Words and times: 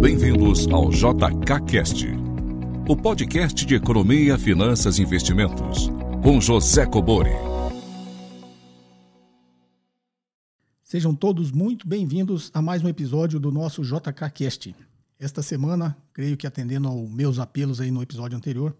Bem-vindos 0.00 0.68
ao 0.68 0.90
JKCast, 0.90 2.06
o 2.88 2.96
podcast 2.96 3.66
de 3.66 3.74
economia, 3.74 4.38
finanças 4.38 4.96
e 4.96 5.02
investimentos, 5.02 5.88
com 6.22 6.40
José 6.40 6.86
Cobori. 6.86 7.32
Sejam 10.84 11.12
todos 11.12 11.50
muito 11.50 11.84
bem-vindos 11.88 12.48
a 12.54 12.62
mais 12.62 12.80
um 12.84 12.88
episódio 12.88 13.40
do 13.40 13.50
nosso 13.50 13.82
JKCast. 13.82 14.72
Esta 15.18 15.42
semana, 15.42 15.96
creio 16.12 16.36
que 16.36 16.46
atendendo 16.46 16.86
aos 16.86 17.10
meus 17.10 17.40
apelos 17.40 17.80
aí 17.80 17.90
no 17.90 18.00
episódio 18.00 18.38
anterior, 18.38 18.76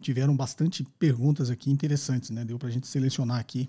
tiveram 0.00 0.36
bastante 0.36 0.84
perguntas 0.98 1.50
aqui 1.50 1.70
interessantes, 1.70 2.30
né? 2.30 2.44
Deu 2.44 2.58
para 2.58 2.66
a 2.66 2.72
gente 2.72 2.88
selecionar 2.88 3.38
aqui 3.38 3.68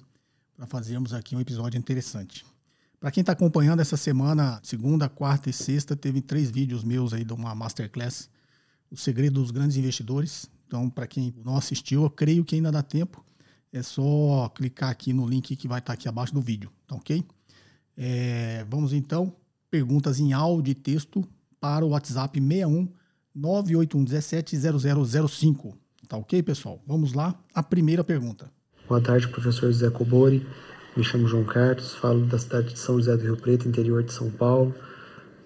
para 0.56 0.66
fazermos 0.66 1.14
aqui 1.14 1.36
um 1.36 1.40
episódio 1.40 1.78
interessante. 1.78 2.44
Para 3.04 3.12
quem 3.12 3.20
está 3.20 3.34
acompanhando 3.34 3.82
essa 3.82 3.98
semana, 3.98 4.62
segunda, 4.64 5.10
quarta 5.10 5.50
e 5.50 5.54
sexta, 5.54 5.94
teve 5.94 6.22
três 6.22 6.50
vídeos 6.50 6.86
meus 6.86 7.12
aí 7.12 7.26
de 7.26 7.34
uma 7.34 7.54
masterclass, 7.54 8.30
o 8.90 8.96
segredo 8.96 9.42
dos 9.42 9.52
grandes 9.52 9.76
investidores. 9.76 10.50
Então, 10.66 10.90
para 10.90 11.06
quem 11.06 11.34
não 11.44 11.58
assistiu, 11.58 12.04
eu 12.04 12.10
creio 12.10 12.46
que 12.46 12.56
ainda 12.56 12.72
dá 12.72 12.82
tempo. 12.82 13.22
É 13.74 13.84
só 13.84 14.48
clicar 14.56 14.90
aqui 14.90 15.12
no 15.12 15.28
link 15.28 15.54
que 15.54 15.68
vai 15.68 15.80
estar 15.80 15.88
tá 15.88 15.94
aqui 15.96 16.08
abaixo 16.08 16.34
do 16.34 16.40
vídeo, 16.40 16.72
tá 16.88 16.96
ok? 16.96 17.26
É, 17.98 18.66
vamos 18.70 18.94
então, 18.94 19.36
perguntas 19.70 20.18
em 20.18 20.32
áudio 20.32 20.72
e 20.72 20.74
texto 20.74 21.28
para 21.60 21.84
o 21.84 21.90
WhatsApp 21.90 22.40
61 22.40 22.88
981 23.36 24.02
17 24.06 24.58
0005. 25.28 25.78
Tá 26.08 26.16
ok, 26.16 26.42
pessoal? 26.42 26.82
Vamos 26.88 27.12
lá. 27.12 27.38
A 27.54 27.62
primeira 27.62 28.02
pergunta. 28.02 28.50
Boa 28.88 29.02
tarde, 29.02 29.28
professor 29.28 29.70
Zé 29.74 29.90
Cobori. 29.90 30.48
Me 30.96 31.04
chamo 31.04 31.28
João 31.28 31.44
Carlos, 31.44 31.96
falo 31.96 32.24
da 32.28 32.38
cidade 32.38 32.74
de 32.74 32.78
São 32.78 32.98
José 32.98 33.18
do 33.18 33.24
Rio 33.24 33.36
Preto, 33.36 33.68
interior 33.68 34.04
de 34.04 34.14
São 34.14 34.30
Paulo. 34.30 34.76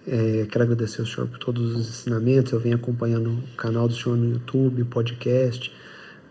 É, 0.06 0.46
quero 0.50 0.64
agradecer 0.64 1.00
ao 1.00 1.06
senhor 1.06 1.26
por 1.26 1.38
todos 1.38 1.74
os 1.74 1.88
ensinamentos. 1.88 2.52
Eu 2.52 2.60
venho 2.60 2.76
acompanhando 2.76 3.30
o 3.30 3.56
canal 3.56 3.88
do 3.88 3.94
senhor 3.94 4.18
no 4.18 4.30
YouTube, 4.30 4.84
podcast, 4.84 5.72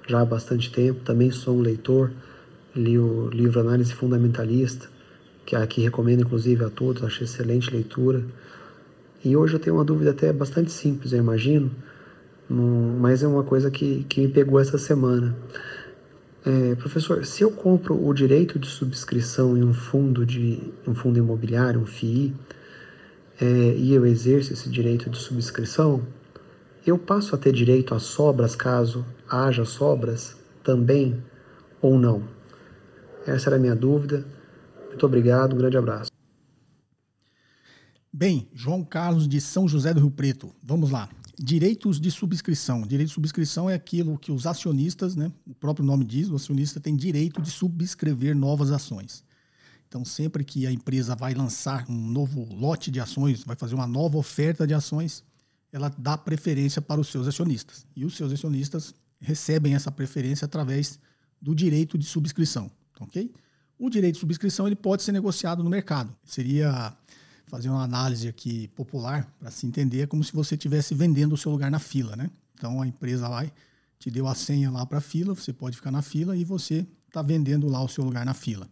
já 0.08 0.22
há 0.22 0.26
bastante 0.26 0.72
tempo. 0.72 1.00
Também 1.04 1.32
sou 1.32 1.58
um 1.58 1.62
leitor, 1.62 2.12
li 2.76 3.00
o 3.00 3.28
livro 3.30 3.60
Análise 3.60 3.92
Fundamentalista, 3.92 4.88
que 5.48 5.56
aqui 5.56 5.82
recomendo 5.82 6.22
inclusive 6.22 6.64
a 6.64 6.70
todos, 6.70 7.04
acho 7.04 7.24
excelente 7.24 7.72
leitura. 7.72 8.24
E 9.26 9.36
hoje 9.36 9.56
eu 9.56 9.60
tenho 9.60 9.78
uma 9.78 9.84
dúvida 9.84 10.12
até 10.12 10.32
bastante 10.32 10.72
simples, 10.72 11.12
eu 11.12 11.18
imagino, 11.18 11.72
mas 12.48 13.24
é 13.24 13.28
uma 13.28 13.44
coisa 13.44 13.72
que, 13.72 14.06
que 14.08 14.22
me 14.22 14.28
pegou 14.28 14.60
essa 14.60 14.78
semana. 14.78 15.36
É, 16.48 16.76
professor, 16.76 17.26
se 17.26 17.44
eu 17.44 17.52
compro 17.52 18.08
o 18.08 18.14
direito 18.14 18.58
de 18.58 18.68
subscrição 18.68 19.58
em 19.58 19.66
um 19.66 19.74
fundo 19.74 20.26
de 20.26 20.72
um 20.88 20.96
fundo 20.96 21.20
imobiliário, 21.20 21.82
um 21.82 21.86
FII, 21.86 22.34
é, 23.42 23.46
e 23.76 23.92
eu 23.92 24.06
exerço 24.06 24.54
esse 24.54 24.70
direito 24.70 25.10
de 25.10 25.18
subscrição, 25.18 26.08
eu 26.86 26.98
passo 26.98 27.36
a 27.36 27.38
ter 27.38 27.52
direito 27.52 27.94
a 27.94 28.00
sobras 28.00 28.56
caso 28.56 29.06
haja 29.30 29.66
sobras 29.66 30.38
também 30.64 31.22
ou 31.82 32.00
não? 32.00 32.24
Essa 33.26 33.50
era 33.50 33.58
a 33.58 33.60
minha 33.60 33.76
dúvida. 33.76 34.26
Muito 34.88 35.06
obrigado, 35.06 35.54
um 35.54 35.58
grande 35.58 35.76
abraço. 35.76 36.10
Bem, 38.14 38.48
João 38.54 38.86
Carlos 38.86 39.28
de 39.28 39.42
São 39.42 39.68
José 39.68 39.94
do 39.94 40.00
Rio 40.00 40.12
Preto, 40.12 40.56
vamos 40.64 40.92
lá. 40.92 41.10
Direitos 41.40 42.00
de 42.00 42.10
subscrição. 42.10 42.82
Direito 42.82 43.10
de 43.10 43.14
subscrição 43.14 43.70
é 43.70 43.76
aquilo 43.76 44.18
que 44.18 44.32
os 44.32 44.48
acionistas, 44.48 45.16
né, 45.16 45.32
o 45.46 45.54
próprio 45.54 45.86
nome 45.86 46.04
diz, 46.04 46.30
o 46.30 46.36
acionista 46.36 46.80
tem 46.80 46.96
direito 46.96 47.42
de 47.42 47.52
subscrever 47.52 48.36
novas 48.36 48.72
ações. 48.72 49.24
Então, 49.88 50.04
sempre 50.04 50.44
que 50.44 50.66
a 50.66 50.72
empresa 50.72 51.16
vai 51.16 51.34
lançar 51.34 51.86
um 51.90 52.08
novo 52.08 52.44
lote 52.54 52.90
de 52.90 53.00
ações, 53.00 53.44
vai 53.44 53.56
fazer 53.56 53.76
uma 53.76 53.88
nova 53.88 54.18
oferta 54.18 54.66
de 54.66 54.74
ações, 54.74 55.24
ela 55.72 55.90
dá 55.98 56.18
preferência 56.18 56.82
para 56.82 57.00
os 57.00 57.08
seus 57.08 57.28
acionistas. 57.28 57.86
E 57.96 58.04
os 58.04 58.16
seus 58.16 58.34
acionistas 58.34 58.94
recebem 59.20 59.76
essa 59.76 59.92
preferência 59.92 60.46
através 60.46 61.00
do 61.42 61.54
direito 61.54 61.98
de 61.98 62.06
subscrição, 62.06 62.70
ok? 63.00 63.32
O 63.78 63.90
direito 63.90 64.16
de 64.16 64.22
subscrição 64.22 64.66
ele 64.66 64.76
pode 64.76 65.04
ser 65.04 65.12
negociado 65.12 65.64
no 65.64 65.70
mercado. 65.70 66.14
Seria 66.26 66.96
fazer 67.48 67.70
uma 67.70 67.84
análise 67.84 68.28
aqui 68.28 68.68
popular 68.70 69.26
para 69.40 69.50
se 69.50 69.66
entender, 69.66 70.02
é 70.02 70.08
como 70.08 70.24
se 70.24 70.34
você 70.34 70.56
estivesse 70.56 70.94
vendendo 70.94 71.34
o 71.34 71.38
seu 71.38 71.52
lugar 71.52 71.72
na 71.72 71.80
fila, 71.80 72.16
né? 72.16 72.30
Então 72.54 72.82
a 72.82 72.88
empresa 72.88 73.28
vai, 73.30 73.52
te 73.98 74.12
deu 74.12 74.28
a 74.28 74.36
senha 74.36 74.70
lá 74.70 74.86
para 74.86 74.98
a 74.98 75.02
fila, 75.02 75.34
você 75.34 75.54
pode 75.54 75.76
ficar 75.78 75.92
na 75.92 76.02
fila 76.02 76.36
e 76.36 76.44
você 76.44 76.86
está 77.08 77.22
vendendo 77.22 77.68
lá 77.68 77.82
o 77.82 77.88
seu 77.88 78.04
lugar 78.04 78.26
na 78.26 78.34
fila. 78.34 78.70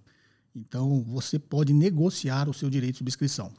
Então 0.56 1.04
você 1.04 1.40
pode 1.40 1.74
negociar 1.74 2.50
o 2.50 2.54
seu 2.54 2.70
direito 2.70 2.94
de 2.94 2.98
subscrição. 3.00 3.52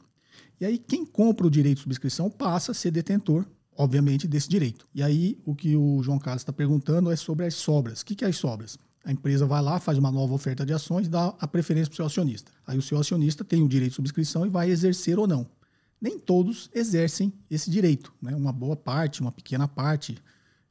E 0.59 0.65
aí 0.65 0.77
quem 0.77 1.05
compra 1.05 1.47
o 1.47 1.51
direito 1.51 1.77
de 1.77 1.83
subscrição 1.83 2.29
passa 2.29 2.71
a 2.71 2.75
ser 2.75 2.91
detentor, 2.91 3.45
obviamente, 3.75 4.27
desse 4.27 4.49
direito. 4.49 4.87
E 4.93 5.01
aí 5.01 5.39
o 5.45 5.55
que 5.55 5.75
o 5.75 6.01
João 6.03 6.19
Carlos 6.19 6.41
está 6.41 6.53
perguntando 6.53 7.11
é 7.11 7.15
sobre 7.15 7.45
as 7.45 7.55
sobras. 7.55 8.01
O 8.01 8.05
que, 8.05 8.15
que 8.15 8.25
é 8.25 8.27
as 8.27 8.37
sobras? 8.37 8.77
A 9.07 9.11
empresa 9.13 9.45
vai 9.45 9.61
lá, 9.61 9.79
faz 9.79 9.97
uma 9.97 10.11
nova 10.11 10.33
oferta 10.33 10.65
de 10.65 10.73
ações, 10.73 11.07
dá 11.07 11.33
a 11.39 11.47
preferência 11.47 11.87
para 11.87 11.93
o 11.93 11.95
seu 11.95 12.05
acionista. 12.05 12.51
Aí 12.67 12.77
o 12.77 12.81
seu 12.81 12.99
acionista 12.99 13.41
tem 13.41 13.63
o 13.63 13.67
direito 13.69 13.91
de 13.91 13.95
subscrição 13.95 14.45
e 14.45 14.49
vai 14.49 14.69
exercer 14.69 15.17
ou 15.17 15.25
não. 15.25 15.47
Nem 15.99 16.19
todos 16.19 16.69
exercem 16.75 17.31
esse 17.49 17.71
direito. 17.71 18.13
Né? 18.21 18.35
Uma 18.35 18.51
boa 18.51 18.75
parte, 18.75 19.21
uma 19.21 19.31
pequena 19.31 19.65
parte, 19.65 20.17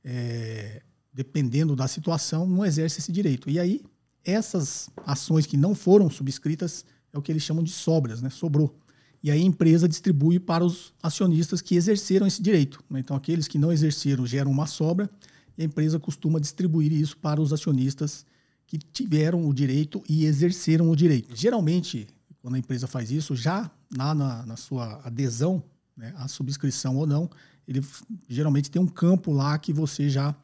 é, 0.04 0.82
dependendo 1.14 1.75
da 1.75 1.88
situação, 1.88 2.46
não 2.46 2.62
exerce 2.62 3.00
esse 3.00 3.10
direito. 3.10 3.48
E 3.48 3.58
aí, 3.58 3.80
essas 4.22 4.91
ações 5.06 5.46
que 5.46 5.56
não 5.56 5.75
foram 5.75 6.10
subscritas 6.10 6.84
é 7.14 7.16
o 7.16 7.22
que 7.22 7.32
eles 7.32 7.42
chamam 7.42 7.64
de 7.64 7.72
sobras, 7.72 8.20
né? 8.20 8.28
sobrou. 8.28 8.78
E 9.22 9.30
aí 9.30 9.41
a 9.41 9.46
empresa 9.46 9.88
distribui 9.88 10.38
para 10.38 10.62
os 10.62 10.92
acionistas 11.02 11.62
que 11.62 11.75
exerceram 11.75 12.26
esse 12.26 12.42
direito. 12.42 12.84
Né? 12.91 13.00
Então, 13.00 13.16
aqueles 13.16 13.48
que 13.48 13.56
não 13.56 13.72
exerceram 13.72 14.26
geram 14.26 14.50
uma 14.50 14.66
sobra 14.66 15.08
e 15.56 15.62
a 15.62 15.65
empresa 15.65 15.99
costuma 15.99 16.39
distribuir 16.39 16.93
isso 16.93 17.17
para 17.17 17.41
os 17.41 17.53
acionistas 17.53 18.27
que 18.67 18.78
tiveram 18.78 19.47
o 19.49 19.55
direito 19.55 20.03
e 20.09 20.25
exerceram 20.25 20.91
o 20.91 20.97
direito. 20.97 21.34
Geralmente, 21.34 22.06
quando 22.43 22.55
a 22.55 22.59
empresa 22.59 22.87
faz 22.87 23.11
isso, 23.11 23.34
já 23.34 23.71
na, 23.91 24.15
na, 24.15 24.44
na 24.44 24.56
sua 24.56 25.00
adesão, 25.05 25.62
né, 25.97 26.12
a 26.17 26.28
subscrição 26.28 26.97
ou 26.97 27.06
não, 27.06 27.31
ele 27.67 27.84
geralmente 28.28 28.71
tem 28.71 28.81
um 28.83 28.87
campo 28.87 29.33
lá 29.33 29.59
que 29.59 29.72
você 29.72 30.09
já 30.11 30.34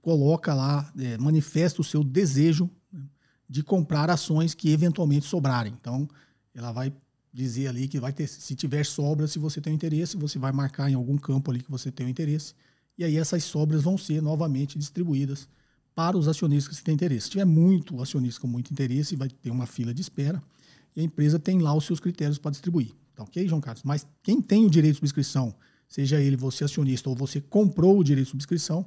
coloca 0.00 0.54
lá, 0.54 0.90
é, 0.98 1.18
manifesta 1.18 1.80
o 1.80 1.84
seu 1.84 2.04
desejo 2.04 2.70
né, 2.92 3.02
de 3.48 3.62
comprar 3.62 4.10
ações 4.10 4.54
que 4.54 4.70
eventualmente 4.70 5.26
sobrarem. 5.26 5.74
Então, 5.80 6.08
ela 6.54 6.72
vai 6.72 6.92
dizer 7.32 7.68
ali 7.68 7.88
que 7.88 7.98
vai 8.00 8.12
ter, 8.12 8.26
se 8.26 8.54
tiver 8.54 8.84
sobra, 8.84 9.26
se 9.26 9.38
você 9.38 9.60
tem 9.60 9.74
interesse, 9.74 10.16
você 10.16 10.38
vai 10.38 10.52
marcar 10.52 10.90
em 10.90 10.94
algum 10.94 11.16
campo 11.16 11.50
ali 11.50 11.62
que 11.62 11.70
você 11.70 11.90
tem 11.90 12.08
interesse 12.08 12.54
e 13.00 13.04
aí 13.04 13.16
essas 13.16 13.44
sobras 13.44 13.82
vão 13.82 13.96
ser 13.96 14.20
novamente 14.20 14.78
distribuídas 14.78 15.48
para 15.94 16.18
os 16.18 16.28
acionistas 16.28 16.78
que 16.78 16.84
têm 16.84 16.94
interesse. 16.94 17.24
Se 17.24 17.30
tiver 17.30 17.46
muito 17.46 17.98
acionista 18.02 18.38
com 18.42 18.46
muito 18.46 18.70
interesse, 18.70 19.16
vai 19.16 19.30
ter 19.30 19.50
uma 19.50 19.64
fila 19.64 19.94
de 19.94 20.02
espera 20.02 20.42
e 20.94 21.00
a 21.00 21.04
empresa 21.04 21.38
tem 21.38 21.60
lá 21.60 21.74
os 21.74 21.86
seus 21.86 21.98
critérios 21.98 22.36
para 22.36 22.50
distribuir. 22.50 22.90
Tá 23.14 23.22
ok, 23.22 23.48
João 23.48 23.60
Carlos? 23.60 23.82
Mas 23.84 24.06
quem 24.22 24.42
tem 24.42 24.66
o 24.66 24.70
direito 24.70 24.92
de 24.92 24.98
subscrição, 24.98 25.54
seja 25.88 26.20
ele 26.20 26.36
você 26.36 26.64
acionista 26.64 27.08
ou 27.08 27.16
você 27.16 27.40
comprou 27.40 27.98
o 27.98 28.04
direito 28.04 28.26
de 28.26 28.32
subscrição, 28.32 28.84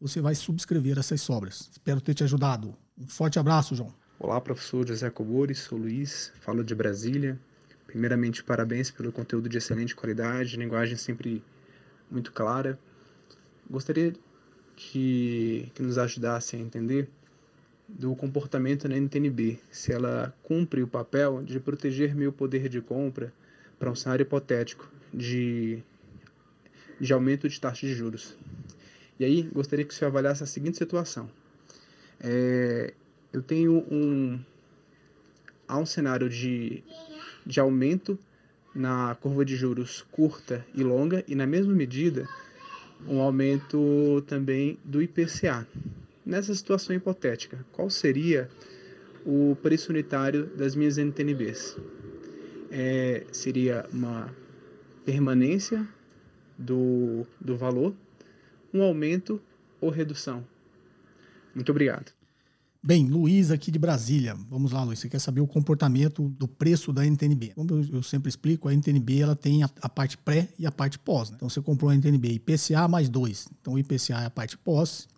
você 0.00 0.20
vai 0.20 0.36
subscrever 0.36 0.96
essas 0.96 1.20
sobras. 1.20 1.68
Espero 1.72 2.00
ter 2.00 2.14
te 2.14 2.22
ajudado. 2.22 2.72
Um 2.96 3.08
forte 3.08 3.36
abraço, 3.36 3.74
João. 3.74 3.92
Olá, 4.20 4.40
professor 4.40 4.86
José 4.86 5.10
Cobores, 5.10 5.58
sou 5.58 5.76
Luiz, 5.76 6.32
falo 6.40 6.62
de 6.62 6.74
Brasília. 6.74 7.36
Primeiramente, 7.88 8.44
parabéns 8.44 8.92
pelo 8.92 9.10
conteúdo 9.10 9.48
de 9.48 9.58
excelente 9.58 9.96
qualidade, 9.96 10.56
linguagem 10.56 10.96
sempre 10.96 11.42
muito 12.08 12.30
clara. 12.30 12.78
Gostaria 13.68 14.12
de 14.12 14.18
que 14.76 15.72
nos 15.80 15.98
ajudasse 15.98 16.54
a 16.54 16.58
entender 16.58 17.08
do 17.88 18.14
comportamento 18.14 18.88
na 18.88 18.96
NTNB, 18.96 19.58
se 19.70 19.92
ela 19.92 20.34
cumpre 20.42 20.82
o 20.82 20.88
papel 20.88 21.42
de 21.42 21.58
proteger 21.58 22.14
meu 22.14 22.32
poder 22.32 22.68
de 22.68 22.80
compra 22.80 23.32
para 23.78 23.90
um 23.90 23.94
cenário 23.94 24.22
hipotético 24.22 24.90
de, 25.12 25.82
de 27.00 27.12
aumento 27.12 27.48
de 27.48 27.60
taxa 27.60 27.86
de 27.86 27.94
juros. 27.94 28.36
E 29.18 29.24
aí, 29.24 29.42
gostaria 29.42 29.84
que 29.84 29.94
você 29.94 30.04
avaliasse 30.04 30.42
a 30.42 30.46
seguinte 30.46 30.76
situação. 30.76 31.30
É, 32.20 32.92
eu 33.32 33.42
tenho 33.42 33.84
um, 33.90 34.38
há 35.66 35.78
um 35.78 35.86
cenário 35.86 36.28
de, 36.28 36.82
de 37.44 37.60
aumento 37.60 38.18
na 38.74 39.14
curva 39.20 39.44
de 39.44 39.56
juros 39.56 40.04
curta 40.10 40.66
e 40.74 40.82
longa, 40.82 41.24
e 41.26 41.34
na 41.34 41.46
mesma 41.46 41.72
medida 41.72 42.28
um 43.06 43.20
aumento 43.20 44.22
também 44.26 44.78
do 44.84 45.02
IPCA. 45.02 45.66
Nessa 46.24 46.54
situação 46.54 46.94
hipotética, 46.94 47.64
qual 47.72 47.88
seria 47.90 48.48
o 49.24 49.56
preço 49.62 49.90
unitário 49.90 50.46
das 50.46 50.74
minhas 50.74 50.98
NTNBs? 50.98 51.76
É, 52.70 53.24
seria 53.30 53.86
uma 53.92 54.34
permanência 55.04 55.86
do, 56.58 57.26
do 57.40 57.56
valor, 57.56 57.94
um 58.72 58.82
aumento 58.82 59.40
ou 59.80 59.90
redução? 59.90 60.44
Muito 61.54 61.70
obrigado. 61.70 62.15
Bem, 62.86 63.08
Luiz 63.08 63.50
aqui 63.50 63.72
de 63.72 63.80
Brasília. 63.80 64.36
Vamos 64.48 64.70
lá, 64.70 64.84
Luiz. 64.84 65.00
Você 65.00 65.08
quer 65.08 65.18
saber 65.18 65.40
o 65.40 65.46
comportamento 65.48 66.28
do 66.28 66.46
preço 66.46 66.92
da 66.92 67.04
NTNB? 67.04 67.48
Como 67.48 67.68
eu, 67.92 68.00
sempre 68.00 68.28
explico, 68.28 68.68
a 68.68 68.72
NTNB 68.72 69.22
ela 69.22 69.34
tem 69.34 69.64
a, 69.64 69.70
a 69.82 69.88
parte 69.88 70.16
pré 70.16 70.50
e 70.56 70.64
a 70.64 70.70
parte 70.70 70.96
pós. 70.96 71.30
Né? 71.30 71.34
Então 71.34 71.48
você 71.48 71.60
comprou 71.60 71.90
a 71.90 71.96
NTNB 71.96 72.34
IPCA 72.34 72.86
mais 72.86 73.08
2. 73.08 73.48
Então 73.60 73.72
o 73.72 73.78
IPCA 73.80 74.22
é 74.22 74.26
a 74.26 74.30
parte 74.30 74.56
pós 74.56 75.08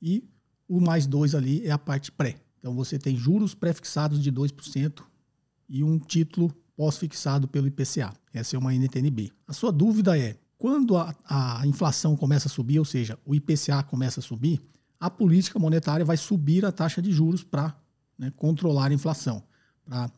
e 0.00 0.24
o 0.66 0.80
mais 0.80 1.06
2 1.06 1.34
ali 1.34 1.66
é 1.66 1.70
a 1.70 1.76
parte 1.76 2.10
pré. 2.10 2.36
Então 2.60 2.74
você 2.74 2.98
tem 2.98 3.14
juros 3.14 3.54
pré-fixados 3.54 4.22
de 4.22 4.32
2% 4.32 5.02
e 5.68 5.84
um 5.84 5.98
título 5.98 6.50
pós-fixado 6.74 7.46
pelo 7.46 7.66
IPCA. 7.66 8.10
Essa 8.32 8.56
é 8.56 8.58
uma 8.58 8.72
NTNB. 8.72 9.30
A 9.46 9.52
sua 9.52 9.70
dúvida 9.70 10.18
é, 10.18 10.38
quando 10.56 10.96
a, 10.96 11.14
a 11.26 11.66
inflação 11.66 12.16
começa 12.16 12.48
a 12.48 12.50
subir, 12.50 12.78
ou 12.78 12.86
seja, 12.86 13.18
o 13.26 13.34
IPCA 13.34 13.82
começa 13.82 14.20
a 14.20 14.22
subir, 14.22 14.62
a 15.00 15.10
política 15.10 15.58
monetária 15.58 16.04
vai 16.04 16.16
subir 16.16 16.64
a 16.64 16.72
taxa 16.72 17.00
de 17.00 17.12
juros 17.12 17.42
para 17.42 17.74
né, 18.18 18.32
controlar 18.36 18.90
a 18.90 18.94
inflação, 18.94 19.42
para 19.84 20.10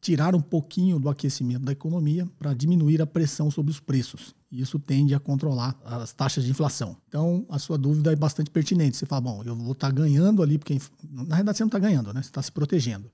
tirar 0.00 0.34
um 0.34 0.40
pouquinho 0.40 0.98
do 0.98 1.08
aquecimento 1.08 1.64
da 1.64 1.72
economia, 1.72 2.26
para 2.38 2.54
diminuir 2.54 3.02
a 3.02 3.06
pressão 3.06 3.50
sobre 3.50 3.70
os 3.70 3.80
preços. 3.80 4.34
Isso 4.50 4.78
tende 4.78 5.14
a 5.14 5.20
controlar 5.20 5.78
as 5.84 6.12
taxas 6.12 6.44
de 6.44 6.50
inflação. 6.50 6.96
Então, 7.08 7.46
a 7.48 7.58
sua 7.58 7.76
dúvida 7.76 8.12
é 8.12 8.16
bastante 8.16 8.50
pertinente. 8.50 8.96
Você 8.96 9.06
fala, 9.06 9.20
bom, 9.20 9.42
eu 9.44 9.54
vou 9.54 9.72
estar 9.72 9.88
tá 9.88 9.92
ganhando 9.92 10.42
ali, 10.42 10.58
porque 10.58 10.78
na 11.08 11.36
verdade 11.36 11.58
você 11.58 11.62
não 11.62 11.68
está 11.68 11.78
ganhando, 11.78 12.12
né? 12.12 12.22
Você 12.22 12.28
está 12.28 12.42
se 12.42 12.50
protegendo. 12.50 13.10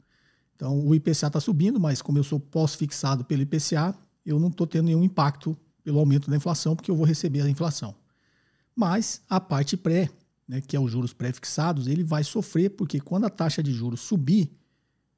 Então, 0.54 0.86
o 0.86 0.94
IPCA 0.94 1.26
está 1.26 1.40
subindo, 1.40 1.78
mas 1.78 2.00
como 2.00 2.18
eu 2.18 2.24
sou 2.24 2.40
pós-fixado 2.40 3.24
pelo 3.24 3.42
IPCA, 3.42 3.94
eu 4.24 4.40
não 4.40 4.48
estou 4.48 4.66
tendo 4.66 4.86
nenhum 4.86 5.04
impacto 5.04 5.56
pelo 5.84 5.98
aumento 5.98 6.30
da 6.30 6.36
inflação, 6.36 6.74
porque 6.74 6.90
eu 6.90 6.96
vou 6.96 7.04
receber 7.04 7.42
a 7.42 7.50
inflação. 7.50 7.94
Mas 8.74 9.20
a 9.28 9.38
parte 9.38 9.76
pré, 9.76 10.08
né, 10.48 10.60
que 10.60 10.76
é 10.76 10.81
os 10.81 10.90
juros 10.90 11.12
pré-fixados, 11.12 11.87
ele 11.87 12.04
vai 12.04 12.22
sofrer, 12.22 12.70
porque 12.70 13.00
quando 13.00 13.25
a 13.25 13.31
taxa 13.31 13.62
de 13.62 13.72
juros 13.72 14.00
subir, 14.00 14.50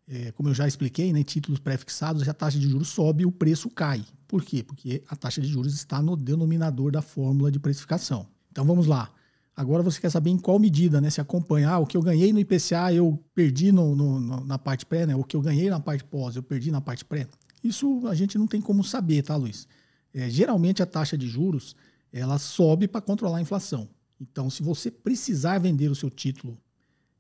é, 0.07 0.33
como 0.33 0.49
eu 0.49 0.55
já 0.55 0.67
expliquei, 0.67 1.13
né, 1.13 1.23
títulos 1.23 1.61
pré-fixados, 1.61 2.27
a 2.27 2.33
taxa 2.33 2.59
de 2.59 2.69
juros 2.69 2.89
sobe 2.89 3.27
o 3.27 3.33
preço 3.33 3.69
cai. 3.69 4.05
Por 4.27 4.43
quê? 4.43 4.63
Porque 4.63 5.03
a 5.09 5.15
taxa 5.15 5.41
de 5.41 5.49
juros 5.49 5.75
está 5.75 6.01
no 6.01 6.17
denominador 6.17 6.91
da 6.91 7.03
fórmula 7.03 7.51
de 7.51 7.59
precificação. 7.59 8.27
Então 8.51 8.65
vamos 8.65 8.87
lá. 8.87 9.11
Agora 9.55 9.83
você 9.83 10.01
quer 10.01 10.11
saber 10.11 10.31
em 10.31 10.39
qual 10.39 10.59
medida, 10.59 11.01
né? 11.01 11.11
Se 11.11 11.21
acompanhar 11.21 11.73
ah, 11.73 11.79
o 11.81 11.87
que 11.87 11.97
eu 11.97 12.03
ganhei 12.03 12.33
no 12.33 12.39
IPCA, 12.39 12.93
eu 12.93 13.23
perdi 13.35 13.73
no, 13.73 13.97
no, 13.97 14.45
na 14.45 14.57
parte 14.57 14.87
pré, 14.87 15.05
né? 15.05 15.17
O 15.17 15.25
que 15.25 15.35
eu 15.35 15.41
ganhei 15.41 15.69
na 15.69 15.81
parte 15.81 16.05
pós, 16.05 16.37
eu 16.37 16.43
perdi 16.43 16.71
na 16.71 16.81
parte 16.81 17.05
pré. 17.05 17.27
Isso 17.63 18.07
a 18.07 18.15
gente 18.15 18.39
não 18.39 18.47
tem 18.47 18.61
como 18.61 18.85
saber, 18.85 19.23
tá, 19.23 19.35
Luiz? 19.35 19.67
É, 20.15 20.31
geralmente 20.31 20.81
a 20.83 20.87
taxa 20.87 21.19
de 21.19 21.27
juros 21.27 21.75
ela 22.13 22.39
sobe 22.39 22.87
para 22.87 23.01
controlar 23.01 23.39
a 23.39 23.41
inflação. 23.41 23.89
Então, 24.21 24.51
se 24.51 24.63
você 24.63 24.91
precisar 24.91 25.59
vender 25.59 25.89
o 25.91 25.95
seu 25.95 26.11
título 26.11 26.59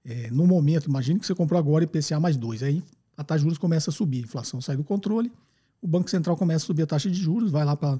é, 0.04 0.30
no 0.30 0.46
momento, 0.46 0.88
imagine 0.88 1.20
que 1.20 1.26
você 1.26 1.34
comprou 1.34 1.58
agora 1.58 1.84
IPCA 1.84 2.18
mais 2.18 2.36
2, 2.36 2.62
aí 2.62 2.82
a 3.16 3.24
taxa 3.24 3.38
de 3.38 3.42
juros 3.44 3.58
começa 3.58 3.90
a 3.90 3.92
subir, 3.92 4.18
a 4.18 4.22
inflação 4.22 4.60
sai 4.60 4.76
do 4.76 4.84
controle, 4.84 5.30
o 5.80 5.86
Banco 5.86 6.08
Central 6.10 6.36
começa 6.36 6.64
a 6.64 6.66
subir 6.66 6.82
a 6.82 6.86
taxa 6.86 7.10
de 7.10 7.18
juros, 7.18 7.50
vai 7.50 7.64
lá 7.64 7.76
para 7.76 7.98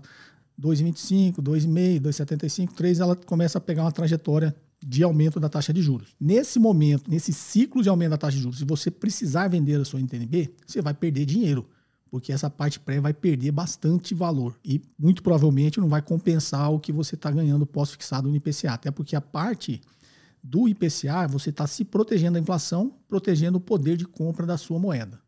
2,25, 0.60 1.36
2,5, 1.36 2.00
2,75, 2.00 2.72
3, 2.72 3.00
ela 3.00 3.14
começa 3.14 3.58
a 3.58 3.60
pegar 3.60 3.84
uma 3.84 3.92
trajetória 3.92 4.54
de 4.84 5.02
aumento 5.02 5.40
da 5.40 5.48
taxa 5.48 5.72
de 5.72 5.82
juros. 5.82 6.14
Nesse 6.20 6.58
momento, 6.58 7.10
nesse 7.10 7.32
ciclo 7.32 7.82
de 7.82 7.88
aumento 7.88 8.10
da 8.10 8.18
taxa 8.18 8.36
de 8.36 8.42
juros, 8.42 8.58
se 8.58 8.64
você 8.64 8.90
precisar 8.90 9.48
vender 9.48 9.80
a 9.80 9.84
sua 9.84 10.00
NTNB, 10.00 10.54
você 10.66 10.80
vai 10.80 10.94
perder 10.94 11.24
dinheiro, 11.24 11.68
porque 12.10 12.32
essa 12.32 12.48
parte 12.48 12.80
pré 12.80 13.00
vai 13.00 13.12
perder 13.12 13.50
bastante 13.52 14.14
valor 14.14 14.58
e 14.64 14.80
muito 14.98 15.22
provavelmente 15.22 15.80
não 15.80 15.88
vai 15.88 16.02
compensar 16.02 16.72
o 16.72 16.80
que 16.80 16.92
você 16.92 17.14
está 17.14 17.30
ganhando 17.30 17.66
pós-fixado 17.66 18.28
no 18.28 18.36
IPCA, 18.36 18.72
até 18.72 18.90
porque 18.90 19.14
a 19.14 19.20
parte 19.20 19.80
do 20.42 20.68
IPCA 20.68 21.26
você 21.28 21.50
está 21.50 21.66
se 21.66 21.84
protegendo 21.84 22.34
da 22.34 22.40
inflação, 22.40 22.94
protegendo 23.08 23.58
o 23.58 23.60
poder 23.60 23.96
de 23.96 24.04
compra 24.04 24.46
da 24.46 24.56
sua 24.56 24.78
moeda, 24.78 25.20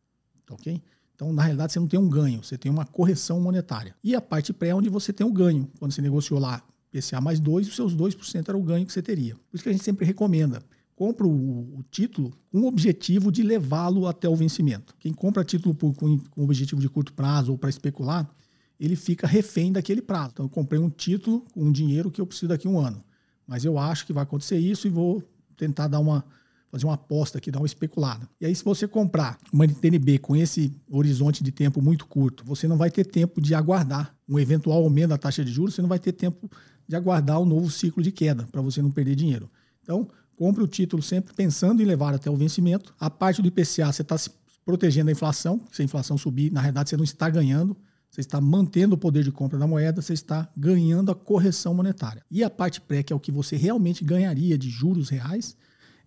ok? 0.50 0.82
Então, 1.14 1.34
na 1.34 1.42
realidade, 1.42 1.74
você 1.74 1.78
não 1.78 1.86
tem 1.86 2.00
um 2.00 2.08
ganho, 2.08 2.42
você 2.42 2.56
tem 2.56 2.72
uma 2.72 2.86
correção 2.86 3.38
monetária. 3.40 3.94
E 4.02 4.14
a 4.14 4.22
parte 4.22 4.54
pré 4.54 4.68
é 4.68 4.74
onde 4.74 4.88
você 4.88 5.12
tem 5.12 5.26
o 5.26 5.30
ganho. 5.30 5.70
Quando 5.78 5.92
você 5.92 6.00
negociou 6.00 6.40
lá 6.40 6.62
PCA 6.90 7.20
mais 7.20 7.38
2, 7.38 7.68
os 7.68 7.76
seus 7.76 7.94
2% 7.94 8.48
era 8.48 8.56
o 8.56 8.62
ganho 8.62 8.86
que 8.86 8.92
você 8.92 9.02
teria. 9.02 9.34
Por 9.34 9.54
isso 9.54 9.62
que 9.62 9.68
a 9.68 9.72
gente 9.72 9.84
sempre 9.84 10.06
recomenda. 10.06 10.62
Compra 11.00 11.26
o, 11.26 11.82
título 11.90 12.30
com 12.52 12.60
o 12.60 12.66
objetivo 12.66 13.32
de 13.32 13.42
levá-lo 13.42 14.06
até 14.06 14.28
o 14.28 14.36
vencimento. 14.36 14.94
Quem 14.98 15.14
compra 15.14 15.42
título 15.42 15.74
por, 15.74 15.94
com, 15.94 16.18
com 16.18 16.44
objetivo 16.44 16.78
de 16.78 16.90
curto 16.90 17.14
prazo 17.14 17.52
ou 17.52 17.56
para 17.56 17.70
especular, 17.70 18.30
ele 18.78 18.94
fica 18.94 19.26
refém 19.26 19.72
daquele 19.72 20.02
prazo. 20.02 20.32
Então, 20.34 20.44
eu 20.44 20.50
comprei 20.50 20.78
um 20.78 20.90
título 20.90 21.42
com 21.54 21.64
um 21.64 21.72
dinheiro 21.72 22.10
que 22.10 22.20
eu 22.20 22.26
preciso 22.26 22.48
daqui 22.48 22.68
a 22.68 22.70
um 22.70 22.78
ano. 22.78 23.02
Mas 23.46 23.64
eu 23.64 23.78
acho 23.78 24.04
que 24.04 24.12
vai 24.12 24.24
acontecer 24.24 24.58
isso 24.58 24.86
e 24.86 24.90
vou 24.90 25.22
tentar 25.56 25.88
dar 25.88 26.00
uma 26.00 26.22
fazer 26.70 26.84
uma 26.84 26.96
aposta 26.96 27.38
aqui, 27.38 27.50
dar 27.50 27.60
uma 27.60 27.66
especulada. 27.66 28.28
E 28.38 28.44
aí, 28.44 28.54
se 28.54 28.62
você 28.62 28.86
comprar 28.86 29.38
uma 29.50 29.64
NTNB 29.64 30.18
com 30.18 30.36
esse 30.36 30.70
horizonte 30.86 31.42
de 31.42 31.50
tempo 31.50 31.80
muito 31.80 32.06
curto, 32.06 32.44
você 32.44 32.68
não 32.68 32.76
vai 32.76 32.90
ter 32.90 33.06
tempo 33.06 33.40
de 33.40 33.54
aguardar 33.54 34.14
um 34.28 34.38
eventual 34.38 34.84
aumento 34.84 35.08
da 35.08 35.18
taxa 35.18 35.42
de 35.42 35.50
juros, 35.50 35.74
você 35.74 35.80
não 35.80 35.88
vai 35.88 35.98
ter 35.98 36.12
tempo 36.12 36.50
de 36.86 36.94
aguardar 36.94 37.40
o 37.40 37.44
um 37.44 37.46
novo 37.46 37.70
ciclo 37.70 38.02
de 38.02 38.12
queda, 38.12 38.46
para 38.52 38.60
você 38.60 38.82
não 38.82 38.90
perder 38.90 39.14
dinheiro. 39.14 39.50
Então, 39.82 40.06
compre 40.40 40.64
o 40.64 40.66
título 40.66 41.02
sempre 41.02 41.34
pensando 41.34 41.82
em 41.82 41.84
levar 41.84 42.14
até 42.14 42.30
o 42.30 42.34
vencimento. 42.34 42.94
A 42.98 43.10
parte 43.10 43.42
do 43.42 43.48
IPCA, 43.48 43.92
você 43.92 44.00
está 44.00 44.16
se 44.16 44.30
protegendo 44.64 45.06
da 45.06 45.12
inflação. 45.12 45.60
Se 45.70 45.82
a 45.82 45.84
inflação 45.84 46.16
subir, 46.16 46.50
na 46.50 46.62
realidade, 46.62 46.88
você 46.88 46.96
não 46.96 47.04
está 47.04 47.28
ganhando. 47.28 47.76
Você 48.10 48.22
está 48.22 48.40
mantendo 48.40 48.94
o 48.94 48.98
poder 48.98 49.22
de 49.22 49.30
compra 49.30 49.58
da 49.58 49.66
moeda, 49.66 50.00
você 50.00 50.14
está 50.14 50.50
ganhando 50.56 51.12
a 51.12 51.14
correção 51.14 51.74
monetária. 51.74 52.24
E 52.30 52.42
a 52.42 52.48
parte 52.48 52.80
pré, 52.80 53.02
que 53.02 53.12
é 53.12 53.16
o 53.16 53.20
que 53.20 53.30
você 53.30 53.54
realmente 53.54 54.02
ganharia 54.02 54.56
de 54.56 54.70
juros 54.70 55.10
reais, 55.10 55.54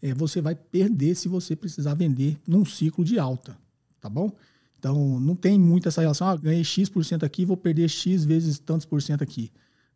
é, 0.02 0.16
você 0.16 0.42
vai 0.42 0.56
perder 0.56 1.14
se 1.14 1.28
você 1.28 1.56
precisar 1.56 1.94
vender 1.94 2.40
num 2.48 2.66
ciclo 2.66 3.06
de 3.06 3.20
alta, 3.20 3.56
tá 4.02 4.10
bom? 4.10 4.32
Então, 4.80 5.20
não 5.20 5.36
tem 5.36 5.60
muito 5.60 5.88
essa 5.88 6.02
relação, 6.02 6.28
ah, 6.28 6.36
ganhei 6.36 6.64
X% 6.64 7.24
aqui, 7.24 7.46
vou 7.46 7.56
perder 7.56 7.88
X 7.88 8.26
vezes 8.26 8.58
tantos 8.58 8.86
por 8.86 9.00
cento 9.00 9.24
aqui. 9.24 9.52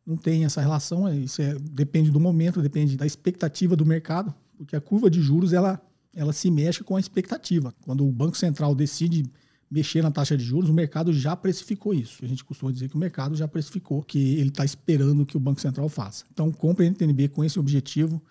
Não 0.07 0.15
tem 0.15 0.45
essa 0.45 0.61
relação, 0.61 1.05
é, 1.05 1.17
isso 1.17 1.41
é, 1.41 1.53
depende 1.59 2.09
do 2.09 2.17
momento, 2.17 2.61
depende 2.61 2.95
da 2.95 3.05
expectativa 3.05 3.75
do 3.75 3.85
mercado, 3.85 4.33
porque 4.57 4.73
a 4.73 4.79
curva 4.79 5.09
de 5.09 5.21
juros, 5.21 5.51
ela, 5.51 5.81
ela 6.15 6.31
se 6.31 6.49
mexe 6.49 6.81
com 6.81 6.95
a 6.95 6.99
expectativa. 6.99 7.75
Quando 7.83 8.07
o 8.07 8.11
Banco 8.11 8.37
Central 8.37 8.73
decide 8.73 9.29
mexer 9.69 10.01
na 10.01 10.09
taxa 10.09 10.37
de 10.37 10.45
juros, 10.45 10.69
o 10.69 10.73
mercado 10.73 11.11
já 11.11 11.35
precificou 11.35 11.93
isso. 11.93 12.23
A 12.23 12.27
gente 12.27 12.41
costuma 12.45 12.71
dizer 12.71 12.87
que 12.87 12.95
o 12.95 12.97
mercado 12.97 13.35
já 13.35 13.49
precificou 13.49 14.01
que 14.01 14.35
ele 14.35 14.47
está 14.47 14.63
esperando 14.63 15.25
que 15.25 15.35
o 15.35 15.39
Banco 15.41 15.59
Central 15.59 15.89
faça. 15.89 16.23
Então, 16.31 16.53
compre 16.53 16.85
NTNB 16.85 17.27
com 17.27 17.43
esse 17.43 17.59
objetivo, 17.59 18.23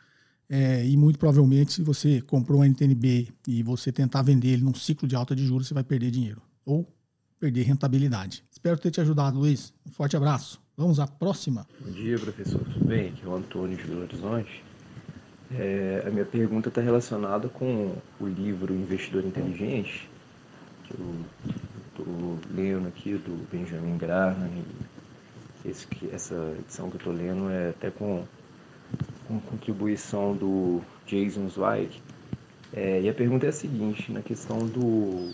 é, 0.48 0.86
e 0.86 0.96
muito 0.96 1.18
provavelmente, 1.18 1.74
se 1.74 1.82
você 1.82 2.22
comprou 2.22 2.60
um 2.60 2.64
NTNB 2.64 3.28
e 3.46 3.62
você 3.62 3.92
tentar 3.92 4.22
vender 4.22 4.48
ele 4.48 4.62
num 4.62 4.74
ciclo 4.74 5.06
de 5.06 5.14
alta 5.14 5.36
de 5.36 5.44
juros, 5.44 5.68
você 5.68 5.74
vai 5.74 5.84
perder 5.84 6.10
dinheiro 6.10 6.40
ou 6.64 6.90
perder 7.38 7.64
rentabilidade. 7.64 8.44
Espero 8.50 8.78
ter 8.78 8.90
te 8.90 9.00
ajudado, 9.00 9.38
Luiz. 9.38 9.74
Um 9.86 9.90
forte 9.90 10.16
abraço. 10.16 10.65
Vamos 10.76 11.00
à 11.00 11.06
próxima. 11.06 11.66
Bom 11.80 11.90
dia, 11.90 12.18
professor. 12.18 12.60
Tudo 12.60 12.84
bem? 12.84 13.08
Aqui 13.08 13.24
é 13.24 13.28
o 13.28 13.34
Antônio 13.34 13.78
de 13.78 13.84
Belo 13.84 14.02
Horizonte. 14.02 14.62
É, 15.50 16.04
a 16.06 16.10
minha 16.10 16.26
pergunta 16.26 16.68
está 16.68 16.82
relacionada 16.82 17.48
com 17.48 17.96
o 18.20 18.26
livro 18.26 18.74
Investidor 18.74 19.24
Inteligente, 19.24 20.06
que 20.84 20.92
eu 20.92 21.14
estou 21.88 22.38
lendo 22.54 22.88
aqui, 22.88 23.14
do 23.14 23.48
Benjamin 23.50 23.96
Graham. 23.96 24.50
Esse, 25.64 25.86
essa 26.12 26.34
edição 26.58 26.90
que 26.90 26.96
eu 26.96 26.98
estou 26.98 27.12
lendo 27.14 27.48
é 27.48 27.70
até 27.70 27.90
com 27.90 28.26
com 29.26 29.40
contribuição 29.40 30.36
do 30.36 30.82
Jason 31.06 31.48
Zweig. 31.48 32.02
É, 32.74 33.00
e 33.00 33.08
a 33.08 33.14
pergunta 33.14 33.46
é 33.46 33.48
a 33.48 33.52
seguinte, 33.52 34.12
na 34.12 34.20
questão 34.20 34.58
do... 34.58 35.32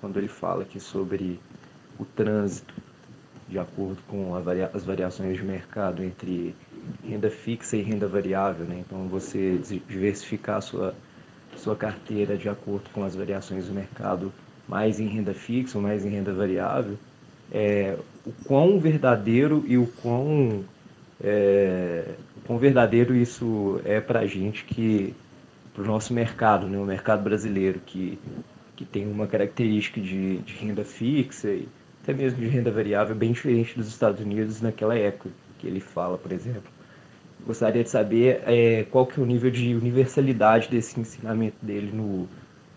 quando 0.00 0.16
ele 0.16 0.28
fala 0.28 0.62
aqui 0.62 0.78
sobre 0.78 1.40
o 1.98 2.04
trânsito 2.04 2.72
de 3.50 3.58
acordo 3.58 3.98
com 4.06 4.40
varia, 4.40 4.70
as 4.72 4.84
variações 4.84 5.36
de 5.36 5.42
mercado 5.42 6.04
entre 6.04 6.54
renda 7.04 7.28
fixa 7.28 7.76
e 7.76 7.82
renda 7.82 8.06
variável, 8.06 8.64
né? 8.64 8.82
Então 8.86 9.08
você 9.08 9.58
diversificar 9.88 10.58
a 10.58 10.60
sua, 10.60 10.94
sua 11.56 11.74
carteira 11.74 12.36
de 12.36 12.48
acordo 12.48 12.88
com 12.90 13.02
as 13.02 13.16
variações 13.16 13.66
do 13.66 13.74
mercado, 13.74 14.32
mais 14.68 15.00
em 15.00 15.08
renda 15.08 15.34
fixa 15.34 15.76
ou 15.76 15.82
mais 15.82 16.04
em 16.06 16.10
renda 16.10 16.32
variável, 16.32 16.96
é, 17.50 17.96
o 18.24 18.32
quão 18.44 18.78
verdadeiro 18.78 19.64
e 19.66 19.76
o 19.76 19.86
quão 20.00 20.64
é, 21.20 22.04
quão 22.46 22.56
verdadeiro 22.56 23.14
isso 23.14 23.80
é 23.84 24.00
para 24.00 24.20
a 24.20 24.26
gente 24.26 24.64
que 24.64 25.12
para 25.74 25.82
o 25.82 25.86
nosso 25.86 26.14
mercado, 26.14 26.68
né, 26.68 26.78
o 26.78 26.84
mercado 26.84 27.22
brasileiro 27.22 27.80
que 27.84 28.16
que 28.76 28.84
tem 28.86 29.06
uma 29.06 29.26
característica 29.26 30.00
de, 30.00 30.38
de 30.38 30.54
renda 30.54 30.84
fixa 30.84 31.50
e 31.50 31.68
até 32.02 32.12
mesmo 32.14 32.38
de 32.38 32.48
renda 32.48 32.70
variável 32.70 33.14
bem 33.14 33.32
diferente 33.32 33.76
dos 33.76 33.88
Estados 33.88 34.20
Unidos 34.20 34.60
naquela 34.60 34.96
época 34.96 35.30
que 35.58 35.66
ele 35.66 35.80
fala, 35.80 36.16
por 36.16 36.32
exemplo. 36.32 36.70
Gostaria 37.46 37.82
de 37.82 37.90
saber 37.90 38.42
é, 38.46 38.84
qual 38.84 39.06
que 39.06 39.18
é 39.18 39.22
o 39.22 39.26
nível 39.26 39.50
de 39.50 39.74
universalidade 39.74 40.68
desse 40.68 40.98
ensinamento 40.98 41.56
dele 41.62 41.90
no, 41.92 42.28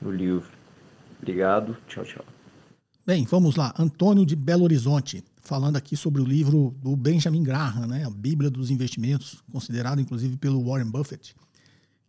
no 0.02 0.12
livro. 0.12 0.50
Obrigado, 1.22 1.78
tchau, 1.88 2.04
tchau. 2.04 2.26
Bem, 3.06 3.26
vamos 3.26 3.56
lá. 3.56 3.74
Antônio 3.78 4.26
de 4.26 4.36
Belo 4.36 4.64
Horizonte 4.64 5.24
falando 5.44 5.76
aqui 5.76 5.96
sobre 5.98 6.22
o 6.22 6.26
livro 6.26 6.74
do 6.82 6.96
Benjamin 6.96 7.44
Graham, 7.44 7.86
né, 7.86 8.06
a 8.06 8.10
Bíblia 8.10 8.50
dos 8.50 8.72
Investimentos, 8.72 9.44
considerado 9.52 10.00
inclusive 10.00 10.38
pelo 10.38 10.64
Warren 10.64 10.90
Buffett, 10.90 11.36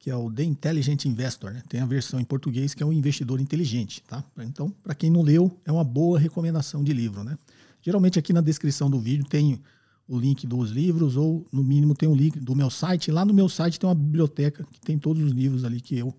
que 0.05 0.11
é 0.11 0.15
o 0.15 0.31
The 0.31 0.45
Intelligent 0.45 1.07
Investor. 1.07 1.51
Né? 1.51 1.63
Tem 1.67 1.81
a 1.81 1.87
versão 1.87 2.21
em 2.21 2.25
português 2.25 2.75
que 2.75 2.83
é 2.83 2.87
o 2.87 2.93
investidor 2.93 3.41
inteligente. 3.41 4.03
Tá? 4.07 4.23
Então, 4.41 4.69
para 4.83 4.95
quem 4.95 5.11
não 5.11 5.23
leu, 5.23 5.59
é 5.65 5.73
uma 5.73 5.83
boa 5.83 6.19
recomendação 6.19 6.85
de 6.85 6.93
livro. 6.93 7.25
Né? 7.25 7.39
Geralmente 7.81 8.19
aqui 8.19 8.31
na 8.31 8.43
descrição 8.43 8.91
do 8.91 9.01
vídeo 9.01 9.25
tem 9.25 9.63
o 10.07 10.19
link 10.19 10.47
dos 10.47 10.71
livros 10.71 11.17
ou 11.17 11.47
no 11.51 11.65
mínimo 11.65 11.95
tem 11.95 12.07
o 12.07 12.15
link 12.15 12.39
do 12.39 12.55
meu 12.55 12.69
site. 12.69 13.11
Lá 13.11 13.25
no 13.25 13.33
meu 13.33 13.49
site 13.49 13.81
tem 13.81 13.89
uma 13.89 13.95
biblioteca 13.95 14.63
que 14.71 14.79
tem 14.79 14.99
todos 14.99 15.23
os 15.23 15.33
livros 15.33 15.65
ali 15.65 15.81
que 15.81 15.97
eu 15.97 16.15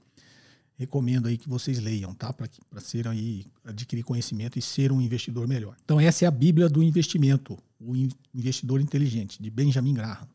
recomendo 0.75 1.27
aí 1.27 1.37
que 1.37 1.47
vocês 1.47 1.79
leiam, 1.79 2.11
tá? 2.15 2.33
Para 2.33 2.81
ser 2.81 3.07
aí 3.07 3.45
adquirir 3.63 4.01
conhecimento 4.01 4.57
e 4.57 4.63
ser 4.63 4.91
um 4.91 4.99
investidor 4.99 5.47
melhor. 5.47 5.75
Então 5.85 5.99
essa 5.99 6.25
é 6.25 6.27
a 6.27 6.31
Bíblia 6.31 6.67
do 6.67 6.81
investimento, 6.81 7.55
o 7.79 7.95
investidor 8.33 8.81
inteligente 8.81 9.39
de 9.39 9.51
Benjamin 9.51 9.93
Graham. 9.93 10.27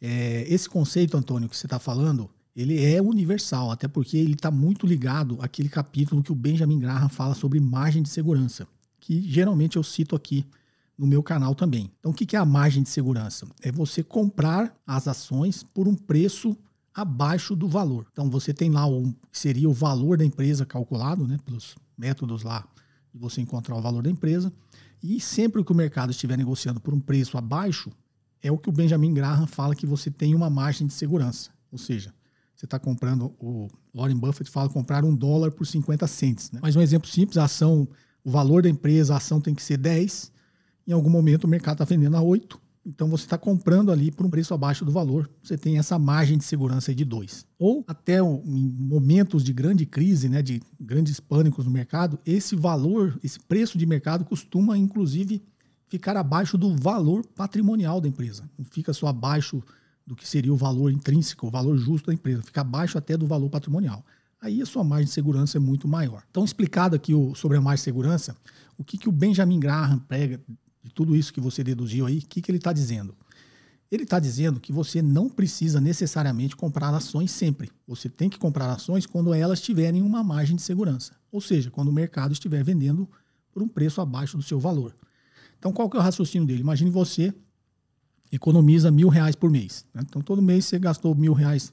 É, 0.00 0.44
esse 0.46 0.68
conceito, 0.68 1.16
Antônio, 1.16 1.48
que 1.48 1.56
você 1.56 1.66
está 1.66 1.80
falando, 1.80 2.30
ele 2.54 2.84
é 2.84 3.02
universal, 3.02 3.70
até 3.70 3.88
porque 3.88 4.16
ele 4.16 4.34
está 4.34 4.50
muito 4.50 4.86
ligado 4.86 5.38
àquele 5.40 5.68
capítulo 5.68 6.22
que 6.22 6.30
o 6.30 6.36
Benjamin 6.36 6.78
Graham 6.78 7.08
fala 7.08 7.34
sobre 7.34 7.58
margem 7.58 8.02
de 8.02 8.08
segurança, 8.08 8.66
que 9.00 9.20
geralmente 9.22 9.76
eu 9.76 9.82
cito 9.82 10.14
aqui 10.14 10.46
no 10.96 11.06
meu 11.06 11.22
canal 11.22 11.54
também. 11.54 11.90
Então, 11.98 12.12
o 12.12 12.14
que 12.14 12.36
é 12.36 12.38
a 12.38 12.44
margem 12.44 12.82
de 12.82 12.88
segurança? 12.88 13.46
É 13.60 13.72
você 13.72 14.02
comprar 14.02 14.74
as 14.86 15.08
ações 15.08 15.64
por 15.64 15.88
um 15.88 15.94
preço 15.94 16.56
abaixo 16.94 17.56
do 17.56 17.68
valor. 17.68 18.06
Então, 18.12 18.30
você 18.30 18.54
tem 18.54 18.70
lá 18.70 18.88
o 18.88 19.12
seria 19.32 19.68
o 19.68 19.72
valor 19.72 20.16
da 20.16 20.24
empresa 20.24 20.64
calculado, 20.64 21.26
né, 21.26 21.38
pelos 21.44 21.74
métodos 21.98 22.44
lá 22.44 22.64
de 23.12 23.18
você 23.18 23.40
encontrar 23.40 23.76
o 23.76 23.82
valor 23.82 24.02
da 24.02 24.10
empresa. 24.10 24.52
E 25.02 25.20
sempre 25.20 25.62
que 25.64 25.72
o 25.72 25.74
mercado 25.74 26.10
estiver 26.10 26.38
negociando 26.38 26.80
por 26.80 26.94
um 26.94 27.00
preço 27.00 27.36
abaixo, 27.36 27.90
é 28.40 28.50
o 28.52 28.58
que 28.58 28.68
o 28.68 28.72
Benjamin 28.72 29.12
Graham 29.12 29.46
fala 29.46 29.74
que 29.74 29.86
você 29.86 30.10
tem 30.10 30.34
uma 30.34 30.48
margem 30.48 30.86
de 30.86 30.92
segurança. 30.92 31.50
Ou 31.72 31.78
seja, 31.78 32.14
você 32.64 32.66
está 32.66 32.78
comprando, 32.78 33.34
o 33.38 33.68
Warren 33.94 34.16
Buffett 34.16 34.50
fala 34.50 34.68
comprar 34.68 35.04
um 35.04 35.14
dólar 35.14 35.50
por 35.52 35.66
50 35.66 36.06
centes. 36.06 36.50
Né? 36.50 36.60
Mas 36.62 36.74
um 36.76 36.80
exemplo 36.80 37.08
simples, 37.08 37.38
a 37.38 37.44
ação, 37.44 37.86
o 38.24 38.30
valor 38.30 38.62
da 38.62 38.68
empresa, 38.68 39.14
a 39.14 39.18
ação 39.18 39.40
tem 39.40 39.54
que 39.54 39.62
ser 39.62 39.76
10 39.76 40.32
em 40.86 40.92
algum 40.92 41.10
momento 41.10 41.44
o 41.44 41.48
mercado 41.48 41.82
está 41.82 41.84
vendendo 41.84 42.16
a 42.16 42.20
8, 42.20 42.60
então 42.86 43.08
você 43.08 43.24
está 43.24 43.38
comprando 43.38 43.90
ali 43.90 44.10
por 44.10 44.26
um 44.26 44.30
preço 44.30 44.52
abaixo 44.52 44.84
do 44.84 44.92
valor, 44.92 45.30
você 45.42 45.56
tem 45.56 45.78
essa 45.78 45.98
margem 45.98 46.36
de 46.36 46.44
segurança 46.44 46.94
de 46.94 47.04
2. 47.04 47.46
Ou 47.58 47.82
até 47.86 48.18
em 48.18 48.76
momentos 48.78 49.42
de 49.42 49.52
grande 49.52 49.86
crise, 49.86 50.28
né, 50.28 50.42
de 50.42 50.62
grandes 50.78 51.18
pânicos 51.18 51.64
no 51.64 51.70
mercado, 51.70 52.18
esse 52.26 52.54
valor, 52.54 53.18
esse 53.22 53.40
preço 53.40 53.78
de 53.78 53.86
mercado 53.86 54.24
costuma 54.24 54.76
inclusive 54.76 55.42
ficar 55.88 56.16
abaixo 56.16 56.58
do 56.58 56.76
valor 56.76 57.24
patrimonial 57.34 58.00
da 58.00 58.08
empresa. 58.08 58.48
Não 58.58 58.64
fica 58.66 58.92
só 58.92 59.06
abaixo 59.06 59.62
do 60.06 60.14
que 60.14 60.26
seria 60.28 60.52
o 60.52 60.56
valor 60.56 60.90
intrínseco, 60.90 61.46
o 61.46 61.50
valor 61.50 61.76
justo 61.76 62.06
da 62.06 62.14
empresa, 62.14 62.42
fica 62.42 62.60
abaixo 62.60 62.98
até 62.98 63.16
do 63.16 63.26
valor 63.26 63.48
patrimonial. 63.48 64.04
Aí 64.40 64.60
a 64.60 64.66
sua 64.66 64.84
margem 64.84 65.06
de 65.06 65.12
segurança 65.12 65.56
é 65.56 65.60
muito 65.60 65.88
maior. 65.88 66.22
Então, 66.30 66.44
explicado 66.44 66.94
aqui 66.94 67.14
o, 67.14 67.34
sobre 67.34 67.56
a 67.56 67.60
margem 67.60 67.80
de 67.80 67.84
segurança, 67.84 68.36
o 68.76 68.84
que, 68.84 68.98
que 68.98 69.08
o 69.08 69.12
Benjamin 69.12 69.58
Graham 69.58 69.98
prega 70.00 70.38
de 70.82 70.90
tudo 70.92 71.16
isso 71.16 71.32
que 71.32 71.40
você 71.40 71.64
deduziu 71.64 72.04
aí, 72.04 72.18
o 72.18 72.26
que, 72.26 72.42
que 72.42 72.50
ele 72.50 72.58
está 72.58 72.72
dizendo? 72.72 73.16
Ele 73.90 74.02
está 74.02 74.18
dizendo 74.18 74.60
que 74.60 74.72
você 74.72 75.00
não 75.00 75.30
precisa 75.30 75.80
necessariamente 75.80 76.56
comprar 76.56 76.92
ações 76.92 77.30
sempre. 77.30 77.70
Você 77.86 78.08
tem 78.08 78.28
que 78.28 78.38
comprar 78.38 78.70
ações 78.70 79.06
quando 79.06 79.32
elas 79.32 79.60
tiverem 79.60 80.02
uma 80.02 80.22
margem 80.22 80.56
de 80.56 80.62
segurança. 80.62 81.12
Ou 81.30 81.40
seja, 81.40 81.70
quando 81.70 81.88
o 81.88 81.92
mercado 81.92 82.32
estiver 82.32 82.62
vendendo 82.62 83.08
por 83.52 83.62
um 83.62 83.68
preço 83.68 84.00
abaixo 84.00 84.36
do 84.36 84.42
seu 84.42 84.58
valor. 84.58 84.94
Então, 85.58 85.72
qual 85.72 85.88
que 85.88 85.96
é 85.96 86.00
o 86.00 86.02
raciocínio 86.02 86.46
dele? 86.46 86.60
Imagine 86.60 86.90
você 86.90 87.32
economiza 88.34 88.90
mil 88.90 89.08
reais 89.08 89.34
por 89.34 89.50
mês. 89.50 89.84
Né? 89.94 90.02
Então, 90.08 90.20
todo 90.22 90.42
mês 90.42 90.64
você 90.64 90.78
gastou 90.78 91.14
mil 91.14 91.32
reais 91.32 91.72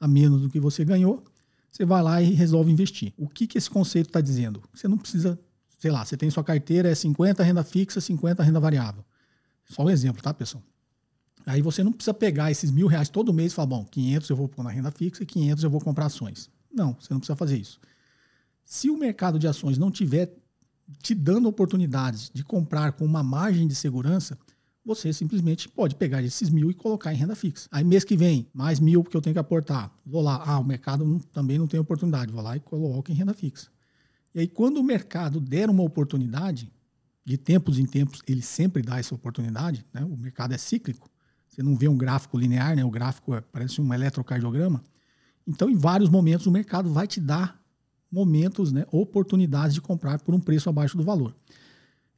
a 0.00 0.08
menos 0.08 0.42
do 0.42 0.50
que 0.50 0.58
você 0.58 0.84
ganhou, 0.84 1.22
você 1.70 1.84
vai 1.84 2.02
lá 2.02 2.20
e 2.20 2.32
resolve 2.32 2.70
investir. 2.70 3.12
O 3.16 3.28
que, 3.28 3.46
que 3.46 3.56
esse 3.56 3.70
conceito 3.70 4.08
está 4.08 4.20
dizendo? 4.20 4.62
Você 4.74 4.86
não 4.88 4.98
precisa 4.98 5.38
sei 5.82 5.90
lá, 5.90 6.04
você 6.04 6.16
tem 6.16 6.30
sua 6.30 6.44
carteira, 6.44 6.88
é 6.88 6.94
50 6.94 7.42
renda 7.42 7.64
fixa, 7.64 8.00
50 8.00 8.40
renda 8.40 8.60
variável. 8.60 9.04
Só 9.68 9.82
um 9.82 9.90
exemplo, 9.90 10.22
tá, 10.22 10.32
pessoal? 10.32 10.62
Aí 11.44 11.60
você 11.60 11.82
não 11.82 11.90
precisa 11.90 12.14
pegar 12.14 12.52
esses 12.52 12.70
mil 12.70 12.86
reais 12.86 13.08
todo 13.08 13.34
mês 13.34 13.50
e 13.50 13.54
falar, 13.56 13.66
bom, 13.66 13.84
500 13.86 14.30
eu 14.30 14.36
vou 14.36 14.48
pôr 14.48 14.62
na 14.62 14.70
renda 14.70 14.92
fixa 14.92 15.24
e 15.24 15.26
500 15.26 15.64
eu 15.64 15.70
vou 15.70 15.80
comprar 15.80 16.06
ações. 16.06 16.48
Não, 16.72 16.96
você 17.00 17.12
não 17.12 17.18
precisa 17.18 17.34
fazer 17.34 17.56
isso. 17.56 17.80
Se 18.64 18.90
o 18.90 18.96
mercado 18.96 19.40
de 19.40 19.48
ações 19.48 19.76
não 19.76 19.90
tiver 19.90 20.32
te 21.02 21.16
dando 21.16 21.48
oportunidades 21.48 22.30
de 22.32 22.44
comprar 22.44 22.92
com 22.92 23.04
uma 23.04 23.24
margem 23.24 23.66
de 23.66 23.74
segurança, 23.74 24.38
você 24.84 25.12
simplesmente 25.12 25.68
pode 25.68 25.94
pegar 25.94 26.22
esses 26.22 26.50
mil 26.50 26.70
e 26.70 26.74
colocar 26.74 27.12
em 27.12 27.16
renda 27.16 27.34
fixa. 27.34 27.68
Aí 27.70 27.84
mês 27.84 28.04
que 28.04 28.16
vem, 28.16 28.48
mais 28.52 28.80
mil 28.80 29.02
porque 29.02 29.16
eu 29.16 29.20
tenho 29.20 29.34
que 29.34 29.40
aportar. 29.40 29.92
Vou 30.04 30.22
lá, 30.22 30.42
ah, 30.44 30.58
o 30.58 30.64
mercado 30.64 31.04
não, 31.04 31.18
também 31.18 31.58
não 31.58 31.66
tem 31.66 31.78
oportunidade, 31.78 32.32
vou 32.32 32.42
lá 32.42 32.56
e 32.56 32.60
coloco 32.60 33.10
em 33.10 33.14
renda 33.14 33.32
fixa. 33.32 33.68
E 34.34 34.40
aí, 34.40 34.48
quando 34.48 34.78
o 34.78 34.82
mercado 34.82 35.40
der 35.40 35.68
uma 35.68 35.82
oportunidade, 35.82 36.72
de 37.24 37.36
tempos 37.36 37.78
em 37.78 37.86
tempos 37.86 38.20
ele 38.26 38.42
sempre 38.42 38.82
dá 38.82 38.98
essa 38.98 39.14
oportunidade, 39.14 39.86
né? 39.92 40.04
o 40.04 40.16
mercado 40.16 40.52
é 40.52 40.58
cíclico, 40.58 41.08
você 41.46 41.62
não 41.62 41.76
vê 41.76 41.86
um 41.86 41.96
gráfico 41.96 42.38
linear, 42.38 42.74
né? 42.74 42.84
o 42.84 42.90
gráfico 42.90 43.34
é, 43.34 43.40
parece 43.40 43.80
um 43.80 43.94
eletrocardiograma. 43.94 44.82
Então, 45.46 45.68
em 45.68 45.76
vários 45.76 46.08
momentos, 46.08 46.46
o 46.46 46.50
mercado 46.50 46.90
vai 46.90 47.06
te 47.06 47.20
dar 47.20 47.60
momentos, 48.10 48.72
né? 48.72 48.86
oportunidades 48.90 49.74
de 49.74 49.80
comprar 49.80 50.18
por 50.20 50.34
um 50.34 50.40
preço 50.40 50.68
abaixo 50.68 50.96
do 50.96 51.02
valor. 51.02 51.34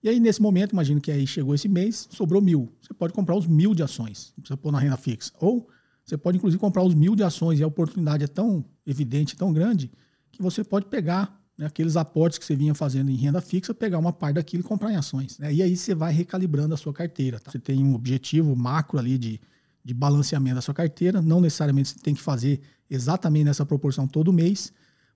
E 0.04 0.08
aí, 0.10 0.20
nesse 0.20 0.42
momento, 0.42 0.72
imagino 0.72 1.00
que 1.00 1.10
aí 1.10 1.26
chegou 1.26 1.54
esse 1.54 1.66
mês, 1.66 2.06
sobrou 2.10 2.42
mil. 2.42 2.70
Você 2.82 2.92
pode 2.92 3.14
comprar 3.14 3.34
os 3.34 3.46
mil 3.46 3.74
de 3.74 3.82
ações, 3.82 4.34
precisa 4.36 4.54
pôr 4.54 4.70
na 4.70 4.78
renda 4.78 4.98
fixa. 4.98 5.32
Ou 5.40 5.66
você 6.04 6.18
pode, 6.18 6.36
inclusive, 6.36 6.60
comprar 6.60 6.82
os 6.82 6.94
mil 6.94 7.16
de 7.16 7.22
ações 7.22 7.58
e 7.58 7.62
a 7.62 7.66
oportunidade 7.66 8.22
é 8.22 8.26
tão 8.26 8.62
evidente, 8.86 9.34
tão 9.34 9.50
grande, 9.50 9.90
que 10.30 10.42
você 10.42 10.62
pode 10.62 10.84
pegar 10.86 11.42
né, 11.56 11.64
aqueles 11.64 11.96
aportes 11.96 12.38
que 12.38 12.44
você 12.44 12.54
vinha 12.54 12.74
fazendo 12.74 13.10
em 13.10 13.14
renda 13.14 13.40
fixa, 13.40 13.72
pegar 13.72 13.98
uma 13.98 14.12
parte 14.12 14.34
daquilo 14.34 14.62
e 14.62 14.66
comprar 14.66 14.92
em 14.92 14.96
ações. 14.96 15.38
Né? 15.38 15.54
E 15.54 15.62
aí 15.62 15.74
você 15.74 15.94
vai 15.94 16.12
recalibrando 16.12 16.74
a 16.74 16.76
sua 16.76 16.92
carteira. 16.92 17.40
Tá? 17.40 17.50
Você 17.50 17.58
tem 17.58 17.82
um 17.82 17.94
objetivo 17.94 18.54
macro 18.54 18.98
ali 18.98 19.16
de, 19.16 19.40
de 19.82 19.94
balanceamento 19.94 20.56
da 20.56 20.60
sua 20.60 20.74
carteira. 20.74 21.22
Não 21.22 21.40
necessariamente 21.40 21.88
você 21.88 21.98
tem 21.98 22.14
que 22.14 22.20
fazer 22.20 22.60
exatamente 22.90 23.46
nessa 23.46 23.64
proporção 23.64 24.06
todo 24.06 24.34
mês, 24.34 24.70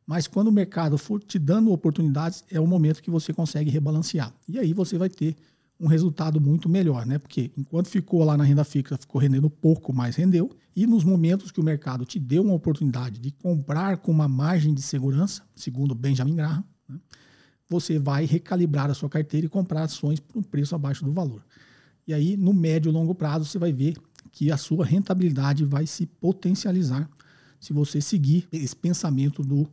mas 0.08 0.26
quando 0.26 0.48
o 0.48 0.52
mercado 0.52 0.96
for 0.96 1.22
te 1.22 1.38
dando 1.38 1.70
oportunidades, 1.70 2.42
é 2.50 2.58
o 2.58 2.66
momento 2.66 3.02
que 3.02 3.10
você 3.10 3.30
consegue 3.30 3.68
rebalancear. 3.68 4.32
E 4.48 4.58
aí 4.58 4.72
você 4.72 4.96
vai 4.96 5.10
ter 5.10 5.36
um 5.78 5.86
resultado 5.86 6.40
muito 6.40 6.66
melhor, 6.66 7.04
né? 7.04 7.18
Porque 7.18 7.52
enquanto 7.58 7.88
ficou 7.88 8.24
lá 8.24 8.34
na 8.34 8.42
renda 8.42 8.64
fixa, 8.64 8.96
ficou 8.96 9.20
rendendo 9.20 9.50
pouco, 9.50 9.92
mas 9.92 10.16
rendeu. 10.16 10.50
E 10.74 10.86
nos 10.86 11.04
momentos 11.04 11.52
que 11.52 11.60
o 11.60 11.62
mercado 11.62 12.06
te 12.06 12.18
deu 12.18 12.42
uma 12.42 12.54
oportunidade 12.54 13.20
de 13.20 13.30
comprar 13.32 13.98
com 13.98 14.10
uma 14.10 14.26
margem 14.26 14.72
de 14.72 14.80
segurança, 14.80 15.42
segundo 15.54 15.94
Benjamin 15.94 16.36
Graham, 16.36 16.64
né? 16.88 16.98
você 17.68 17.98
vai 17.98 18.24
recalibrar 18.24 18.90
a 18.90 18.94
sua 18.94 19.10
carteira 19.10 19.44
e 19.44 19.50
comprar 19.50 19.82
ações 19.82 20.18
por 20.18 20.38
um 20.38 20.42
preço 20.42 20.74
abaixo 20.74 21.04
do 21.04 21.12
valor. 21.12 21.44
E 22.06 22.14
aí, 22.14 22.34
no 22.34 22.54
médio 22.54 22.88
e 22.88 22.92
longo 22.92 23.14
prazo, 23.14 23.44
você 23.44 23.58
vai 23.58 23.74
ver 23.74 23.94
que 24.32 24.50
a 24.50 24.56
sua 24.56 24.86
rentabilidade 24.86 25.66
vai 25.66 25.86
se 25.86 26.06
potencializar 26.06 27.10
se 27.60 27.74
você 27.74 28.00
seguir 28.00 28.48
esse 28.50 28.74
pensamento 28.74 29.42
do 29.42 29.68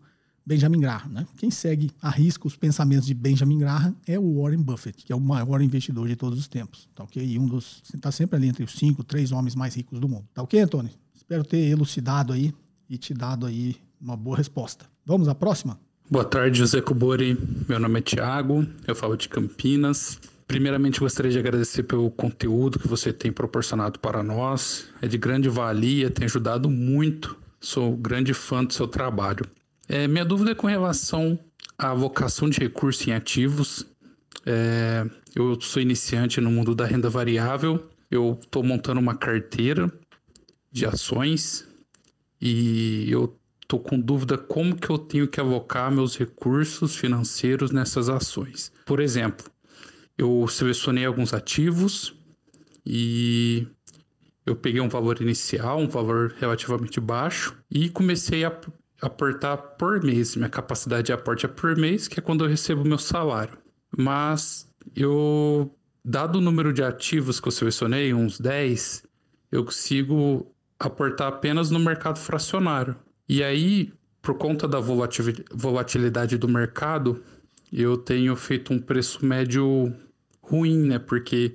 Benjamin 0.46 0.80
Graham. 0.80 1.10
Né? 1.10 1.28
Quem 1.38 1.50
segue 1.50 1.92
a 2.02 2.10
risco 2.10 2.48
os 2.48 2.56
pensamentos 2.56 3.08
de 3.08 3.14
Benjamin 3.14 3.58
Graham 3.58 3.96
é 4.08 4.20
o 4.20 4.42
Warren 4.42 4.62
Buffett, 4.62 5.04
que 5.04 5.12
é 5.12 5.16
o 5.16 5.20
maior 5.20 5.62
investidor 5.62 6.08
de 6.08 6.16
todos 6.16 6.38
os 6.38 6.48
tempos. 6.48 6.88
Tá 6.94 7.04
ok? 7.04 7.24
E 7.26 7.40
um 7.40 7.48
dos. 7.48 7.82
Está 7.94 8.12
sempre 8.12 8.38
ali 8.38 8.48
entre 8.48 8.64
os 8.64 8.74
cinco, 8.74 9.04
três 9.04 9.32
homens 9.32 9.56
mais 9.56 9.76
ricos 9.76 10.00
do 10.00 10.08
mundo. 10.08 10.28
Tá 10.34 10.44
ok, 10.44 10.60
Antônio? 10.60 10.92
Espero 11.16 11.44
ter 11.44 11.70
elucidado 11.70 12.34
aí 12.34 12.54
e 12.90 12.98
te 12.98 13.14
dado 13.14 13.46
aí 13.46 13.76
uma 14.00 14.16
boa 14.16 14.38
resposta. 14.38 14.86
Vamos 15.06 15.28
à 15.28 15.34
próxima? 15.34 15.80
Boa 16.10 16.24
tarde, 16.24 16.60
José 16.60 16.82
Cobori. 16.82 17.36
Meu 17.68 17.80
nome 17.80 17.98
é 17.98 18.02
Tiago, 18.02 18.64
eu 18.88 18.94
falo 18.94 19.18
de 19.18 19.28
Campinas. 19.28 20.20
Primeiramente, 20.48 21.00
gostaria 21.00 21.32
de 21.32 21.40
agradecer 21.40 21.82
pelo 21.82 22.12
conteúdo 22.12 22.78
que 22.78 22.88
você 22.88 23.12
tem 23.12 23.32
proporcionado 23.32 24.00
para 24.00 24.22
nós. 24.22 24.86
É 25.02 25.08
de 25.08 25.18
grande 25.18 25.50
valia, 25.50 26.12
tem 26.12 26.26
ajudado 26.26 26.70
muito. 26.70 27.36
Sou 27.60 27.98
grande 27.98 28.36
fã 28.36 28.64
do 28.64 28.72
seu 28.72 28.88
trabalho. 28.88 29.48
É, 29.88 30.08
minha 30.08 30.26
dúvida 30.26 30.52
é 30.52 30.56
com 30.56 30.68
relação 30.68 31.40
à 31.78 31.94
vocação 31.94 32.50
de 32.50 32.60
recursos 32.60 33.08
em 33.08 33.14
ativos. 33.14 33.86
É, 34.46 35.06
eu 35.36 35.60
sou 35.62 35.82
iniciante 35.82 36.42
no 36.42 36.52
mundo 36.52 36.74
da 36.74 36.86
renda 36.86 37.10
variável. 37.10 37.88
Eu 38.10 38.40
estou 38.42 38.64
montando 38.64 39.00
uma 39.00 39.16
carteira 39.16 39.92
de 40.72 40.86
ações 40.86 41.68
e 42.42 43.10
eu 43.10 43.38
estou 43.62 43.80
com 43.80 44.00
dúvida 44.00 44.38
como 44.38 44.76
que 44.76 44.90
eu 44.90 44.98
tenho 44.98 45.28
que 45.28 45.40
avocar 45.40 45.92
meus 45.92 46.18
recursos 46.18 46.96
financeiros 46.96 47.72
nessas 47.72 48.10
ações. 48.10 48.72
Por 48.86 49.00
exemplo, 49.00 49.50
eu 50.18 50.48
selecionei 50.48 51.06
alguns 51.06 51.34
ativos 51.34 52.16
e 52.86 53.68
eu 54.46 54.56
peguei 54.56 54.80
um 54.80 54.90
valor 54.90 55.20
inicial, 55.22 55.80
um 55.80 55.88
valor 55.88 56.36
relativamente 56.40 57.00
baixo 57.00 57.58
e 57.70 57.90
comecei 57.90 58.46
a 58.46 58.52
aportar 59.02 59.58
por 59.78 60.04
mês. 60.04 60.36
Minha 60.36 60.50
capacidade 60.50 61.08
de 61.08 61.14
aporte 61.14 61.46
é 61.46 61.50
por 61.50 61.76
mês, 61.76 62.08
que 62.08 62.20
é 62.20 62.24
quando 62.24 62.44
eu 62.44 62.50
recebo 62.50 62.84
meu 62.84 62.98
salário. 62.98 63.58
Mas 63.98 64.68
eu, 64.96 65.74
dado 66.04 66.38
o 66.38 66.42
número 66.42 66.74
de 66.74 66.84
ativos 66.84 67.40
que 67.40 67.48
eu 67.48 67.52
selecionei, 67.52 68.14
uns 68.14 68.40
10, 68.40 69.04
eu 69.52 69.64
consigo 69.64 70.52
aportar 70.80 71.28
apenas 71.28 71.72
no 71.72 71.80
mercado 71.80 72.20
fracionário. 72.20 72.96
E 73.28 73.44
aí, 73.44 73.94
por 74.22 74.38
conta 74.38 74.68
da 74.68 74.80
volatilidade 74.80 76.38
do 76.38 76.48
mercado, 76.48 77.24
eu 77.72 77.98
tenho 77.98 78.36
feito 78.36 78.74
um 78.74 78.80
preço 78.80 79.26
médio 79.26 79.94
ruim, 80.42 80.88
né? 80.88 81.00
Porque 81.00 81.54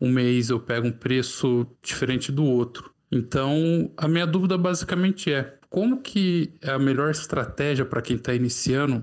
um 0.00 0.10
mês 0.10 0.50
eu 0.50 0.58
pego 0.58 0.88
um 0.88 0.92
preço 0.92 1.66
diferente 1.82 2.32
do 2.32 2.44
outro. 2.44 2.92
Então, 3.10 3.92
a 3.96 4.08
minha 4.08 4.26
dúvida 4.26 4.56
basicamente 4.56 5.32
é: 5.32 5.58
como 5.72 6.02
que 6.02 6.52
é 6.60 6.70
a 6.70 6.78
melhor 6.78 7.10
estratégia 7.10 7.86
para 7.86 8.02
quem 8.02 8.16
está 8.16 8.34
iniciando 8.34 9.02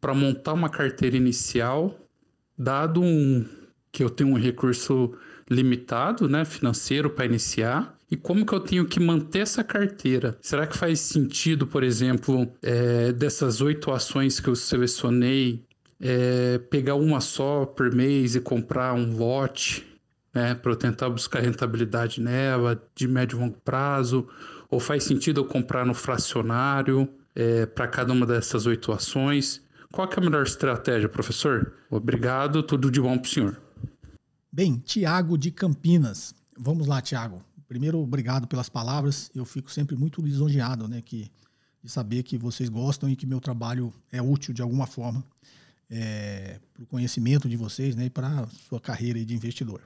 para 0.00 0.12
montar 0.12 0.54
uma 0.54 0.68
carteira 0.68 1.16
inicial, 1.16 1.96
dado 2.58 3.00
um, 3.00 3.46
que 3.92 4.02
eu 4.02 4.10
tenho 4.10 4.30
um 4.30 4.36
recurso 4.36 5.14
limitado, 5.48 6.28
né, 6.28 6.44
financeiro 6.44 7.10
para 7.10 7.26
iniciar, 7.26 7.96
e 8.10 8.16
como 8.16 8.44
que 8.44 8.52
eu 8.52 8.58
tenho 8.58 8.86
que 8.86 8.98
manter 8.98 9.40
essa 9.42 9.62
carteira? 9.62 10.36
Será 10.40 10.66
que 10.66 10.76
faz 10.76 10.98
sentido, 10.98 11.64
por 11.64 11.84
exemplo, 11.84 12.50
é, 12.60 13.12
dessas 13.12 13.60
oito 13.60 13.92
ações 13.92 14.40
que 14.40 14.48
eu 14.48 14.56
selecionei, 14.56 15.64
é, 16.00 16.58
pegar 16.58 16.96
uma 16.96 17.20
só 17.20 17.64
por 17.64 17.94
mês 17.94 18.34
e 18.34 18.40
comprar 18.40 18.94
um 18.94 19.16
lote, 19.16 19.86
né, 20.34 20.56
para 20.56 20.72
eu 20.72 20.76
tentar 20.76 21.08
buscar 21.08 21.38
rentabilidade 21.38 22.20
nela 22.20 22.82
de 22.96 23.06
médio 23.06 23.36
e 23.36 23.40
longo 23.40 23.58
prazo? 23.64 24.26
Ou 24.70 24.78
faz 24.78 25.04
sentido 25.04 25.40
eu 25.40 25.44
comprar 25.44 25.84
no 25.84 25.94
fracionário 25.94 27.08
é, 27.34 27.66
para 27.66 27.88
cada 27.88 28.12
uma 28.12 28.24
dessas 28.24 28.66
oito 28.66 28.92
ações? 28.92 29.60
Qual 29.90 30.08
é 30.08 30.14
a 30.16 30.20
melhor 30.20 30.44
estratégia, 30.44 31.08
professor? 31.08 31.74
Obrigado, 31.90 32.62
tudo 32.62 32.90
de 32.90 33.00
bom 33.00 33.18
para 33.18 33.26
o 33.26 33.30
senhor. 33.30 33.60
Bem, 34.52 34.78
Tiago 34.78 35.36
de 35.36 35.50
Campinas. 35.50 36.32
Vamos 36.56 36.86
lá, 36.86 37.02
Tiago. 37.02 37.42
Primeiro, 37.66 37.98
obrigado 37.98 38.46
pelas 38.46 38.68
palavras. 38.68 39.30
Eu 39.34 39.44
fico 39.44 39.70
sempre 39.70 39.96
muito 39.96 40.22
lisonjeado 40.22 40.86
né, 40.86 41.02
que, 41.02 41.30
de 41.82 41.90
saber 41.90 42.22
que 42.22 42.38
vocês 42.38 42.68
gostam 42.68 43.08
e 43.08 43.16
que 43.16 43.26
meu 43.26 43.40
trabalho 43.40 43.92
é 44.12 44.22
útil 44.22 44.54
de 44.54 44.62
alguma 44.62 44.86
forma 44.86 45.24
é, 45.90 46.60
para 46.72 46.84
o 46.84 46.86
conhecimento 46.86 47.48
de 47.48 47.56
vocês 47.56 47.96
né, 47.96 48.04
e 48.04 48.10
para 48.10 48.28
a 48.28 48.46
sua 48.68 48.80
carreira 48.80 49.24
de 49.24 49.34
investidor. 49.34 49.80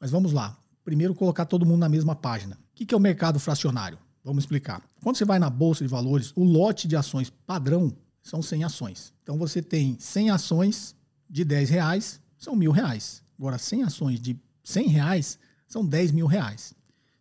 Mas 0.00 0.12
vamos 0.12 0.32
lá. 0.32 0.56
Primeiro, 0.84 1.14
colocar 1.14 1.44
todo 1.44 1.66
mundo 1.66 1.80
na 1.80 1.88
mesma 1.88 2.14
página. 2.14 2.56
O 2.80 2.86
que 2.86 2.94
é 2.94 2.96
o 2.96 3.00
mercado 3.00 3.40
fracionário? 3.40 3.98
Vamos 4.24 4.44
explicar. 4.44 4.80
Quando 5.02 5.16
você 5.16 5.24
vai 5.24 5.40
na 5.40 5.50
Bolsa 5.50 5.82
de 5.82 5.90
Valores, 5.90 6.32
o 6.36 6.44
lote 6.44 6.86
de 6.86 6.94
ações 6.94 7.28
padrão 7.28 7.92
são 8.22 8.40
100 8.40 8.62
ações. 8.64 9.12
Então 9.22 9.36
você 9.36 9.60
tem 9.60 9.96
100 9.98 10.30
ações 10.30 10.94
de 11.28 11.44
10 11.44 11.70
reais, 11.70 12.20
são 12.38 12.54
mil 12.54 12.70
reais. 12.70 13.20
Agora, 13.36 13.58
100 13.58 13.82
ações 13.82 14.20
de 14.20 14.38
100 14.62 14.88
reais 14.88 15.38
são 15.66 15.84
10 15.84 16.12
mil 16.12 16.26
reais. 16.26 16.72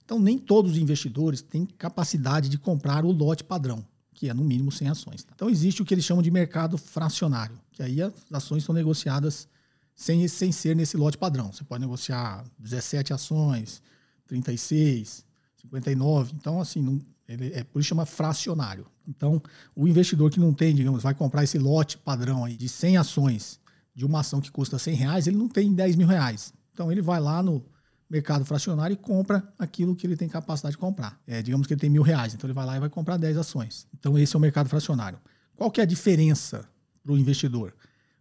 Então 0.06 0.20
nem 0.20 0.38
todos 0.38 0.74
os 0.74 0.78
investidores 0.78 1.42
têm 1.42 1.66
capacidade 1.66 2.50
de 2.50 2.58
comprar 2.60 3.04
o 3.04 3.12
lote 3.12 3.44
padrão, 3.44 3.84
que 4.14 4.30
é 4.30 4.34
no 4.34 4.44
mínimo 4.44 4.72
100 4.72 4.90
ações. 4.90 5.28
Então 5.34 5.50
existe 5.50 5.82
o 5.82 5.86
que 5.86 5.94
eles 5.94 6.06
chamam 6.06 6.22
de 6.22 6.30
mercado 6.30 6.78
fracionário, 6.78 7.60
que 7.72 7.82
aí 7.82 8.00
as 8.00 8.14
ações 8.32 8.64
são 8.64 8.76
negociadas 8.76 9.48
sem, 9.96 10.28
sem 10.28 10.52
ser 10.52 10.76
nesse 10.76 10.96
lote 10.98 11.18
padrão. 11.18 11.52
Você 11.52 11.64
pode 11.64 11.82
negociar 11.82 12.46
17 12.60 13.12
ações, 13.12 13.82
36, 14.28 15.26
59. 15.62 16.34
Então, 16.36 16.62
assim, 16.62 16.82
não, 16.82 17.02
ele 17.28 17.52
é 17.54 17.64
por 17.64 17.80
isso 17.80 17.90
chama 17.90 18.06
fracionário. 18.06 18.86
Então, 19.08 19.42
o 19.76 19.88
investidor 19.88 20.30
que 20.32 20.40
não 20.40 20.54
tem, 20.54 20.76
digamos, 20.76 21.04
vai 21.04 21.14
comprar 21.14 21.44
esse 21.44 21.58
lote 21.58 21.98
padrão 21.98 22.46
aí 22.46 22.56
de 22.56 22.68
100 22.70 22.98
ações 22.98 23.60
de 23.96 24.06
uma 24.06 24.20
ação 24.20 24.40
que 24.40 24.52
custa 24.52 24.78
100 24.78 24.96
reais, 24.96 25.28
ele 25.28 25.38
não 25.38 25.48
tem 25.48 25.74
10 25.74 25.96
mil 25.96 26.08
reais. 26.08 26.54
Então, 26.72 26.92
ele 26.92 27.02
vai 27.02 27.20
lá 27.20 27.42
no 27.42 27.66
mercado 28.10 28.46
fracionário 28.46 28.94
e 28.94 28.98
compra 28.98 29.52
aquilo 29.58 29.96
que 29.96 30.06
ele 30.06 30.16
tem 30.16 30.30
capacidade 30.30 30.74
de 30.74 30.78
comprar. 30.78 31.20
É, 31.26 31.42
digamos 31.42 31.68
que 31.68 31.74
ele 31.74 31.82
tem 31.82 31.90
mil 31.90 32.04
reais, 32.04 32.34
então 32.34 32.48
ele 32.48 32.54
vai 32.54 32.66
lá 32.66 32.78
e 32.78 32.80
vai 32.80 32.90
comprar 32.90 33.18
10 33.18 33.38
ações. 33.38 33.88
Então, 33.98 34.18
esse 34.18 34.36
é 34.36 34.38
o 34.38 34.42
mercado 34.42 34.70
fracionário. 34.70 35.20
Qual 35.56 35.72
que 35.72 35.82
é 35.82 35.84
a 35.84 35.88
diferença 35.88 36.70
para 37.04 37.12
o 37.12 37.18
investidor? 37.18 37.74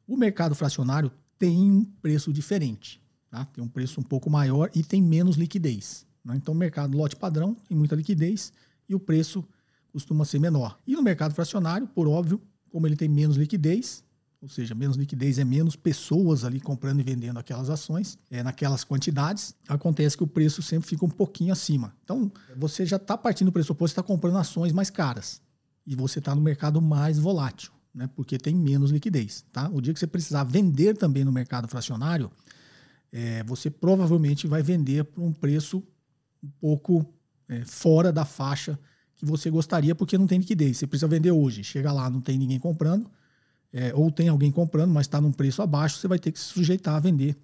O 0.06 0.16
mercado 0.16 0.54
fracionário 0.54 1.12
tem 1.38 1.70
um 1.70 1.84
preço 1.84 2.32
diferente. 2.32 3.00
Tá? 3.30 3.44
Tem 3.44 3.62
um 3.62 3.68
preço 3.68 4.00
um 4.00 4.04
pouco 4.04 4.30
maior 4.30 4.70
e 4.74 4.82
tem 4.82 5.02
menos 5.02 5.36
liquidez. 5.36 6.05
Né? 6.26 6.36
Então, 6.36 6.52
mercado 6.52 6.98
lote 6.98 7.14
padrão 7.14 7.56
tem 7.68 7.76
muita 7.76 7.94
liquidez 7.94 8.52
e 8.88 8.94
o 8.94 9.00
preço 9.00 9.44
costuma 9.92 10.24
ser 10.24 10.40
menor. 10.40 10.78
E 10.86 10.94
no 10.94 11.02
mercado 11.02 11.34
fracionário, 11.34 11.86
por 11.86 12.08
óbvio, 12.08 12.40
como 12.68 12.86
ele 12.86 12.96
tem 12.96 13.08
menos 13.08 13.36
liquidez, 13.36 14.04
ou 14.42 14.48
seja, 14.48 14.74
menos 14.74 14.96
liquidez 14.96 15.38
é 15.38 15.44
menos 15.44 15.76
pessoas 15.76 16.44
ali 16.44 16.60
comprando 16.60 17.00
e 17.00 17.02
vendendo 17.02 17.38
aquelas 17.38 17.70
ações, 17.70 18.18
é, 18.30 18.42
naquelas 18.42 18.84
quantidades, 18.84 19.54
acontece 19.66 20.16
que 20.16 20.24
o 20.24 20.26
preço 20.26 20.60
sempre 20.62 20.88
fica 20.88 21.04
um 21.04 21.10
pouquinho 21.10 21.52
acima. 21.52 21.94
Então, 22.04 22.30
você 22.56 22.84
já 22.84 22.96
está 22.96 23.16
partindo 23.16 23.48
do 23.48 23.52
pressuposto 23.52 23.94
que 23.94 24.00
está 24.00 24.02
comprando 24.02 24.36
ações 24.36 24.72
mais 24.72 24.90
caras 24.90 25.40
e 25.86 25.94
você 25.94 26.18
está 26.18 26.34
no 26.34 26.40
mercado 26.40 26.82
mais 26.82 27.18
volátil, 27.18 27.72
né, 27.94 28.10
porque 28.14 28.36
tem 28.36 28.54
menos 28.54 28.90
liquidez. 28.90 29.44
Tá? 29.52 29.70
O 29.72 29.80
dia 29.80 29.94
que 29.94 30.00
você 30.00 30.06
precisar 30.06 30.44
vender 30.44 30.96
também 30.96 31.24
no 31.24 31.32
mercado 31.32 31.66
fracionário, 31.66 32.30
é, 33.10 33.42
você 33.44 33.70
provavelmente 33.70 34.46
vai 34.46 34.62
vender 34.62 35.04
por 35.04 35.22
um 35.22 35.32
preço 35.32 35.82
um 36.42 36.50
pouco 36.60 37.06
é, 37.48 37.64
fora 37.64 38.12
da 38.12 38.24
faixa 38.24 38.78
que 39.14 39.24
você 39.24 39.50
gostaria, 39.50 39.94
porque 39.94 40.18
não 40.18 40.26
tem 40.26 40.38
liquidez. 40.38 40.76
Você 40.76 40.86
precisa 40.86 41.08
vender 41.08 41.30
hoje. 41.30 41.64
Chega 41.64 41.92
lá, 41.92 42.08
não 42.10 42.20
tem 42.20 42.38
ninguém 42.38 42.58
comprando, 42.58 43.10
é, 43.72 43.94
ou 43.94 44.10
tem 44.10 44.28
alguém 44.28 44.50
comprando, 44.50 44.92
mas 44.92 45.06
está 45.06 45.20
num 45.20 45.32
preço 45.32 45.62
abaixo, 45.62 45.98
você 45.98 46.08
vai 46.08 46.18
ter 46.18 46.32
que 46.32 46.38
se 46.38 46.46
sujeitar 46.46 46.94
a 46.94 47.00
vender 47.00 47.36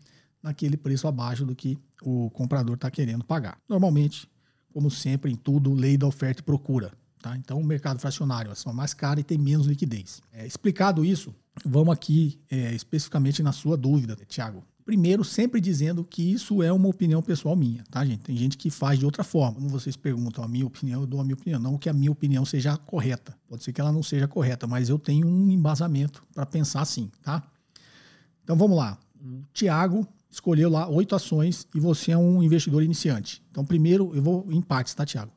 naquele 0.42 0.76
preço 0.76 1.06
abaixo 1.06 1.46
do 1.46 1.54
que 1.54 1.78
o 2.02 2.30
comprador 2.30 2.74
está 2.74 2.90
querendo 2.90 3.24
pagar. 3.24 3.58
Normalmente, 3.68 4.28
como 4.72 4.90
sempre, 4.90 5.30
em 5.30 5.36
tudo, 5.36 5.72
lei 5.72 5.96
da 5.96 6.06
oferta 6.06 6.40
e 6.40 6.44
procura. 6.44 6.92
Tá? 7.20 7.36
Então, 7.36 7.60
o 7.60 7.64
mercado 7.64 8.00
fracionário 8.00 8.50
é 8.50 8.72
mais 8.72 8.92
caro 8.92 9.20
e 9.20 9.22
tem 9.22 9.38
menos 9.38 9.66
liquidez. 9.66 10.20
É, 10.32 10.44
explicado 10.44 11.04
isso, 11.04 11.32
vamos 11.64 11.94
aqui 11.94 12.40
é, 12.50 12.74
especificamente 12.74 13.42
na 13.42 13.52
sua 13.52 13.76
dúvida, 13.76 14.16
Tiago. 14.26 14.64
Primeiro, 14.84 15.22
sempre 15.22 15.60
dizendo 15.60 16.04
que 16.04 16.32
isso 16.32 16.62
é 16.62 16.72
uma 16.72 16.88
opinião 16.88 17.22
pessoal 17.22 17.54
minha, 17.54 17.84
tá, 17.90 18.04
gente? 18.04 18.20
Tem 18.20 18.36
gente 18.36 18.56
que 18.58 18.68
faz 18.68 18.98
de 18.98 19.04
outra 19.04 19.22
forma. 19.22 19.54
Como 19.54 19.68
vocês 19.68 19.96
perguntam 19.96 20.42
a 20.42 20.48
minha 20.48 20.66
opinião, 20.66 21.02
eu 21.02 21.06
dou 21.06 21.20
a 21.20 21.24
minha 21.24 21.34
opinião. 21.34 21.60
Não 21.60 21.78
que 21.78 21.88
a 21.88 21.92
minha 21.92 22.10
opinião 22.10 22.44
seja 22.44 22.76
correta. 22.76 23.36
Pode 23.48 23.62
ser 23.62 23.72
que 23.72 23.80
ela 23.80 23.92
não 23.92 24.02
seja 24.02 24.26
correta, 24.26 24.66
mas 24.66 24.88
eu 24.88 24.98
tenho 24.98 25.26
um 25.26 25.50
embasamento 25.50 26.24
para 26.34 26.44
pensar 26.44 26.80
assim, 26.80 27.10
tá? 27.22 27.42
Então 28.42 28.56
vamos 28.56 28.76
lá. 28.76 28.98
O 29.24 29.42
Tiago 29.52 30.06
escolheu 30.28 30.68
lá 30.68 30.88
oito 30.88 31.14
ações 31.14 31.66
e 31.74 31.78
você 31.78 32.10
é 32.10 32.18
um 32.18 32.42
investidor 32.42 32.82
iniciante. 32.82 33.40
Então, 33.50 33.64
primeiro, 33.64 34.12
eu 34.14 34.22
vou 34.22 34.46
em 34.50 34.60
partes, 34.60 34.94
tá, 34.94 35.06
Tiago? 35.06 35.30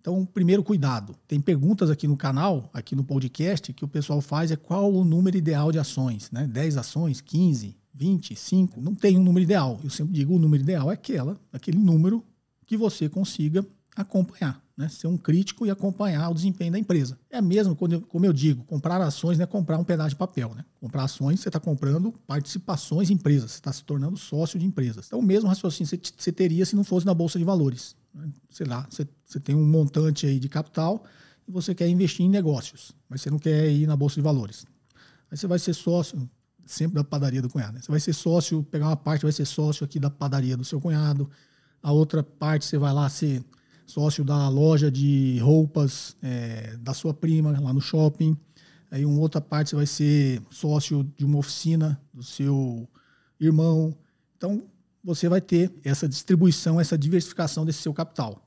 Então, 0.00 0.26
primeiro, 0.26 0.62
cuidado. 0.62 1.14
Tem 1.28 1.40
perguntas 1.40 1.90
aqui 1.90 2.08
no 2.08 2.16
canal, 2.16 2.68
aqui 2.72 2.96
no 2.96 3.04
podcast, 3.04 3.72
que 3.72 3.84
o 3.84 3.88
pessoal 3.88 4.20
faz 4.20 4.50
é 4.50 4.56
qual 4.56 4.92
o 4.92 5.04
número 5.04 5.36
ideal 5.36 5.70
de 5.70 5.78
ações, 5.78 6.30
né? 6.30 6.46
10 6.46 6.78
ações, 6.78 7.20
15, 7.20 7.76
25, 7.94 8.80
não 8.80 8.94
tem 8.94 9.18
um 9.18 9.22
número 9.22 9.42
ideal. 9.42 9.80
Eu 9.82 9.90
sempre 9.90 10.12
digo 10.12 10.34
o 10.34 10.38
número 10.38 10.62
ideal 10.62 10.90
é 10.90 10.94
aquela, 10.94 11.38
aquele 11.52 11.78
número 11.78 12.24
que 12.66 12.76
você 12.76 13.08
consiga 13.08 13.66
acompanhar, 13.96 14.62
né? 14.76 14.88
ser 14.88 15.06
um 15.06 15.16
crítico 15.16 15.66
e 15.66 15.70
acompanhar 15.70 16.30
o 16.30 16.34
desempenho 16.34 16.72
da 16.72 16.78
empresa. 16.78 17.18
É 17.28 17.40
mesmo, 17.40 17.76
eu, 17.90 18.00
como 18.02 18.24
eu 18.24 18.32
digo, 18.32 18.64
comprar 18.64 19.00
ações 19.00 19.36
não 19.36 19.44
é 19.44 19.46
comprar 19.46 19.78
um 19.78 19.84
pedaço 19.84 20.10
de 20.10 20.16
papel. 20.16 20.54
Né? 20.54 20.64
Comprar 20.80 21.04
ações, 21.04 21.40
você 21.40 21.48
está 21.48 21.60
comprando 21.60 22.12
participações 22.26 23.10
em 23.10 23.14
empresas, 23.14 23.52
você 23.52 23.58
está 23.58 23.72
se 23.72 23.84
tornando 23.84 24.16
sócio 24.16 24.58
de 24.58 24.64
empresas. 24.64 25.06
Então, 25.06 25.18
o 25.18 25.22
mesmo 25.22 25.48
raciocínio 25.48 25.88
você, 25.88 26.00
você 26.16 26.32
teria 26.32 26.64
se 26.64 26.76
não 26.76 26.84
fosse 26.84 27.04
na 27.04 27.14
Bolsa 27.14 27.38
de 27.38 27.44
Valores. 27.44 27.96
Né? 28.14 28.28
Sei 28.50 28.66
lá, 28.66 28.86
você, 28.88 29.06
você 29.24 29.40
tem 29.40 29.54
um 29.54 29.66
montante 29.66 30.26
aí 30.26 30.38
de 30.38 30.48
capital 30.48 31.04
e 31.46 31.50
você 31.50 31.74
quer 31.74 31.88
investir 31.88 32.24
em 32.24 32.28
negócios, 32.28 32.92
mas 33.08 33.20
você 33.20 33.30
não 33.30 33.38
quer 33.38 33.70
ir 33.70 33.86
na 33.86 33.96
Bolsa 33.96 34.16
de 34.16 34.22
Valores. 34.22 34.64
Aí 35.30 35.36
você 35.36 35.46
vai 35.46 35.58
ser 35.58 35.74
sócio, 35.74 36.28
sempre 36.72 36.94
da 36.94 37.04
padaria 37.04 37.42
do 37.42 37.48
cunhado. 37.48 37.74
Né? 37.74 37.80
Você 37.80 37.90
vai 37.90 38.00
ser 38.00 38.12
sócio, 38.12 38.62
pegar 38.62 38.86
uma 38.86 38.96
parte, 38.96 39.22
vai 39.22 39.32
ser 39.32 39.44
sócio 39.44 39.84
aqui 39.84 39.98
da 39.98 40.10
padaria 40.10 40.56
do 40.56 40.64
seu 40.64 40.80
cunhado, 40.80 41.28
a 41.82 41.92
outra 41.92 42.22
parte 42.22 42.64
você 42.64 42.78
vai 42.78 42.92
lá 42.92 43.08
ser 43.08 43.44
sócio 43.86 44.24
da 44.24 44.48
loja 44.48 44.90
de 44.90 45.38
roupas 45.40 46.16
é, 46.22 46.76
da 46.78 46.94
sua 46.94 47.12
prima 47.12 47.58
lá 47.58 47.72
no 47.72 47.80
shopping. 47.80 48.36
Aí 48.90 49.04
uma 49.04 49.20
outra 49.20 49.40
parte 49.40 49.70
você 49.70 49.76
vai 49.76 49.86
ser 49.86 50.42
sócio 50.50 51.04
de 51.16 51.24
uma 51.24 51.38
oficina 51.38 52.00
do 52.12 52.22
seu 52.22 52.88
irmão. 53.40 53.96
Então 54.36 54.62
você 55.02 55.28
vai 55.28 55.40
ter 55.40 55.72
essa 55.82 56.08
distribuição, 56.08 56.80
essa 56.80 56.96
diversificação 56.96 57.64
desse 57.64 57.80
seu 57.80 57.92
capital. 57.92 58.46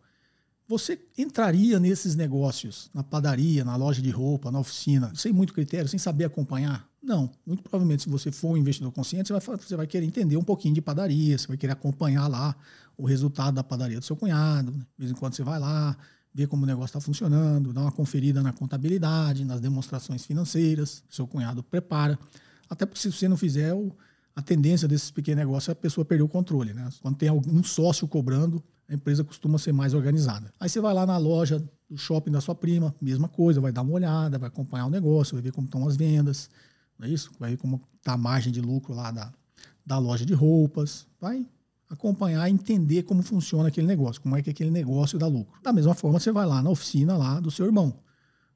Você 0.67 0.99
entraria 1.17 1.79
nesses 1.79 2.15
negócios, 2.15 2.89
na 2.93 3.03
padaria, 3.03 3.65
na 3.65 3.75
loja 3.75 4.01
de 4.01 4.09
roupa, 4.09 4.51
na 4.51 4.59
oficina, 4.59 5.11
sem 5.13 5.33
muito 5.33 5.53
critério, 5.53 5.89
sem 5.89 5.99
saber 5.99 6.25
acompanhar? 6.25 6.87
Não. 7.01 7.29
Muito 7.45 7.61
provavelmente, 7.61 8.03
se 8.03 8.09
você 8.09 8.31
for 8.31 8.51
um 8.51 8.57
investidor 8.57 8.91
consciente, 8.91 9.27
você 9.27 9.33
vai, 9.33 9.57
você 9.57 9.75
vai 9.75 9.87
querer 9.87 10.05
entender 10.05 10.37
um 10.37 10.43
pouquinho 10.43 10.73
de 10.73 10.81
padaria, 10.81 11.37
você 11.37 11.47
vai 11.47 11.57
querer 11.57 11.73
acompanhar 11.73 12.27
lá 12.27 12.55
o 12.97 13.05
resultado 13.05 13.55
da 13.55 13.63
padaria 13.63 13.99
do 13.99 14.05
seu 14.05 14.15
cunhado. 14.15 14.71
Né? 14.71 14.77
De 14.77 14.99
vez 14.99 15.11
em 15.11 15.15
quando 15.15 15.33
você 15.33 15.43
vai 15.43 15.59
lá, 15.59 15.97
ver 16.33 16.47
como 16.47 16.63
o 16.63 16.65
negócio 16.65 16.97
está 16.97 17.01
funcionando, 17.01 17.73
dar 17.73 17.81
uma 17.81 17.91
conferida 17.91 18.41
na 18.41 18.53
contabilidade, 18.53 19.43
nas 19.43 19.59
demonstrações 19.59 20.25
financeiras 20.25 21.03
seu 21.09 21.27
cunhado 21.27 21.61
prepara. 21.61 22.17
Até 22.69 22.85
porque 22.85 23.01
se 23.01 23.11
você 23.11 23.27
não 23.27 23.37
fizer, 23.37 23.73
a 24.35 24.41
tendência 24.41 24.87
desses 24.87 25.11
pequenos 25.11 25.39
negócios 25.39 25.69
é 25.69 25.71
a 25.73 25.75
pessoa 25.75 26.03
perder 26.03 26.23
o 26.23 26.27
controle. 26.27 26.73
Né? 26.73 26.87
Quando 27.01 27.17
tem 27.17 27.29
algum 27.29 27.63
sócio 27.63 28.07
cobrando, 28.07 28.63
a 28.87 28.93
empresa 28.93 29.23
costuma 29.23 29.57
ser 29.57 29.71
mais 29.71 29.93
organizada. 29.93 30.51
Aí 30.59 30.67
você 30.69 30.79
vai 30.79 30.93
lá 30.93 31.05
na 31.05 31.17
loja 31.17 31.63
do 31.89 31.97
shopping 31.97 32.31
da 32.31 32.41
sua 32.41 32.55
prima, 32.55 32.93
mesma 32.99 33.27
coisa, 33.27 33.61
vai 33.61 33.71
dar 33.71 33.81
uma 33.81 33.93
olhada, 33.93 34.37
vai 34.37 34.47
acompanhar 34.47 34.87
o 34.87 34.89
negócio, 34.89 35.35
vai 35.35 35.41
ver 35.41 35.51
como 35.51 35.65
estão 35.65 35.87
as 35.87 35.95
vendas, 35.95 36.49
não 36.97 37.07
é 37.07 37.09
isso? 37.09 37.31
Vai 37.39 37.51
ver 37.51 37.57
como 37.57 37.81
está 37.97 38.13
a 38.13 38.17
margem 38.17 38.51
de 38.51 38.61
lucro 38.61 38.93
lá 38.93 39.11
da, 39.11 39.31
da 39.85 39.97
loja 39.97 40.25
de 40.25 40.33
roupas, 40.33 41.05
vai 41.19 41.45
acompanhar 41.89 42.49
e 42.49 42.51
entender 42.51 43.03
como 43.03 43.21
funciona 43.21 43.67
aquele 43.67 43.85
negócio, 43.85 44.19
como 44.21 44.35
é 44.35 44.41
que 44.41 44.49
aquele 44.49 44.71
negócio 44.71 45.19
dá 45.19 45.27
lucro. 45.27 45.53
Da 45.61 45.71
mesma 45.71 45.93
forma, 45.93 46.19
você 46.19 46.31
vai 46.31 46.45
lá 46.45 46.61
na 46.61 46.69
oficina 46.69 47.15
lá 47.15 47.39
do 47.39 47.51
seu 47.51 47.65
irmão. 47.65 47.99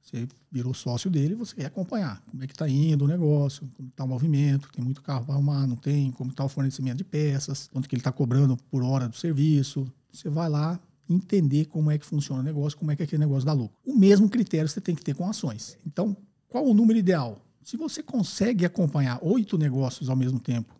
Você 0.07 0.25
virou 0.49 0.73
sócio 0.73 1.09
dele, 1.09 1.35
você 1.35 1.53
quer 1.53 1.65
acompanhar 1.65 2.23
como 2.31 2.41
é 2.41 2.47
que 2.47 2.53
está 2.53 2.67
indo 2.67 3.03
o 3.03 3.07
negócio, 3.09 3.69
como 3.75 3.89
está 3.89 4.05
o 4.05 4.07
movimento, 4.07 4.69
tem 4.71 4.81
muito 4.81 5.01
carro 5.01 5.25
para 5.25 5.33
arrumar, 5.33 5.67
não 5.67 5.75
tem, 5.75 6.11
como 6.11 6.31
está 6.31 6.45
o 6.45 6.49
fornecimento 6.49 6.97
de 6.97 7.03
peças, 7.03 7.67
quanto 7.73 7.89
que 7.89 7.95
ele 7.95 7.99
está 7.99 8.11
cobrando 8.11 8.55
por 8.71 8.81
hora 8.83 9.09
do 9.09 9.17
serviço. 9.17 9.85
Você 10.09 10.29
vai 10.29 10.47
lá 10.49 10.79
entender 11.09 11.65
como 11.65 11.91
é 11.91 11.97
que 11.97 12.05
funciona 12.05 12.39
o 12.41 12.43
negócio, 12.43 12.79
como 12.79 12.89
é 12.89 12.95
que 12.95 13.03
aquele 13.03 13.19
negócio 13.19 13.45
dá 13.45 13.51
lucro. 13.51 13.77
O 13.85 13.93
mesmo 13.93 14.29
critério 14.29 14.69
você 14.69 14.79
tem 14.79 14.95
que 14.95 15.03
ter 15.03 15.13
com 15.13 15.27
ações. 15.27 15.77
Então, 15.85 16.15
qual 16.47 16.65
o 16.65 16.73
número 16.73 16.97
ideal? 16.97 17.45
Se 17.61 17.75
você 17.75 18.01
consegue 18.01 18.65
acompanhar 18.65 19.19
oito 19.21 19.57
negócios 19.57 20.09
ao 20.09 20.15
mesmo 20.15 20.39
tempo, 20.39 20.73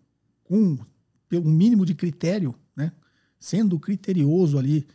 com 0.46 0.78
um 1.34 1.52
mínimo 1.52 1.86
de 1.86 1.94
critério, 1.94 2.56
né? 2.74 2.94
sendo 3.38 3.78
criterioso 3.78 4.58
ali, 4.58 4.88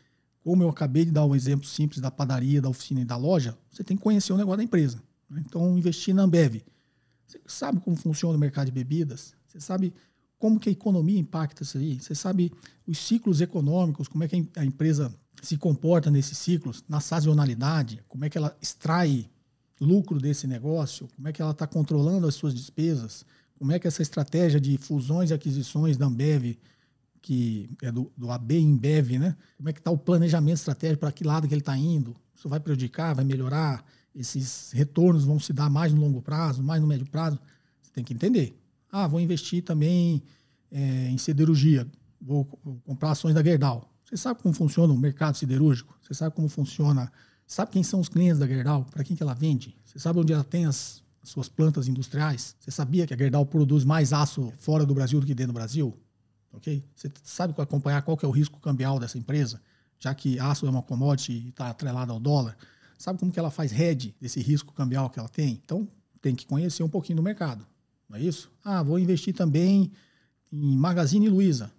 como 0.42 0.62
eu 0.62 0.68
acabei 0.68 1.04
de 1.04 1.10
dar 1.10 1.24
um 1.24 1.34
exemplo 1.34 1.66
simples 1.66 2.00
da 2.00 2.10
padaria, 2.10 2.60
da 2.60 2.68
oficina 2.68 3.00
e 3.00 3.04
da 3.04 3.16
loja, 3.16 3.56
você 3.70 3.84
tem 3.84 3.96
que 3.96 4.02
conhecer 4.02 4.32
o 4.32 4.36
negócio 4.36 4.58
da 4.58 4.64
empresa. 4.64 5.02
Né? 5.30 5.42
Então, 5.46 5.78
investir 5.78 6.14
na 6.14 6.22
Ambev. 6.22 6.62
Você 7.26 7.40
sabe 7.46 7.80
como 7.80 7.96
funciona 7.96 8.36
o 8.36 8.40
mercado 8.40 8.66
de 8.66 8.72
bebidas? 8.72 9.34
Você 9.46 9.60
sabe 9.60 9.94
como 10.38 10.58
que 10.58 10.68
a 10.68 10.72
economia 10.72 11.18
impacta 11.18 11.62
isso 11.62 11.78
aí? 11.78 12.00
Você 12.00 12.14
sabe 12.14 12.52
os 12.86 12.98
ciclos 12.98 13.40
econômicos, 13.40 14.08
como 14.08 14.24
é 14.24 14.28
que 14.28 14.46
a 14.56 14.64
empresa 14.64 15.14
se 15.40 15.56
comporta 15.56 16.10
nesses 16.10 16.36
ciclos, 16.38 16.84
na 16.88 17.00
sazonalidade, 17.00 18.02
como 18.08 18.24
é 18.24 18.28
que 18.28 18.36
ela 18.36 18.56
extrai 18.60 19.30
lucro 19.80 20.18
desse 20.18 20.46
negócio, 20.46 21.08
como 21.16 21.28
é 21.28 21.32
que 21.32 21.40
ela 21.40 21.52
está 21.52 21.66
controlando 21.66 22.26
as 22.26 22.34
suas 22.34 22.54
despesas, 22.54 23.24
como 23.58 23.72
é 23.72 23.78
que 23.78 23.86
essa 23.86 24.02
estratégia 24.02 24.60
de 24.60 24.76
fusões 24.76 25.30
e 25.30 25.34
aquisições 25.34 25.96
da 25.96 26.06
Ambev, 26.06 26.58
que 27.22 27.70
é 27.80 27.90
do, 27.90 28.12
do 28.16 28.30
AB 28.30 28.58
Embev, 28.58 29.18
né? 29.18 29.36
Como 29.56 29.68
é 29.68 29.72
que 29.72 29.78
está 29.78 29.90
o 29.90 29.96
planejamento 29.96 30.56
estratégico, 30.56 31.00
para 31.00 31.12
que 31.12 31.24
lado 31.24 31.48
que 31.48 31.54
ele 31.54 31.60
está 31.60 31.76
indo? 31.76 32.14
Isso 32.34 32.48
vai 32.48 32.60
prejudicar, 32.60 33.14
vai 33.14 33.24
melhorar? 33.24 33.84
Esses 34.14 34.72
retornos 34.72 35.24
vão 35.24 35.38
se 35.38 35.52
dar 35.52 35.70
mais 35.70 35.94
no 35.94 36.00
longo 36.00 36.20
prazo, 36.20 36.62
mais 36.62 36.82
no 36.82 36.86
médio 36.86 37.06
prazo? 37.06 37.38
Você 37.80 37.92
tem 37.92 38.04
que 38.04 38.12
entender. 38.12 38.58
Ah, 38.90 39.06
vou 39.06 39.20
investir 39.20 39.62
também 39.62 40.22
é, 40.70 41.08
em 41.08 41.16
siderurgia, 41.16 41.86
vou, 42.20 42.46
vou 42.62 42.78
comprar 42.84 43.12
ações 43.12 43.34
da 43.34 43.42
Gerdau. 43.42 43.88
Você 44.04 44.16
sabe 44.16 44.42
como 44.42 44.52
funciona 44.52 44.92
o 44.92 44.98
mercado 44.98 45.36
siderúrgico? 45.36 45.96
Você 46.02 46.12
sabe 46.12 46.34
como 46.34 46.48
funciona 46.48 47.10
Sabe 47.52 47.72
quem 47.72 47.82
são 47.82 48.00
os 48.00 48.08
clientes 48.08 48.38
da 48.38 48.46
Gerdau? 48.46 48.86
Para 48.90 49.04
quem 49.04 49.14
que 49.14 49.22
ela 49.22 49.34
vende? 49.34 49.76
Você 49.84 49.98
sabe 49.98 50.18
onde 50.18 50.32
ela 50.32 50.42
tem 50.42 50.64
as, 50.64 51.02
as, 51.22 51.28
suas 51.28 51.50
plantas 51.50 51.86
industriais? 51.86 52.56
Você 52.58 52.70
sabia 52.70 53.06
que 53.06 53.12
a 53.12 53.16
Gerdau 53.16 53.44
produz 53.44 53.84
mais 53.84 54.10
aço 54.10 54.50
fora 54.56 54.86
do 54.86 54.94
Brasil 54.94 55.20
do 55.20 55.26
que 55.26 55.34
dentro 55.34 55.52
do 55.52 55.56
Brasil? 55.56 55.94
Ok? 56.52 56.84
Você 56.94 57.10
sabe 57.22 57.54
acompanhar 57.56 58.02
qual 58.02 58.16
que 58.16 58.24
é 58.24 58.28
o 58.28 58.30
risco 58.30 58.60
cambial 58.60 58.98
dessa 58.98 59.18
empresa? 59.18 59.60
Já 59.98 60.14
que 60.14 60.38
aço 60.38 60.66
é 60.66 60.70
uma 60.70 60.82
commodity 60.82 61.32
e 61.32 61.48
está 61.48 61.68
atrelada 61.68 62.12
ao 62.12 62.20
dólar. 62.20 62.56
Sabe 62.98 63.18
como 63.18 63.32
que 63.32 63.38
ela 63.38 63.50
faz 63.50 63.72
hedge 63.72 64.14
desse 64.20 64.40
risco 64.40 64.72
cambial 64.72 65.10
que 65.10 65.18
ela 65.18 65.28
tem? 65.28 65.60
Então, 65.64 65.88
tem 66.20 66.34
que 66.34 66.46
conhecer 66.46 66.82
um 66.82 66.88
pouquinho 66.88 67.16
do 67.16 67.22
mercado. 67.22 67.66
Não 68.08 68.16
é 68.16 68.20
isso? 68.20 68.50
Ah, 68.64 68.82
vou 68.82 68.98
investir 68.98 69.34
também 69.34 69.90
em 70.52 70.76
Magazine 70.76 71.28
Luiza. 71.28 71.72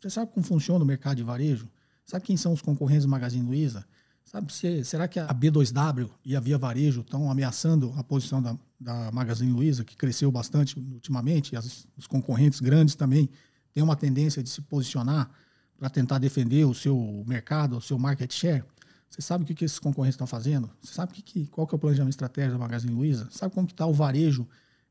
Você 0.00 0.10
sabe 0.10 0.32
como 0.32 0.44
funciona 0.44 0.84
o 0.84 0.86
mercado 0.86 1.16
de 1.16 1.22
varejo? 1.22 1.68
Sabe 2.04 2.24
quem 2.24 2.36
são 2.36 2.52
os 2.52 2.62
concorrentes 2.62 3.04
do 3.04 3.10
Magazine 3.10 3.44
Luiza? 3.44 3.84
Sabe, 4.24 4.52
se, 4.52 4.84
será 4.84 5.08
que 5.08 5.18
a 5.18 5.34
B2W 5.34 6.08
e 6.24 6.36
a 6.36 6.40
Via 6.40 6.56
Varejo 6.56 7.00
estão 7.00 7.30
ameaçando 7.30 7.92
a 7.96 8.04
posição 8.04 8.40
da, 8.40 8.56
da 8.78 9.10
Magazine 9.10 9.50
Luiza, 9.50 9.84
que 9.84 9.96
cresceu 9.96 10.30
bastante 10.30 10.78
ultimamente, 10.78 11.52
e 11.52 11.56
as, 11.56 11.86
os 11.96 12.06
concorrentes 12.06 12.60
grandes 12.60 12.94
também 12.94 13.28
têm 13.72 13.82
uma 13.82 13.96
tendência 13.96 14.42
de 14.42 14.48
se 14.48 14.60
posicionar 14.62 15.30
para 15.78 15.88
tentar 15.88 16.18
defender 16.18 16.64
o 16.64 16.74
seu 16.74 17.24
mercado, 17.26 17.76
o 17.76 17.80
seu 17.80 17.98
market 17.98 18.32
share? 18.32 18.64
Você 19.10 19.20
sabe 19.20 19.42
o 19.42 19.46
que, 19.46 19.54
que 19.54 19.64
esses 19.64 19.78
concorrentes 19.78 20.14
estão 20.14 20.26
fazendo? 20.26 20.70
Você 20.80 20.94
sabe 20.94 21.12
que, 21.12 21.20
que, 21.20 21.46
qual 21.48 21.66
que 21.66 21.74
é 21.74 21.76
o 21.76 21.78
planejamento 21.78 22.12
estratégico 22.12 22.52
da 22.52 22.58
Magazine 22.58 22.94
Luiza? 22.94 23.28
Sabe 23.32 23.52
como 23.52 23.66
está 23.66 23.84
o 23.84 23.92
varejo 23.92 24.46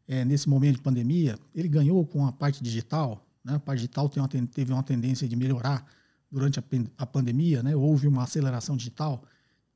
é, 0.06 0.26
nesse 0.26 0.50
momento 0.50 0.76
de 0.76 0.82
pandemia? 0.82 1.40
Ele 1.56 1.70
ganhou 1.70 2.06
com 2.06 2.28
a 2.28 2.32
parte 2.32 2.62
digital, 2.62 3.26
né? 3.44 3.56
a 3.56 3.60
parte 3.60 3.80
digital 3.80 4.12
uma, 4.18 4.28
teve 4.28 4.74
uma 4.74 4.84
tendência 4.84 5.26
de 5.26 5.36
melhorar 5.38 5.86
durante 6.30 6.60
a, 6.60 6.64
a 6.98 7.06
pandemia, 7.06 7.64
né? 7.64 7.76
houve 7.76 8.08
uma 8.08 8.24
aceleração 8.24 8.76
digital. 8.76 9.24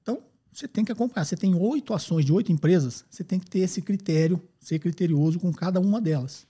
Então, 0.01 0.21
você 0.51 0.67
tem 0.67 0.83
que 0.83 0.91
acompanhar. 0.91 1.23
Você 1.23 1.37
tem 1.37 1.55
oito 1.55 1.93
ações 1.93 2.25
de 2.25 2.33
oito 2.33 2.51
empresas, 2.51 3.05
você 3.09 3.23
tem 3.23 3.39
que 3.39 3.49
ter 3.49 3.59
esse 3.59 3.81
critério, 3.81 4.41
ser 4.59 4.77
criterioso 4.77 5.39
com 5.39 5.53
cada 5.53 5.79
uma 5.79 6.01
delas. 6.01 6.45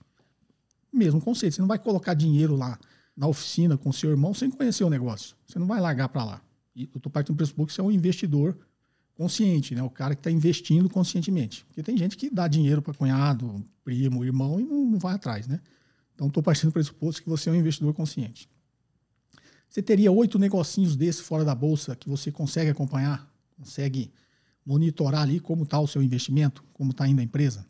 Mesmo 0.93 1.19
conceito, 1.19 1.55
você 1.55 1.61
não 1.61 1.67
vai 1.67 1.79
colocar 1.79 2.13
dinheiro 2.13 2.55
lá 2.55 2.77
na 3.15 3.27
oficina 3.27 3.77
com 3.77 3.91
seu 3.91 4.09
irmão 4.11 4.33
sem 4.33 4.49
conhecer 4.49 4.83
o 4.83 4.89
negócio. 4.89 5.35
Você 5.47 5.57
não 5.57 5.67
vai 5.67 5.81
largar 5.81 6.09
para 6.09 6.23
lá. 6.23 6.41
E 6.75 6.83
eu 6.83 6.97
estou 6.97 7.11
partindo 7.11 7.35
do 7.35 7.37
pressuposto 7.37 7.67
que 7.67 7.73
você 7.73 7.81
é 7.81 7.83
um 7.83 7.91
investidor 7.91 8.57
consciente, 9.15 9.75
né? 9.75 9.83
o 9.83 9.89
cara 9.89 10.15
que 10.15 10.19
está 10.19 10.31
investindo 10.31 10.89
conscientemente. 10.89 11.65
Porque 11.65 11.83
tem 11.83 11.97
gente 11.97 12.17
que 12.17 12.29
dá 12.29 12.47
dinheiro 12.47 12.81
para 12.81 12.93
cunhado, 12.93 13.63
primo, 13.83 14.23
irmão 14.23 14.59
e 14.59 14.63
não, 14.63 14.85
não 14.85 14.99
vai 14.99 15.15
atrás. 15.15 15.47
Né? 15.47 15.59
Então, 16.15 16.27
estou 16.27 16.41
partindo 16.41 16.69
do 16.69 16.73
pressuposto 16.73 17.21
que 17.21 17.29
você 17.29 17.49
é 17.49 17.51
um 17.51 17.55
investidor 17.55 17.93
consciente. 17.93 18.49
Você 19.69 19.81
teria 19.81 20.11
oito 20.11 20.37
negocinhos 20.37 20.95
desse 20.95 21.23
fora 21.23 21.43
da 21.43 21.55
bolsa 21.55 21.95
que 21.95 22.07
você 22.07 22.31
consegue 22.31 22.69
acompanhar, 22.69 23.27
consegue 23.57 24.11
monitorar 24.65 25.23
ali 25.23 25.39
como 25.39 25.63
está 25.63 25.79
o 25.79 25.87
seu 25.87 26.01
investimento, 26.01 26.63
como 26.73 26.91
está 26.91 27.07
indo 27.07 27.19
a 27.19 27.23
empresa. 27.23 27.65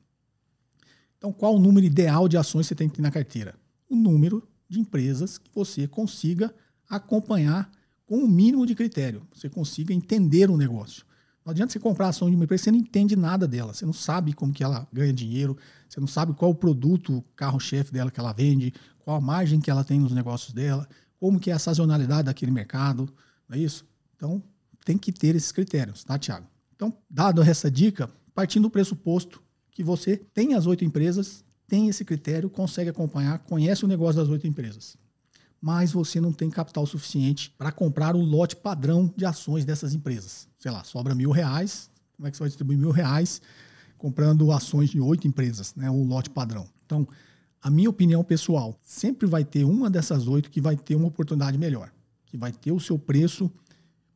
Então, 1.23 1.31
qual 1.31 1.55
o 1.55 1.59
número 1.59 1.85
ideal 1.85 2.27
de 2.27 2.35
ações 2.35 2.67
você 2.67 2.75
tem 2.75 2.89
que 2.89 2.95
ter 2.95 3.01
na 3.01 3.09
carteira? 3.09 3.55
O 3.89 3.95
número 3.95 4.45
de 4.67 4.81
empresas 4.81 5.37
que 5.37 5.49
você 5.55 5.87
consiga 5.87 6.53
acompanhar 6.89 7.71
com 8.05 8.17
o 8.17 8.25
um 8.25 8.27
mínimo 8.27 8.65
de 8.65 8.75
critério, 8.75 9.25
você 9.33 9.49
consiga 9.49 9.93
entender 9.93 10.49
o 10.49 10.57
negócio. 10.57 11.05
Não 11.45 11.51
adianta 11.51 11.71
você 11.71 11.79
comprar 11.79 12.09
ação 12.09 12.29
de 12.29 12.35
uma 12.35 12.43
empresa, 12.43 12.65
você 12.65 12.71
não 12.71 12.77
entende 12.79 13.15
nada 13.15 13.47
dela, 13.47 13.73
você 13.73 13.85
não 13.85 13.93
sabe 13.93 14.33
como 14.33 14.51
que 14.51 14.65
ela 14.65 14.85
ganha 14.91 15.13
dinheiro, 15.13 15.57
você 15.87 15.97
não 15.97 16.07
sabe 16.07 16.33
qual 16.33 16.51
o 16.51 16.55
produto, 16.55 17.23
carro-chefe 17.37 17.93
dela 17.93 18.11
que 18.11 18.19
ela 18.19 18.33
vende, 18.33 18.73
qual 18.99 19.15
a 19.15 19.21
margem 19.21 19.61
que 19.61 19.71
ela 19.71 19.85
tem 19.85 20.01
nos 20.01 20.11
negócios 20.11 20.51
dela, 20.51 20.85
como 21.21 21.39
que 21.39 21.51
é 21.51 21.53
a 21.53 21.59
sazonalidade 21.59 22.23
daquele 22.23 22.51
mercado, 22.51 23.07
não 23.47 23.55
é 23.55 23.59
isso? 23.61 23.85
Então, 24.17 24.43
tem 24.83 24.97
que 24.97 25.13
ter 25.13 25.37
esses 25.37 25.53
critérios, 25.53 26.03
tá, 26.03 26.19
Tiago? 26.19 26.47
Então, 26.75 26.93
dado 27.09 27.41
essa 27.41 27.71
dica, 27.71 28.09
partindo 28.35 28.63
do 28.63 28.69
pressuposto 28.69 29.41
que 29.73 29.83
você 29.83 30.17
tem 30.17 30.53
as 30.53 30.65
oito 30.65 30.85
empresas, 30.85 31.43
tem 31.67 31.87
esse 31.87 32.05
critério, 32.05 32.49
consegue 32.49 32.89
acompanhar, 32.89 33.39
conhece 33.39 33.83
o 33.83 33.87
negócio 33.87 34.21
das 34.21 34.29
oito 34.29 34.45
empresas, 34.45 34.95
mas 35.59 35.91
você 35.91 36.21
não 36.21 36.31
tem 36.31 36.49
capital 36.49 36.85
suficiente 36.85 37.53
para 37.57 37.71
comprar 37.71 38.15
um 38.15 38.23
lote 38.23 38.55
padrão 38.55 39.11
de 39.15 39.25
ações 39.25 39.65
dessas 39.65 39.93
empresas. 39.93 40.47
Sei 40.59 40.69
lá, 40.69 40.83
sobra 40.83 41.15
mil 41.15 41.31
reais, 41.31 41.89
como 42.15 42.27
é 42.27 42.31
que 42.31 42.37
você 42.37 42.43
vai 42.43 42.49
distribuir 42.49 42.77
mil 42.77 42.91
reais 42.91 43.41
comprando 43.97 44.51
ações 44.51 44.89
de 44.89 44.99
oito 44.99 45.25
empresas, 45.27 45.73
né? 45.75 45.89
Um 45.89 46.05
lote 46.05 46.29
padrão. 46.29 46.67
Então, 46.85 47.07
a 47.61 47.69
minha 47.69 47.89
opinião 47.89 48.21
pessoal, 48.21 48.77
sempre 48.83 49.25
vai 49.25 49.45
ter 49.45 49.63
uma 49.63 49.89
dessas 49.89 50.27
oito 50.27 50.51
que 50.51 50.59
vai 50.59 50.75
ter 50.75 50.95
uma 50.95 51.07
oportunidade 51.07 51.57
melhor, 51.57 51.89
que 52.25 52.35
vai 52.35 52.51
ter 52.51 52.73
o 52.73 52.79
seu 52.81 52.99
preço, 52.99 53.49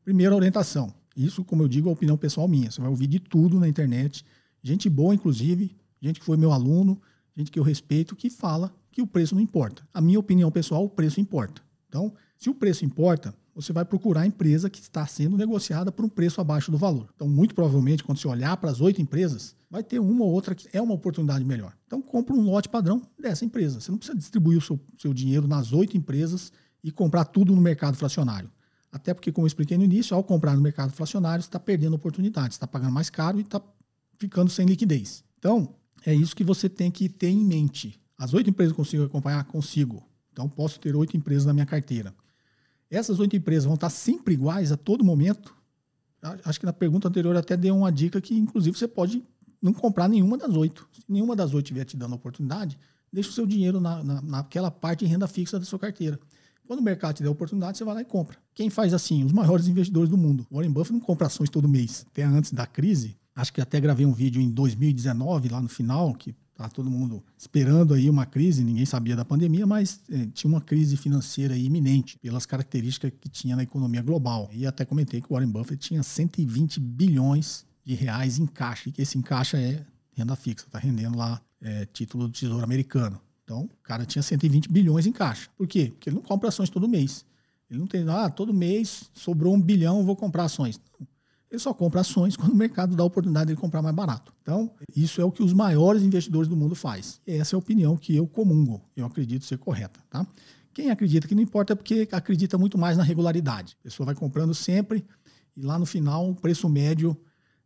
primeira 0.03 0.35
orientação. 0.35 0.93
Isso, 1.15 1.43
como 1.45 1.63
eu 1.63 1.69
digo, 1.69 1.87
é 1.87 1.89
a 1.89 1.93
opinião 1.93 2.17
pessoal 2.17 2.49
minha. 2.49 2.69
Você 2.69 2.81
vai 2.81 2.89
ouvir 2.89 3.07
de 3.07 3.19
tudo 3.19 3.57
na 3.57 3.67
internet, 3.69 4.25
gente 4.67 4.89
boa, 4.89 5.15
inclusive, 5.15 5.75
gente 6.01 6.19
que 6.19 6.25
foi 6.25 6.37
meu 6.37 6.51
aluno, 6.51 7.01
gente 7.35 7.49
que 7.49 7.57
eu 7.59 7.63
respeito, 7.63 8.15
que 8.15 8.29
fala 8.29 8.73
que 8.91 9.01
o 9.01 9.07
preço 9.07 9.35
não 9.35 9.41
importa. 9.41 9.87
A 9.93 10.01
minha 10.01 10.19
opinião 10.19 10.51
pessoal, 10.51 10.83
o 10.83 10.89
preço 10.89 11.21
importa. 11.21 11.61
Então, 11.87 12.13
se 12.37 12.49
o 12.49 12.53
preço 12.53 12.83
importa, 12.83 13.33
você 13.55 13.71
vai 13.71 13.85
procurar 13.85 14.21
a 14.21 14.27
empresa 14.27 14.69
que 14.69 14.79
está 14.79 15.05
sendo 15.07 15.37
negociada 15.37 15.91
por 15.91 16.03
um 16.03 16.09
preço 16.09 16.41
abaixo 16.41 16.69
do 16.69 16.77
valor. 16.77 17.07
Então, 17.15 17.27
muito 17.27 17.55
provavelmente, 17.55 18.03
quando 18.03 18.17
você 18.17 18.27
olhar 18.27 18.57
para 18.57 18.69
as 18.69 18.81
oito 18.81 19.01
empresas, 19.01 19.55
vai 19.69 19.83
ter 19.83 19.99
uma 19.99 20.23
ou 20.23 20.31
outra 20.31 20.53
que 20.53 20.67
é 20.73 20.81
uma 20.81 20.93
oportunidade 20.93 21.45
melhor. 21.45 21.73
Então, 21.85 22.01
compra 22.01 22.35
um 22.35 22.43
lote 22.43 22.69
padrão 22.69 23.01
dessa 23.19 23.45
empresa. 23.45 23.79
Você 23.79 23.89
não 23.89 23.97
precisa 23.97 24.17
distribuir 24.17 24.57
o 24.57 24.61
seu, 24.61 24.79
seu 24.97 25.13
dinheiro 25.13 25.47
nas 25.47 25.73
oito 25.73 25.95
empresas 25.95 26.51
e 26.83 26.91
comprar 26.91 27.25
tudo 27.25 27.55
no 27.55 27.61
mercado 27.61 27.95
fracionário. 27.95 28.51
Até 28.91 29.13
porque, 29.13 29.31
como 29.31 29.45
eu 29.45 29.47
expliquei 29.47 29.77
no 29.77 29.83
início, 29.83 30.15
ao 30.15 30.23
comprar 30.23 30.55
no 30.55 30.61
mercado 30.61 30.91
fracionário, 30.91 31.41
você 31.41 31.49
está 31.49 31.59
perdendo 31.59 31.95
oportunidades, 31.95 32.55
está 32.55 32.67
pagando 32.67 32.91
mais 32.91 33.09
caro 33.09 33.37
e 33.37 33.41
está 33.41 33.61
ficando 34.17 34.49
sem 34.49 34.65
liquidez. 34.65 35.23
Então, 35.39 35.75
é 36.05 36.13
isso 36.13 36.35
que 36.35 36.43
você 36.43 36.67
tem 36.69 36.89
que 36.91 37.09
ter 37.09 37.29
em 37.29 37.43
mente. 37.43 37.99
As 38.17 38.33
oito 38.33 38.49
empresas 38.49 38.75
consigo 38.75 39.03
acompanhar? 39.03 39.43
Consigo. 39.45 40.03
Então, 40.31 40.47
posso 40.47 40.79
ter 40.79 40.95
oito 40.95 41.15
empresas 41.15 41.45
na 41.45 41.53
minha 41.53 41.65
carteira. 41.65 42.13
Essas 42.89 43.19
oito 43.19 43.35
empresas 43.35 43.65
vão 43.65 43.75
estar 43.75 43.89
sempre 43.89 44.33
iguais 44.33 44.71
a 44.71 44.77
todo 44.77 45.03
momento? 45.03 45.55
Acho 46.43 46.59
que 46.59 46.65
na 46.65 46.73
pergunta 46.73 47.07
anterior 47.07 47.35
até 47.35 47.55
dei 47.55 47.71
uma 47.71 47.91
dica 47.91 48.19
que, 48.19 48.35
inclusive, 48.35 48.77
você 48.77 48.87
pode 48.87 49.23
não 49.61 49.73
comprar 49.73 50.07
nenhuma 50.07 50.37
das 50.37 50.55
oito. 50.55 50.87
Se 50.91 51.03
nenhuma 51.07 51.35
das 51.35 51.53
oito 51.53 51.65
estiver 51.65 51.85
te 51.85 51.95
dando 51.95 52.15
oportunidade, 52.15 52.77
deixa 53.11 53.29
o 53.29 53.33
seu 53.33 53.45
dinheiro 53.45 53.79
na, 53.79 54.03
na, 54.03 54.21
naquela 54.21 54.71
parte 54.71 55.05
de 55.05 55.11
renda 55.11 55.27
fixa 55.27 55.59
da 55.59 55.65
sua 55.65 55.79
carteira. 55.79 56.19
Quando 56.65 56.79
o 56.79 56.83
mercado 56.83 57.15
te 57.15 57.23
der 57.23 57.29
oportunidade, 57.29 57.77
você 57.77 57.83
vai 57.83 57.95
lá 57.95 58.01
e 58.01 58.05
compra. 58.05 58.37
Quem 58.53 58.69
faz 58.69 58.93
assim? 58.93 59.23
Os 59.23 59.31
maiores 59.31 59.67
investidores 59.67 60.09
do 60.09 60.17
mundo. 60.17 60.45
Warren 60.51 60.71
Buffett 60.71 60.93
não 60.93 60.99
compra 60.99 61.27
ações 61.27 61.49
todo 61.49 61.67
mês. 61.67 62.05
Até 62.11 62.23
antes 62.23 62.51
da 62.51 62.65
crise, 62.65 63.15
acho 63.37 63.53
que 63.53 63.61
até 63.61 63.79
gravei 63.79 64.05
um 64.05 64.11
vídeo 64.11 64.41
em 64.41 64.49
2019, 64.49 65.49
lá 65.49 65.61
no 65.61 65.69
final, 65.69 66.13
que 66.15 66.35
tá 66.55 66.67
todo 66.67 66.89
mundo 66.89 67.23
esperando 67.37 67.93
aí 67.93 68.09
uma 68.09 68.25
crise, 68.25 68.63
ninguém 68.63 68.85
sabia 68.85 69.15
da 69.15 69.23
pandemia, 69.23 69.65
mas 69.67 70.01
eh, 70.09 70.27
tinha 70.33 70.49
uma 70.49 70.59
crise 70.59 70.97
financeira 70.97 71.55
iminente 71.55 72.17
pelas 72.17 72.47
características 72.47 73.11
que 73.21 73.29
tinha 73.29 73.55
na 73.55 73.61
economia 73.61 74.01
global. 74.01 74.49
E 74.51 74.65
até 74.65 74.83
comentei 74.83 75.21
que 75.21 75.27
o 75.29 75.33
Warren 75.35 75.51
Buffett 75.51 75.77
tinha 75.77 76.01
120 76.01 76.79
bilhões 76.79 77.63
de 77.85 77.93
reais 77.93 78.39
em 78.39 78.47
caixa, 78.47 78.89
e 78.89 78.91
que 78.91 79.03
esse 79.03 79.19
em 79.19 79.21
caixa 79.21 79.57
é 79.57 79.85
renda 80.13 80.35
fixa, 80.35 80.65
está 80.65 80.79
rendendo 80.79 81.15
lá 81.15 81.39
é, 81.61 81.85
título 81.85 82.27
do 82.27 82.33
Tesouro 82.33 82.63
Americano. 82.63 83.21
Então, 83.43 83.65
o 83.65 83.83
cara 83.83 84.03
tinha 84.03 84.23
120 84.23 84.67
bilhões 84.67 85.05
em 85.05 85.11
caixa. 85.11 85.47
Por 85.55 85.67
quê? 85.67 85.91
Porque 85.91 86.09
ele 86.09 86.15
não 86.15 86.23
compra 86.23 86.49
ações 86.49 86.71
todo 86.71 86.87
mês. 86.87 87.23
Ele 87.69 87.79
não 87.79 87.87
tem, 87.87 88.03
ah, 88.09 88.29
todo 88.29 88.51
mês 88.51 89.11
sobrou 89.13 89.53
um 89.53 89.61
bilhão, 89.61 90.03
vou 90.03 90.15
comprar 90.15 90.45
ações. 90.45 90.81
Ele 91.49 91.59
só 91.59 91.73
compra 91.73 92.01
ações 92.01 92.35
quando 92.35 92.51
o 92.51 92.55
mercado 92.55 92.95
dá 92.95 93.03
a 93.03 93.05
oportunidade 93.05 93.53
de 93.53 93.59
comprar 93.59 93.81
mais 93.81 93.95
barato. 93.95 94.33
Então, 94.41 94.71
isso 94.95 95.21
é 95.21 95.23
o 95.23 95.31
que 95.31 95.41
os 95.41 95.53
maiores 95.53 96.03
investidores 96.03 96.47
do 96.47 96.55
mundo 96.55 96.75
faz. 96.75 97.21
E 97.25 97.33
essa 97.33 97.55
é 97.55 97.57
a 97.57 97.59
opinião 97.59 97.95
que 97.95 98.15
eu 98.15 98.27
comungo, 98.27 98.81
eu 98.95 99.05
acredito 99.05 99.45
ser 99.45 99.57
correta, 99.57 99.99
tá? 100.09 100.25
Quem 100.73 100.91
acredita 100.91 101.27
que 101.27 101.33
não 101.33 101.41
importa 101.41 101.73
é 101.73 101.75
porque 101.75 102.07
acredita 102.11 102.57
muito 102.57 102.77
mais 102.77 102.97
na 102.97 103.03
regularidade. 103.03 103.75
A 103.79 103.83
pessoa 103.83 104.05
vai 104.05 104.15
comprando 104.15 104.53
sempre 104.53 105.05
e 105.55 105.61
lá 105.61 105.79
no 105.79 105.85
final 105.85 106.29
o 106.29 106.35
preço 106.35 106.69
médio 106.69 107.17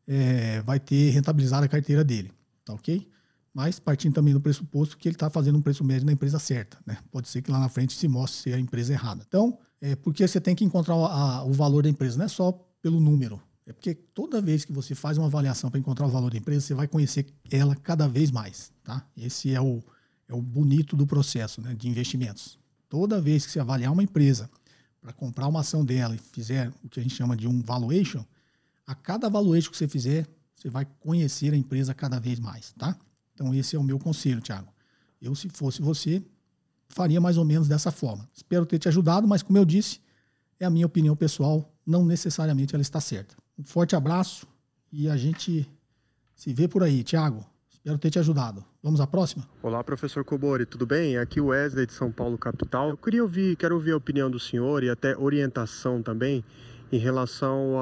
é, 0.08 0.62
vai 0.62 0.80
ter 0.80 1.10
rentabilizado 1.10 1.66
a 1.66 1.68
carteira 1.68 2.04
dele, 2.04 2.32
tá 2.64 2.74
ok? 2.74 3.12
mas 3.54 3.80
partindo 3.80 4.14
também 4.14 4.34
do 4.34 4.42
pressuposto 4.42 4.98
que 4.98 5.08
ele 5.08 5.16
está 5.16 5.30
fazendo 5.30 5.58
um 5.58 5.62
preço 5.62 5.84
médio 5.84 6.06
na 6.06 6.14
empresa 6.14 6.40
certa. 6.40 6.78
Né? 6.86 6.98
Pode 7.12 7.28
ser 7.28 7.42
que 7.42 7.52
lá 7.52 7.60
na 7.60 7.70
frente 7.70 7.94
se 7.94 8.08
mostre 8.08 8.42
ser 8.42 8.54
a 8.54 8.60
empresa 8.60 8.94
errada. 8.94 9.24
Então, 9.28 9.58
é 9.82 9.96
porque 9.96 10.28
você 10.28 10.40
tem 10.40 10.56
que 10.56 10.64
encontrar 10.64 10.96
a, 10.96 11.44
o 11.44 11.52
valor 11.52 11.84
da 11.84 11.90
empresa, 11.90 12.18
não 12.18 12.26
é 12.26 12.30
só 12.30 12.52
pelo 12.82 13.00
número. 13.00 13.42
É 13.66 13.74
porque 13.74 13.94
toda 13.94 14.42
vez 14.42 14.66
que 14.66 14.74
você 14.74 14.96
faz 14.96 15.18
uma 15.18 15.28
avaliação 15.28 15.70
para 15.70 15.80
encontrar 15.80 16.08
o 16.08 16.10
valor 16.10 16.32
da 16.32 16.38
empresa, 16.38 16.66
você 16.66 16.74
vai 16.74 16.88
conhecer 16.88 17.28
ela 17.50 17.76
cada 17.76 18.08
vez 18.08 18.32
mais. 18.32 18.72
Tá? 18.84 19.06
Esse 19.16 19.54
é 19.54 19.62
o, 19.62 19.84
é 20.28 20.34
o 20.34 20.42
bonito 20.42 20.96
do 20.96 21.06
processo 21.06 21.62
né, 21.62 21.76
de 21.76 21.88
investimentos. 21.88 22.58
Toda 22.90 23.22
vez 23.22 23.46
que 23.46 23.52
você 23.52 23.60
avaliar 23.60 23.92
uma 23.92 24.04
empresa 24.04 24.50
para 25.00 25.14
comprar 25.14 25.48
uma 25.48 25.62
ação 25.62 25.86
dela 25.86 26.16
e 26.16 26.18
fizer 26.18 26.72
o 26.84 26.90
que 26.90 27.00
a 27.00 27.04
gente 27.04 27.16
chama 27.16 27.36
de 27.36 27.48
um 27.48 27.62
valuation, 27.62 28.26
a 28.86 28.94
cada 28.94 29.30
valuation 29.30 29.72
que 29.72 29.78
você 29.78 29.88
fizer, 29.88 30.28
você 30.56 30.70
vai 30.70 30.86
conhecer 31.00 31.54
a 31.54 31.58
empresa 31.58 31.94
cada 31.94 32.20
vez 32.20 32.40
mais. 32.40 32.74
Tá? 32.78 32.98
Então, 33.34 33.54
esse 33.54 33.76
é 33.76 33.80
o 33.80 33.84
meu 33.84 33.98
conselho, 33.98 34.42
Thiago. 34.42 34.72
Eu, 35.22 35.34
se 35.34 35.50
fosse 35.50 35.82
você, 35.82 36.22
faria 36.90 37.22
mais 37.22 37.38
ou 37.38 37.46
menos 37.46 37.68
dessa 37.68 37.92
forma. 37.92 38.30
Espero 38.34 38.66
ter 38.66 38.78
te 38.78 38.88
ajudado, 38.88 39.28
mas, 39.28 39.42
como 39.42 39.58
eu 39.58 39.66
disse, 39.66 40.00
é 40.60 40.66
a 40.66 40.70
minha 40.70 40.86
opinião 40.86 41.16
pessoal, 41.16 41.74
não 41.86 42.06
necessariamente 42.06 42.76
ela 42.76 42.82
está 42.82 43.00
certa. 43.00 43.36
Um 43.62 43.64
forte 43.64 43.96
abraço 43.96 44.48
e 44.92 45.08
a 45.08 45.16
gente 45.16 45.70
se 46.34 46.52
vê 46.52 46.68
por 46.68 46.82
aí, 46.82 47.04
Thiago. 47.04 47.46
Espero 47.70 47.96
ter 48.00 48.10
te 48.10 48.18
ajudado. 48.18 48.66
Vamos 48.82 49.00
à 49.00 49.06
próxima? 49.06 49.48
Olá, 49.62 49.84
professor 49.84 50.26
Cobori, 50.26 50.66
tudo 50.66 50.84
bem? 50.84 51.16
Aqui 51.16 51.40
o 51.40 51.48
Wesley 51.48 51.86
de 51.86 51.94
São 51.94 52.12
Paulo, 52.12 52.40
capital. 52.40 52.90
Eu 52.90 52.98
queria 52.98 53.22
ouvir, 53.22 53.56
quero 53.56 53.76
ouvir 53.76 53.92
a 53.92 53.98
opinião 53.98 54.32
do 54.32 54.40
senhor 54.40 54.84
e 54.84 54.90
até 54.90 55.16
orientação 55.16 56.02
também 56.02 56.44
em 56.92 56.98
relação 56.98 57.76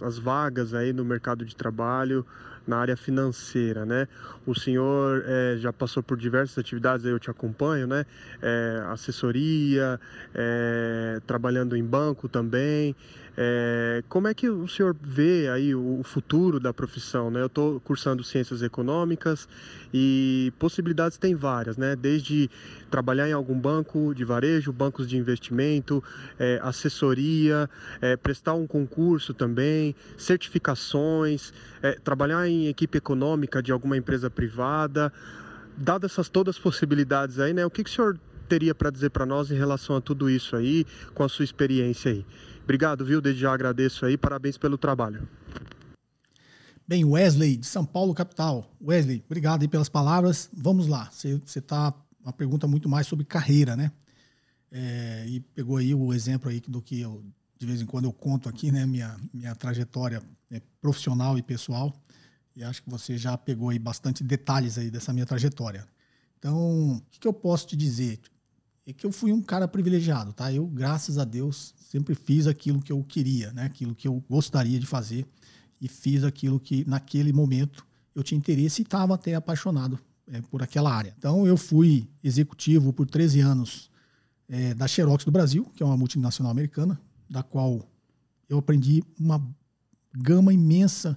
às 0.00 0.18
vagas 0.18 0.72
aí 0.72 0.94
no 0.94 1.04
mercado 1.04 1.44
de 1.44 1.54
trabalho, 1.54 2.26
na 2.66 2.78
área 2.78 2.96
financeira, 2.96 3.86
né? 3.86 4.08
O 4.46 4.54
senhor 4.54 5.22
é, 5.26 5.56
já 5.58 5.72
passou 5.72 6.02
por 6.02 6.16
diversas 6.16 6.58
atividades, 6.58 7.04
eu 7.04 7.18
te 7.18 7.30
acompanho, 7.30 7.86
né? 7.86 8.04
É, 8.42 8.82
assessoria, 8.88 10.00
é, 10.34 11.20
trabalhando 11.26 11.76
em 11.76 11.84
banco 11.84 12.28
também. 12.28 12.96
É, 13.40 14.02
como 14.08 14.26
é 14.26 14.34
que 14.34 14.48
o 14.48 14.66
senhor 14.66 14.96
vê 15.00 15.48
aí 15.48 15.72
o, 15.72 16.02
futuro 16.02 16.58
da 16.58 16.74
profissão? 16.74 17.30
Né? 17.30 17.40
Eu 17.40 17.46
estou 17.46 17.78
cursando 17.78 18.24
ciências 18.24 18.62
econômicas 18.62 19.48
e 19.94 20.52
possibilidades 20.58 21.18
tem 21.18 21.36
várias, 21.36 21.76
né? 21.76 21.94
Desde 21.94 22.50
trabalhar 22.90 23.28
em 23.28 23.32
algum 23.32 23.56
banco 23.56 24.12
de 24.12 24.24
varejo, 24.24 24.72
bancos 24.72 25.08
de 25.08 25.16
investimento, 25.16 26.02
é, 26.36 26.58
assessoria, 26.64 27.70
é, 28.00 28.16
prestar 28.16 28.54
um 28.54 28.66
concurso 28.66 29.32
também, 29.32 29.94
certificações, 30.16 31.52
é, 31.80 31.92
trabalhar 31.92 32.48
em 32.48 32.66
equipe 32.66 32.98
econômica 32.98 33.62
de 33.62 33.70
alguma 33.70 33.96
empresa 33.96 34.28
privada. 34.28 35.12
Dadas 35.76 36.10
essas 36.10 36.28
todas 36.28 36.56
as 36.56 36.60
possibilidades 36.60 37.38
aí, 37.38 37.52
né? 37.52 37.64
O 37.64 37.70
que, 37.70 37.84
que 37.84 37.90
o 37.90 37.92
senhor 37.92 38.18
teria 38.48 38.74
para 38.74 38.90
dizer 38.90 39.10
para 39.10 39.24
nós 39.24 39.52
em 39.52 39.56
relação 39.56 39.94
a 39.94 40.00
tudo 40.00 40.28
isso 40.28 40.56
aí, 40.56 40.84
com 41.14 41.22
a 41.22 41.28
sua 41.28 41.44
experiência 41.44 42.10
aí? 42.10 42.26
Obrigado, 42.68 43.02
viu? 43.02 43.18
Desde 43.22 43.40
já 43.40 43.54
agradeço 43.54 44.04
aí, 44.04 44.18
parabéns 44.18 44.58
pelo 44.58 44.76
trabalho. 44.76 45.26
Bem, 46.86 47.02
Wesley, 47.02 47.56
de 47.56 47.66
São 47.66 47.82
Paulo, 47.82 48.12
capital. 48.12 48.70
Wesley, 48.78 49.24
obrigado 49.24 49.62
aí 49.62 49.68
pelas 49.68 49.88
palavras. 49.88 50.50
Vamos 50.52 50.86
lá, 50.86 51.08
você 51.10 51.40
está 51.46 51.94
uma 52.22 52.30
pergunta 52.30 52.66
muito 52.66 52.86
mais 52.86 53.06
sobre 53.06 53.24
carreira, 53.24 53.74
né? 53.74 53.90
É, 54.70 55.24
e 55.26 55.40
pegou 55.40 55.78
aí 55.78 55.94
o 55.94 56.12
exemplo 56.12 56.50
aí 56.50 56.60
do 56.60 56.82
que 56.82 57.00
eu, 57.00 57.24
de 57.56 57.64
vez 57.64 57.80
em 57.80 57.86
quando, 57.86 58.04
eu 58.04 58.12
conto 58.12 58.50
aqui, 58.50 58.70
né? 58.70 58.84
Minha, 58.84 59.16
minha 59.32 59.54
trajetória 59.54 60.22
né, 60.50 60.60
profissional 60.78 61.38
e 61.38 61.42
pessoal. 61.42 61.98
E 62.54 62.62
acho 62.62 62.82
que 62.82 62.90
você 62.90 63.16
já 63.16 63.38
pegou 63.38 63.70
aí 63.70 63.78
bastante 63.78 64.22
detalhes 64.22 64.76
aí 64.76 64.90
dessa 64.90 65.10
minha 65.10 65.24
trajetória. 65.24 65.88
Então, 66.38 66.96
o 66.96 67.02
que, 67.10 67.18
que 67.18 67.28
eu 67.28 67.32
posso 67.32 67.68
te 67.68 67.76
dizer? 67.76 68.20
É 68.86 68.92
que 68.92 69.06
eu 69.06 69.12
fui 69.12 69.32
um 69.32 69.40
cara 69.40 69.66
privilegiado, 69.66 70.34
tá? 70.34 70.52
Eu, 70.52 70.66
graças 70.66 71.16
a 71.16 71.24
Deus, 71.24 71.74
sempre 71.88 72.14
fiz 72.14 72.46
aquilo 72.46 72.82
que 72.82 72.92
eu 72.92 73.02
queria, 73.02 73.50
né? 73.52 73.64
aquilo 73.64 73.94
que 73.94 74.06
eu 74.06 74.22
gostaria 74.28 74.78
de 74.78 74.84
fazer 74.84 75.26
e 75.80 75.88
fiz 75.88 76.22
aquilo 76.22 76.60
que 76.60 76.84
naquele 76.86 77.32
momento 77.32 77.86
eu 78.14 78.22
tinha 78.22 78.36
interesse 78.36 78.82
e 78.82 78.84
estava 78.84 79.14
até 79.14 79.34
apaixonado 79.34 79.98
é, 80.26 80.42
por 80.42 80.62
aquela 80.62 80.92
área. 80.92 81.14
Então 81.16 81.46
eu 81.46 81.56
fui 81.56 82.06
executivo 82.22 82.92
por 82.92 83.06
13 83.06 83.40
anos 83.40 83.90
é, 84.50 84.74
da 84.74 84.86
Xerox 84.86 85.24
do 85.24 85.30
Brasil, 85.30 85.64
que 85.74 85.82
é 85.82 85.86
uma 85.86 85.96
multinacional 85.96 86.52
americana, 86.52 87.00
da 87.28 87.42
qual 87.42 87.88
eu 88.50 88.58
aprendi 88.58 89.02
uma 89.18 89.42
gama 90.14 90.52
imensa 90.52 91.16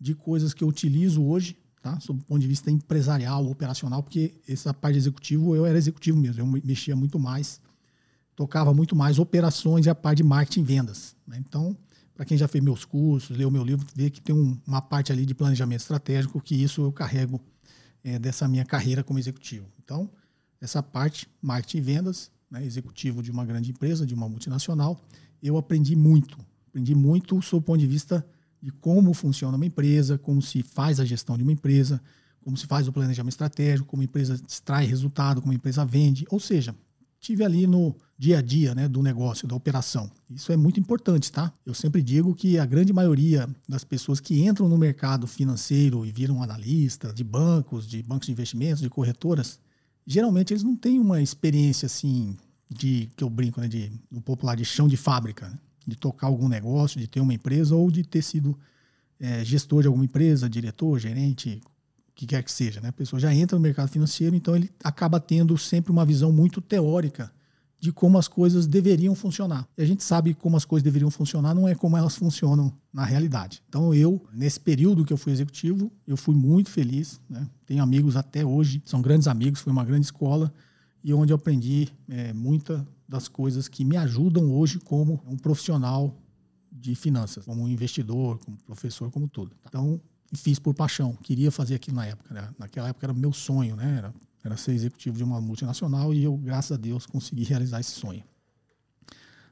de 0.00 0.16
coisas 0.16 0.52
que 0.52 0.64
eu 0.64 0.68
utilizo 0.68 1.22
hoje, 1.22 1.56
tá? 1.80 2.00
sob 2.00 2.20
o 2.20 2.24
ponto 2.24 2.40
de 2.40 2.48
vista 2.48 2.68
empresarial, 2.68 3.48
operacional, 3.48 4.02
porque 4.02 4.34
essa 4.48 4.74
parte 4.74 4.94
de 4.94 5.00
executivo 5.00 5.54
eu 5.54 5.66
era 5.66 5.78
executivo 5.78 6.18
mesmo, 6.18 6.40
eu 6.40 6.62
mexia 6.64 6.96
muito 6.96 7.16
mais 7.16 7.60
tocava 8.40 8.72
muito 8.72 8.96
mais 8.96 9.18
operações 9.18 9.84
e 9.84 9.90
a 9.90 9.94
parte 9.94 10.16
de 10.16 10.24
marketing 10.24 10.60
e 10.60 10.62
vendas. 10.62 11.14
Né? 11.26 11.36
Então, 11.46 11.76
para 12.14 12.24
quem 12.24 12.38
já 12.38 12.48
fez 12.48 12.64
meus 12.64 12.86
cursos, 12.86 13.36
leu 13.36 13.50
meu 13.50 13.62
livro, 13.62 13.86
vê 13.94 14.08
que 14.08 14.18
tem 14.18 14.34
um, 14.34 14.58
uma 14.66 14.80
parte 14.80 15.12
ali 15.12 15.26
de 15.26 15.34
planejamento 15.34 15.82
estratégico, 15.82 16.40
que 16.40 16.54
isso 16.54 16.80
eu 16.80 16.90
carrego 16.90 17.38
é, 18.02 18.18
dessa 18.18 18.48
minha 18.48 18.64
carreira 18.64 19.04
como 19.04 19.18
executivo. 19.18 19.66
Então, 19.84 20.08
essa 20.58 20.82
parte, 20.82 21.28
marketing 21.42 21.76
e 21.76 21.80
vendas, 21.82 22.30
né, 22.50 22.64
executivo 22.64 23.22
de 23.22 23.30
uma 23.30 23.44
grande 23.44 23.72
empresa, 23.72 24.06
de 24.06 24.14
uma 24.14 24.26
multinacional, 24.26 24.98
eu 25.42 25.58
aprendi 25.58 25.94
muito. 25.94 26.38
Aprendi 26.68 26.94
muito 26.94 27.42
sob 27.42 27.60
o 27.60 27.62
ponto 27.62 27.80
de 27.80 27.86
vista 27.86 28.26
de 28.62 28.70
como 28.70 29.12
funciona 29.12 29.54
uma 29.54 29.66
empresa, 29.66 30.16
como 30.16 30.40
se 30.40 30.62
faz 30.62 30.98
a 30.98 31.04
gestão 31.04 31.36
de 31.36 31.42
uma 31.42 31.52
empresa, 31.52 32.00
como 32.42 32.56
se 32.56 32.66
faz 32.66 32.88
o 32.88 32.92
planejamento 32.92 33.32
estratégico, 33.32 33.86
como 33.86 34.00
a 34.00 34.06
empresa 34.06 34.40
extrai 34.48 34.86
resultado, 34.86 35.42
como 35.42 35.52
a 35.52 35.56
empresa 35.56 35.84
vende. 35.84 36.24
Ou 36.30 36.40
seja, 36.40 36.74
tive 37.20 37.44
ali 37.44 37.66
no 37.66 37.94
dia 38.18 38.38
a 38.38 38.42
dia 38.42 38.74
né, 38.74 38.88
do 38.88 39.02
negócio, 39.02 39.46
da 39.46 39.54
operação. 39.54 40.10
Isso 40.28 40.50
é 40.52 40.56
muito 40.56 40.80
importante, 40.80 41.30
tá? 41.30 41.52
Eu 41.64 41.74
sempre 41.74 42.02
digo 42.02 42.34
que 42.34 42.58
a 42.58 42.66
grande 42.66 42.92
maioria 42.92 43.48
das 43.68 43.84
pessoas 43.84 44.20
que 44.20 44.42
entram 44.42 44.68
no 44.68 44.78
mercado 44.78 45.26
financeiro 45.26 46.04
e 46.04 46.10
viram 46.10 46.42
analista 46.42 47.12
de 47.12 47.22
bancos, 47.22 47.86
de 47.86 48.02
bancos 48.02 48.26
de 48.26 48.32
investimentos, 48.32 48.80
de 48.80 48.88
corretoras, 48.88 49.60
geralmente 50.06 50.52
eles 50.52 50.62
não 50.62 50.74
têm 50.74 50.98
uma 50.98 51.20
experiência 51.20 51.86
assim 51.86 52.36
de 52.68 53.10
que 53.16 53.22
eu 53.22 53.30
brinco, 53.30 53.60
né, 53.60 53.68
de 53.68 53.92
no 54.10 54.20
popular 54.20 54.56
de 54.56 54.64
chão 54.64 54.88
de 54.88 54.96
fábrica, 54.96 55.48
né? 55.48 55.58
de 55.86 55.96
tocar 55.96 56.28
algum 56.28 56.48
negócio, 56.48 57.00
de 57.00 57.06
ter 57.06 57.20
uma 57.20 57.34
empresa 57.34 57.74
ou 57.74 57.90
de 57.90 58.04
ter 58.04 58.22
sido 58.22 58.56
é, 59.18 59.44
gestor 59.44 59.82
de 59.82 59.88
alguma 59.88 60.04
empresa, 60.04 60.48
diretor, 60.48 60.98
gerente, 60.98 61.60
que 62.14 62.26
quer 62.26 62.42
que 62.42 62.52
seja, 62.52 62.80
né? 62.80 62.88
A 62.88 62.92
pessoa 62.92 63.18
já 63.18 63.34
entra 63.34 63.56
no 63.56 63.62
mercado 63.62 63.88
financeiro, 63.88 64.34
então 64.34 64.54
ele 64.54 64.70
acaba 64.82 65.18
tendo 65.18 65.56
sempre 65.56 65.90
uma 65.90 66.04
visão 66.04 66.32
muito 66.32 66.60
teórica 66.60 67.32
de 67.78 67.90
como 67.90 68.18
as 68.18 68.28
coisas 68.28 68.66
deveriam 68.66 69.14
funcionar. 69.14 69.66
E 69.76 69.82
a 69.82 69.86
gente 69.86 70.04
sabe 70.04 70.34
como 70.34 70.56
as 70.56 70.66
coisas 70.66 70.84
deveriam 70.84 71.10
funcionar, 71.10 71.54
não 71.54 71.66
é 71.66 71.74
como 71.74 71.96
elas 71.96 72.14
funcionam 72.14 72.70
na 72.92 73.04
realidade. 73.04 73.62
Então 73.68 73.94
eu, 73.94 74.22
nesse 74.34 74.60
período 74.60 75.04
que 75.04 75.12
eu 75.12 75.16
fui 75.16 75.32
executivo, 75.32 75.90
eu 76.06 76.16
fui 76.16 76.34
muito 76.34 76.70
feliz, 76.70 77.18
né? 77.28 77.48
Tenho 77.64 77.82
amigos 77.82 78.16
até 78.16 78.44
hoje, 78.44 78.82
são 78.84 79.00
grandes 79.00 79.26
amigos, 79.26 79.60
foi 79.60 79.72
uma 79.72 79.84
grande 79.84 80.04
escola 80.04 80.52
e 81.02 81.14
onde 81.14 81.32
eu 81.32 81.36
aprendi 81.36 81.88
é, 82.06 82.34
muitas 82.34 82.82
das 83.08 83.26
coisas 83.28 83.66
que 83.66 83.84
me 83.84 83.96
ajudam 83.96 84.52
hoje 84.52 84.78
como 84.78 85.22
um 85.26 85.36
profissional 85.36 86.14
de 86.70 86.94
finanças, 86.94 87.44
como 87.44 87.66
investidor, 87.66 88.38
como 88.38 88.56
professor, 88.58 89.10
como 89.10 89.26
tudo. 89.26 89.56
Então, 89.66 90.00
e 90.00 90.09
fiz 90.34 90.58
por 90.58 90.74
paixão. 90.74 91.14
Queria 91.16 91.50
fazer 91.50 91.74
aquilo 91.74 91.96
na 91.96 92.06
época. 92.06 92.32
Né? 92.34 92.48
Naquela 92.58 92.88
época 92.88 93.06
era 93.06 93.12
meu 93.12 93.32
sonho, 93.32 93.76
né? 93.76 93.98
Era, 93.98 94.14
era 94.44 94.56
ser 94.56 94.72
executivo 94.72 95.16
de 95.16 95.24
uma 95.24 95.40
multinacional 95.40 96.14
e 96.14 96.24
eu, 96.24 96.36
graças 96.36 96.72
a 96.72 96.76
Deus, 96.76 97.06
consegui 97.06 97.44
realizar 97.44 97.80
esse 97.80 97.92
sonho. 97.92 98.22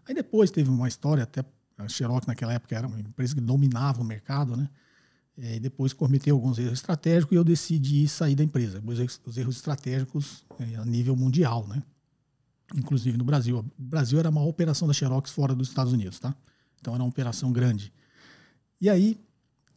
Aí 0.07 0.14
depois 0.14 0.51
teve 0.51 0.71
uma 0.71 0.88
história, 0.88 1.25
até 1.25 1.45
a 1.77 1.87
Xerox 1.87 2.27
naquela 2.27 2.53
época 2.53 2.75
era 2.75 2.87
uma 2.87 2.99
empresa 2.99 3.35
que 3.35 3.41
dominava 3.41 4.01
o 4.01 4.05
mercado, 4.05 4.57
né? 4.57 4.69
E 5.37 5.61
depois 5.61 5.93
cometeu 5.93 6.35
alguns 6.35 6.59
erros 6.59 6.73
estratégicos 6.73 7.33
e 7.33 7.37
eu 7.37 7.45
decidi 7.45 8.09
sair 8.09 8.35
da 8.35 8.43
empresa. 8.43 8.83
Os 9.25 9.37
erros 9.37 9.57
estratégicos 9.57 10.45
é, 10.59 10.75
a 10.77 10.85
nível 10.85 11.14
mundial, 11.14 11.67
né? 11.69 11.81
Inclusive 12.75 13.17
no 13.17 13.25
Brasil. 13.25 13.59
O 13.59 13.64
Brasil 13.79 14.19
era 14.19 14.29
a 14.29 14.33
maior 14.33 14.49
operação 14.49 14.88
da 14.88 14.95
Xerox 14.95 15.31
fora 15.31 15.55
dos 15.55 15.69
Estados 15.69 15.93
Unidos, 15.93 16.19
tá? 16.19 16.35
Então 16.81 16.93
era 16.93 17.03
uma 17.03 17.09
operação 17.09 17.53
grande. 17.53 17.93
E 18.81 18.91
aí 18.91 19.21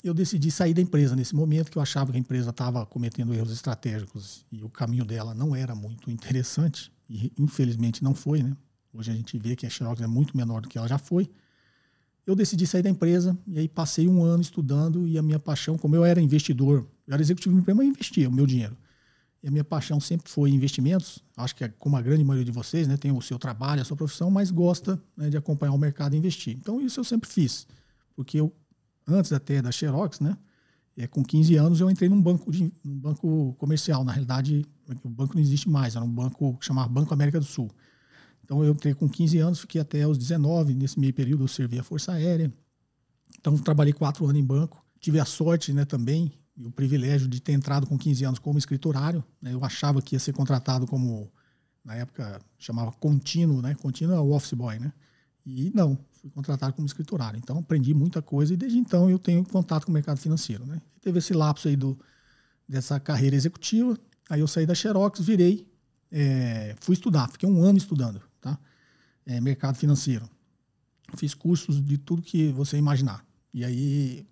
eu 0.03 0.13
decidi 0.13 0.49
sair 0.49 0.73
da 0.73 0.81
empresa 0.81 1.15
nesse 1.15 1.35
momento 1.35 1.71
que 1.71 1.77
eu 1.77 1.81
achava 1.81 2.11
que 2.11 2.17
a 2.17 2.19
empresa 2.19 2.49
estava 2.49 2.85
cometendo 2.85 3.33
erros 3.33 3.51
estratégicos 3.51 4.45
e 4.51 4.63
o 4.63 4.69
caminho 4.69 5.05
dela 5.05 5.33
não 5.33 5.55
era 5.55 5.75
muito 5.75 6.09
interessante 6.09 6.91
e 7.09 7.31
infelizmente 7.37 8.03
não 8.03 8.13
foi, 8.13 8.41
né? 8.41 8.55
Hoje 8.93 9.11
a 9.11 9.13
gente 9.13 9.37
vê 9.37 9.55
que 9.55 9.65
a 9.65 9.69
Xerox 9.69 10.01
é 10.01 10.07
muito 10.07 10.35
menor 10.35 10.61
do 10.61 10.67
que 10.67 10.77
ela 10.77 10.87
já 10.87 10.97
foi 10.97 11.29
eu 12.25 12.35
decidi 12.35 12.67
sair 12.67 12.83
da 12.83 12.89
empresa 12.89 13.37
e 13.47 13.59
aí 13.59 13.67
passei 13.67 14.07
um 14.07 14.23
ano 14.23 14.41
estudando 14.41 15.07
e 15.07 15.17
a 15.17 15.21
minha 15.21 15.39
paixão, 15.39 15.77
como 15.77 15.95
eu 15.95 16.05
era 16.05 16.21
investidor, 16.21 16.87
eu 17.07 17.13
era 17.13 17.21
executivo 17.21 17.55
de 17.55 17.61
empresa, 17.61 17.77
mas 17.77 17.87
investia 17.87 18.29
o 18.29 18.31
meu 18.31 18.45
dinheiro. 18.45 18.77
E 19.43 19.47
a 19.47 19.51
minha 19.51 19.63
paixão 19.63 19.99
sempre 19.99 20.29
foi 20.29 20.51
investimentos. 20.51 21.23
Acho 21.35 21.55
que, 21.55 21.63
é 21.63 21.69
como 21.69 21.97
a 21.97 22.01
grande 22.01 22.23
maioria 22.23 22.45
de 22.45 22.51
vocês, 22.51 22.87
né, 22.87 22.95
tem 22.95 23.11
o 23.11 23.21
seu 23.21 23.39
trabalho, 23.39 23.81
a 23.81 23.85
sua 23.85 23.97
profissão, 23.97 24.29
mas 24.29 24.51
gosta 24.51 25.01
né, 25.17 25.29
de 25.29 25.37
acompanhar 25.37 25.71
o 25.71 25.77
mercado 25.79 26.13
e 26.13 26.17
investir. 26.17 26.55
Então, 26.55 26.79
isso 26.79 26.99
eu 26.99 27.03
sempre 27.03 27.27
fiz. 27.27 27.67
Porque 28.15 28.39
eu, 28.39 28.53
antes 29.11 29.31
até 29.31 29.61
da 29.61 29.71
Xerox, 29.71 30.19
né, 30.19 30.37
é, 30.97 31.07
com 31.07 31.23
15 31.23 31.55
anos, 31.55 31.79
eu 31.79 31.89
entrei 31.89 32.09
num 32.09 32.21
banco, 32.21 32.51
de, 32.51 32.71
num 32.83 32.99
banco 32.99 33.55
comercial. 33.57 34.03
Na 34.03 34.11
realidade, 34.11 34.65
o 35.03 35.09
banco 35.09 35.35
não 35.35 35.41
existe 35.41 35.69
mais, 35.69 35.95
era 35.95 36.03
um 36.03 36.11
banco 36.11 36.57
que 36.57 36.65
chamava 36.65 36.89
Banco 36.89 37.13
América 37.13 37.39
do 37.39 37.45
Sul. 37.45 37.69
Então 38.43 38.63
eu 38.63 38.73
entrei 38.73 38.93
com 38.93 39.07
15 39.07 39.37
anos, 39.39 39.59
fiquei 39.61 39.79
até 39.79 40.05
os 40.05 40.17
19. 40.17 40.73
Nesse 40.73 40.99
meio 40.99 41.13
período 41.13 41.45
eu 41.45 41.47
servi 41.47 41.79
a 41.79 41.83
Força 41.83 42.11
Aérea. 42.11 42.53
Então 43.39 43.57
trabalhei 43.57 43.93
quatro 43.93 44.25
anos 44.25 44.37
em 44.39 44.43
banco. 44.43 44.83
Tive 44.99 45.19
a 45.19 45.25
sorte 45.25 45.71
né, 45.71 45.85
também 45.85 46.31
e 46.57 46.65
o 46.65 46.71
privilégio 46.71 47.27
de 47.27 47.39
ter 47.39 47.53
entrado 47.53 47.87
com 47.87 47.97
15 47.97 48.25
anos 48.25 48.39
como 48.39 48.59
escriturário. 48.59 49.23
Né? 49.41 49.53
Eu 49.53 49.63
achava 49.63 50.01
que 50.01 50.15
ia 50.15 50.19
ser 50.19 50.33
contratado 50.33 50.85
como, 50.85 51.31
na 51.83 51.95
época 51.95 52.41
chamava 52.59 52.91
contínuo, 52.91 53.61
né? 53.61 53.73
Contínuo 53.75 54.15
é 54.15 54.19
o 54.19 54.31
office 54.31 54.53
boy, 54.53 54.77
né? 54.77 54.91
E 55.45 55.71
não, 55.73 55.97
fui 56.21 56.29
contratado 56.29 56.73
como 56.73 56.85
escriturário. 56.85 57.37
Então 57.37 57.57
aprendi 57.57 57.93
muita 57.93 58.21
coisa 58.21 58.53
e 58.53 58.57
desde 58.57 58.77
então 58.77 59.09
eu 59.09 59.19
tenho 59.19 59.43
contato 59.43 59.85
com 59.85 59.91
o 59.91 59.93
mercado 59.93 60.17
financeiro, 60.17 60.65
né? 60.65 60.81
teve 61.01 61.19
esse 61.19 61.33
lapso 61.33 61.67
aí 61.67 61.75
do, 61.75 61.99
dessa 62.67 62.99
carreira 62.99 63.35
executiva. 63.35 63.97
Aí 64.29 64.39
eu 64.39 64.47
saí 64.47 64.65
da 64.65 64.75
Xerox, 64.75 65.19
virei, 65.19 65.67
é, 66.11 66.75
fui 66.79 66.93
estudar, 66.93 67.29
fiquei 67.29 67.49
um 67.49 67.61
ano 67.63 67.77
estudando 67.77 68.21
tá? 68.41 68.57
É, 69.25 69.39
mercado 69.39 69.77
financeiro. 69.77 70.27
Fiz 71.15 71.33
cursos 71.33 71.83
de 71.83 71.97
tudo 71.97 72.21
que 72.21 72.51
você 72.51 72.77
imaginar. 72.77 73.25
E 73.53 73.63
aí 73.63 74.25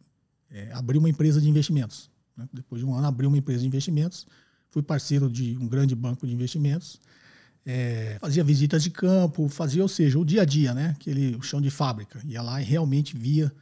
é, 0.49 0.71
abri 0.73 0.97
uma 0.97 1.09
empresa 1.09 1.39
de 1.39 1.47
investimentos. 1.47 2.09
Né? 2.35 2.49
Depois 2.51 2.81
de 2.81 2.87
um 2.87 2.93
ano, 2.93 3.07
abri 3.07 3.27
uma 3.27 3.37
empresa 3.37 3.61
de 3.61 3.67
investimentos. 3.67 4.25
Fui 4.71 4.81
parceiro 4.81 5.29
de 5.29 5.57
um 5.57 5.67
grande 5.67 5.93
banco 5.95 6.25
de 6.25 6.33
investimentos. 6.33 6.99
É, 7.71 8.17
fazia 8.19 8.43
visitas 8.43 8.81
de 8.81 8.89
campo, 8.89 9.47
fazia, 9.47 9.83
ou 9.83 9.87
seja, 9.87 10.17
o 10.17 10.25
dia 10.25 10.41
a 10.41 10.45
dia, 10.45 10.73
né? 10.73 10.95
Aquele 10.99 11.35
o 11.35 11.43
chão 11.43 11.61
de 11.61 11.69
fábrica. 11.69 12.19
Ia 12.25 12.41
lá 12.41 12.59
e 12.59 12.65
realmente 12.65 13.15
via 13.15 13.53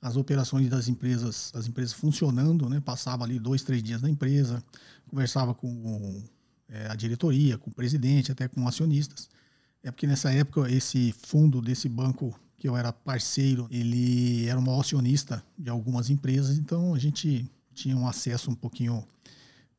as 0.00 0.16
operações 0.16 0.66
das 0.70 0.88
empresas, 0.88 1.52
as 1.54 1.66
empresas 1.66 1.92
funcionando, 1.92 2.70
né? 2.70 2.80
Passava 2.80 3.22
ali 3.22 3.38
dois, 3.38 3.62
três 3.62 3.82
dias 3.82 4.00
na 4.00 4.08
empresa, 4.08 4.64
conversava 5.06 5.52
com 5.52 6.24
é, 6.70 6.86
a 6.86 6.94
diretoria, 6.94 7.58
com 7.58 7.68
o 7.68 7.74
presidente, 7.74 8.32
até 8.32 8.48
com 8.48 8.66
acionistas. 8.66 9.28
É 9.82 9.90
porque 9.90 10.06
nessa 10.06 10.32
época 10.32 10.70
esse 10.70 11.12
fundo 11.12 11.60
desse 11.60 11.86
banco 11.86 12.34
que 12.56 12.66
eu 12.66 12.74
era 12.78 12.94
parceiro, 12.94 13.68
ele 13.70 14.46
era 14.46 14.58
um 14.58 14.80
acionista 14.80 15.44
de 15.58 15.68
algumas 15.68 16.08
empresas, 16.08 16.56
então 16.56 16.94
a 16.94 16.98
gente 16.98 17.46
tinha 17.74 17.94
um 17.94 18.08
acesso 18.08 18.50
um 18.50 18.54
pouquinho 18.54 19.06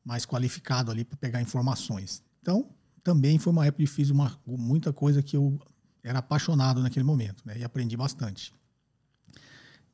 mais 0.04 0.24
qualificado 0.24 0.92
ali 0.92 1.04
para 1.04 1.16
pegar 1.16 1.42
informações. 1.42 2.22
Então, 2.40 2.70
também 3.02 3.38
foi 3.38 3.52
uma 3.52 3.66
época 3.66 3.86
fiz 3.86 4.10
uma, 4.10 4.38
muita 4.46 4.92
coisa 4.92 5.22
que 5.22 5.36
eu 5.36 5.58
era 6.02 6.18
apaixonado 6.18 6.80
naquele 6.80 7.04
momento, 7.04 7.42
né? 7.44 7.58
E 7.58 7.64
aprendi 7.64 7.96
bastante. 7.96 8.52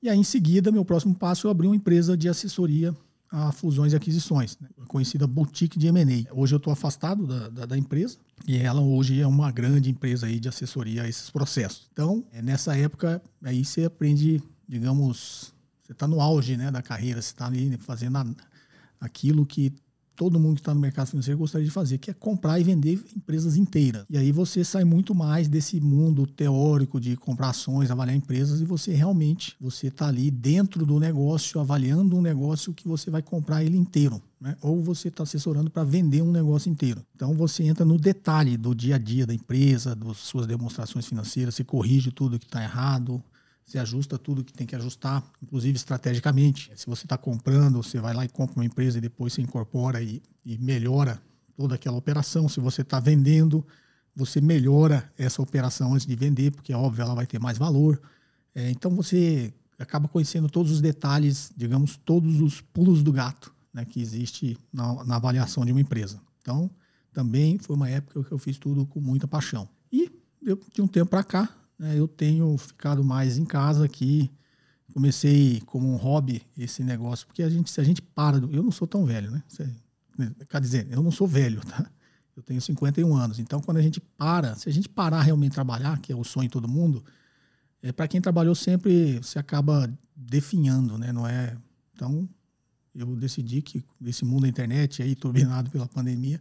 E 0.02 0.08
aí, 0.08 0.18
em 0.18 0.24
seguida, 0.24 0.70
meu 0.70 0.84
próximo 0.84 1.14
passo, 1.14 1.46
eu 1.46 1.50
abri 1.50 1.66
uma 1.66 1.76
empresa 1.76 2.16
de 2.16 2.28
assessoria 2.28 2.94
a 3.30 3.52
fusões 3.52 3.92
e 3.92 3.96
aquisições, 3.96 4.56
né? 4.58 4.68
conhecida 4.86 5.26
boutique 5.26 5.78
de 5.78 5.86
M&A. 5.88 6.32
Hoje 6.34 6.54
eu 6.54 6.56
estou 6.56 6.72
afastado 6.72 7.26
da, 7.26 7.48
da, 7.48 7.66
da, 7.66 7.76
empresa 7.78 8.16
e 8.46 8.56
ela 8.56 8.80
hoje 8.80 9.20
é 9.20 9.26
uma 9.26 9.50
grande 9.50 9.90
empresa 9.90 10.26
aí 10.26 10.40
de 10.40 10.48
assessoria 10.48 11.02
a 11.02 11.08
esses 11.08 11.28
processos. 11.28 11.88
Então, 11.92 12.24
é 12.32 12.40
nessa 12.40 12.74
época, 12.76 13.22
aí 13.42 13.64
você 13.64 13.84
aprende, 13.84 14.42
digamos, 14.66 15.52
você 15.82 15.92
está 15.92 16.08
no 16.08 16.20
auge 16.22 16.56
né, 16.56 16.70
da 16.70 16.80
carreira, 16.80 17.20
você 17.20 17.28
está 17.28 17.46
ali 17.46 17.76
fazendo 17.76 18.16
a, 18.16 18.26
aquilo 18.98 19.44
que 19.44 19.74
todo 20.18 20.40
mundo 20.40 20.56
que 20.56 20.62
está 20.62 20.74
no 20.74 20.80
mercado 20.80 21.06
financeiro 21.06 21.38
gostaria 21.38 21.64
de 21.64 21.70
fazer, 21.70 21.96
que 21.96 22.10
é 22.10 22.12
comprar 22.12 22.58
e 22.58 22.64
vender 22.64 23.00
empresas 23.16 23.56
inteiras. 23.56 24.04
E 24.10 24.18
aí 24.18 24.32
você 24.32 24.64
sai 24.64 24.82
muito 24.82 25.14
mais 25.14 25.46
desse 25.46 25.80
mundo 25.80 26.26
teórico 26.26 27.00
de 27.00 27.16
comprar 27.16 27.50
ações, 27.50 27.88
avaliar 27.88 28.16
empresas, 28.16 28.60
e 28.60 28.64
você 28.64 28.92
realmente 28.92 29.54
você 29.60 29.86
está 29.86 30.08
ali 30.08 30.28
dentro 30.28 30.84
do 30.84 30.98
negócio, 30.98 31.60
avaliando 31.60 32.16
um 32.16 32.20
negócio 32.20 32.74
que 32.74 32.88
você 32.88 33.12
vai 33.12 33.22
comprar 33.22 33.62
ele 33.62 33.76
inteiro. 33.76 34.20
Né? 34.40 34.56
Ou 34.60 34.82
você 34.82 35.06
está 35.06 35.22
assessorando 35.22 35.70
para 35.70 35.84
vender 35.84 36.20
um 36.20 36.32
negócio 36.32 36.68
inteiro. 36.68 37.00
Então 37.14 37.32
você 37.34 37.62
entra 37.62 37.84
no 37.84 37.96
detalhe 37.96 38.56
do 38.56 38.74
dia 38.74 38.96
a 38.96 38.98
dia 38.98 39.24
da 39.24 39.32
empresa, 39.32 39.94
das 39.94 40.16
suas 40.16 40.48
demonstrações 40.48 41.06
financeiras, 41.06 41.54
você 41.54 41.62
corrige 41.62 42.10
tudo 42.10 42.40
que 42.40 42.46
está 42.46 42.60
errado, 42.60 43.22
você 43.68 43.78
ajusta 43.78 44.16
tudo 44.16 44.42
que 44.42 44.52
tem 44.52 44.66
que 44.66 44.74
ajustar, 44.74 45.22
inclusive 45.42 45.76
estrategicamente. 45.76 46.72
Se 46.74 46.86
você 46.86 47.04
está 47.04 47.18
comprando, 47.18 47.82
você 47.82 48.00
vai 48.00 48.14
lá 48.14 48.24
e 48.24 48.28
compra 48.28 48.56
uma 48.56 48.64
empresa 48.64 48.96
e 48.96 49.00
depois 49.00 49.34
você 49.34 49.42
incorpora 49.42 50.00
e, 50.00 50.22
e 50.42 50.56
melhora 50.56 51.20
toda 51.54 51.74
aquela 51.74 51.98
operação. 51.98 52.48
Se 52.48 52.60
você 52.60 52.80
está 52.80 52.98
vendendo, 52.98 53.62
você 54.16 54.40
melhora 54.40 55.12
essa 55.18 55.42
operação 55.42 55.92
antes 55.92 56.06
de 56.06 56.16
vender, 56.16 56.50
porque, 56.50 56.72
óbvio, 56.72 57.02
ela 57.02 57.14
vai 57.14 57.26
ter 57.26 57.38
mais 57.38 57.58
valor. 57.58 58.00
É, 58.54 58.70
então 58.70 58.90
você 58.96 59.52
acaba 59.78 60.08
conhecendo 60.08 60.48
todos 60.48 60.72
os 60.72 60.80
detalhes, 60.80 61.52
digamos, 61.54 61.98
todos 61.98 62.40
os 62.40 62.62
pulos 62.62 63.02
do 63.02 63.12
gato 63.12 63.54
né, 63.70 63.84
que 63.84 64.00
existe 64.00 64.56
na, 64.72 65.04
na 65.04 65.16
avaliação 65.16 65.66
de 65.66 65.72
uma 65.72 65.80
empresa. 65.80 66.18
Então, 66.40 66.70
também 67.12 67.58
foi 67.58 67.76
uma 67.76 67.90
época 67.90 68.24
que 68.24 68.32
eu 68.32 68.38
fiz 68.38 68.56
tudo 68.56 68.86
com 68.86 68.98
muita 68.98 69.28
paixão. 69.28 69.68
E 69.92 70.10
de 70.72 70.80
um 70.80 70.88
tempo 70.88 71.10
para 71.10 71.22
cá, 71.22 71.54
eu 71.78 72.08
tenho 72.08 72.56
ficado 72.58 73.04
mais 73.04 73.38
em 73.38 73.44
casa 73.44 73.84
aqui. 73.84 74.30
Comecei 74.92 75.60
como 75.66 75.88
um 75.88 75.96
hobby 75.96 76.42
esse 76.56 76.82
negócio, 76.82 77.26
porque 77.26 77.42
a 77.42 77.48
gente, 77.48 77.70
se 77.70 77.80
a 77.80 77.84
gente 77.84 78.02
para, 78.02 78.38
eu 78.38 78.62
não 78.62 78.70
sou 78.72 78.86
tão 78.86 79.04
velho, 79.04 79.30
né? 79.30 79.42
quer 80.48 80.60
dizer, 80.60 80.88
eu 80.90 81.02
não 81.02 81.10
sou 81.10 81.26
velho, 81.26 81.60
tá? 81.66 81.88
Eu 82.34 82.42
tenho 82.42 82.60
51 82.60 83.14
anos. 83.14 83.38
Então, 83.38 83.60
quando 83.60 83.78
a 83.78 83.82
gente 83.82 84.00
para, 84.00 84.54
se 84.54 84.68
a 84.68 84.72
gente 84.72 84.88
parar 84.88 85.22
realmente 85.22 85.52
trabalhar, 85.52 86.00
que 86.00 86.12
é 86.12 86.16
o 86.16 86.24
sonho 86.24 86.48
de 86.48 86.52
todo 86.52 86.68
mundo, 86.68 87.04
é 87.82 87.92
para 87.92 88.08
quem 88.08 88.20
trabalhou 88.20 88.54
sempre, 88.54 89.18
você 89.18 89.38
acaba 89.38 89.92
definhando, 90.14 90.96
né? 90.96 91.12
Não 91.12 91.26
é? 91.26 91.56
Então, 91.94 92.28
eu 92.94 93.14
decidi 93.16 93.62
que 93.62 93.84
esse 94.04 94.24
mundo 94.24 94.42
da 94.42 94.48
internet 94.48 95.02
aí 95.02 95.14
turbinado 95.14 95.70
pela 95.70 95.86
pandemia, 95.86 96.40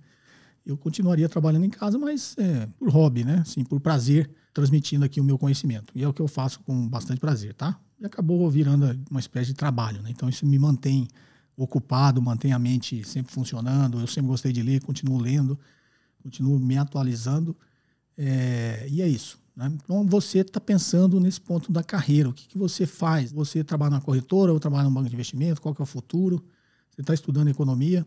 eu 0.65 0.77
continuaria 0.77 1.29
trabalhando 1.29 1.65
em 1.65 1.69
casa, 1.69 1.97
mas 1.97 2.35
é, 2.37 2.67
por 2.77 2.89
hobby, 2.89 3.23
né? 3.23 3.39
Assim, 3.39 3.63
por 3.63 3.79
prazer 3.79 4.29
transmitindo 4.57 5.05
aqui 5.05 5.21
o 5.21 5.23
meu 5.23 5.37
conhecimento. 5.37 5.93
E 5.93 6.03
é 6.03 6.07
o 6.07 6.11
que 6.11 6.19
eu 6.19 6.27
faço 6.27 6.61
com 6.61 6.89
bastante 6.89 7.19
prazer, 7.19 7.53
tá? 7.53 7.79
E 7.99 8.05
acabou 8.07 8.49
virando 8.49 8.99
uma 9.07 9.19
espécie 9.19 9.49
de 9.49 9.53
trabalho, 9.53 10.01
né? 10.01 10.09
Então 10.09 10.27
isso 10.27 10.47
me 10.47 10.57
mantém 10.57 11.07
ocupado, 11.55 12.19
mantém 12.19 12.53
a 12.53 12.57
mente 12.57 13.03
sempre 13.03 13.31
funcionando. 13.31 13.99
Eu 13.99 14.07
sempre 14.07 14.29
gostei 14.29 14.51
de 14.51 14.63
ler, 14.63 14.81
continuo 14.81 15.19
lendo, 15.19 15.59
continuo 16.23 16.57
me 16.57 16.75
atualizando. 16.75 17.55
É, 18.17 18.87
e 18.89 18.99
é 18.99 19.07
isso. 19.07 19.39
Né? 19.55 19.71
Então 19.75 20.03
você 20.07 20.39
está 20.39 20.59
pensando 20.59 21.19
nesse 21.19 21.39
ponto 21.39 21.71
da 21.71 21.83
carreira. 21.83 22.29
O 22.29 22.33
que, 22.33 22.47
que 22.47 22.57
você 22.57 22.87
faz? 22.87 23.31
Você 23.31 23.63
trabalha 23.63 23.91
na 23.91 24.01
corretora 24.01 24.51
ou 24.51 24.59
trabalha 24.59 24.85
no 24.85 24.91
banco 24.91 25.07
de 25.07 25.13
investimento? 25.13 25.61
Qual 25.61 25.75
que 25.75 25.81
é 25.81 25.83
o 25.83 25.85
futuro? 25.85 26.43
Você 26.89 27.01
está 27.01 27.13
estudando 27.13 27.47
economia? 27.47 28.03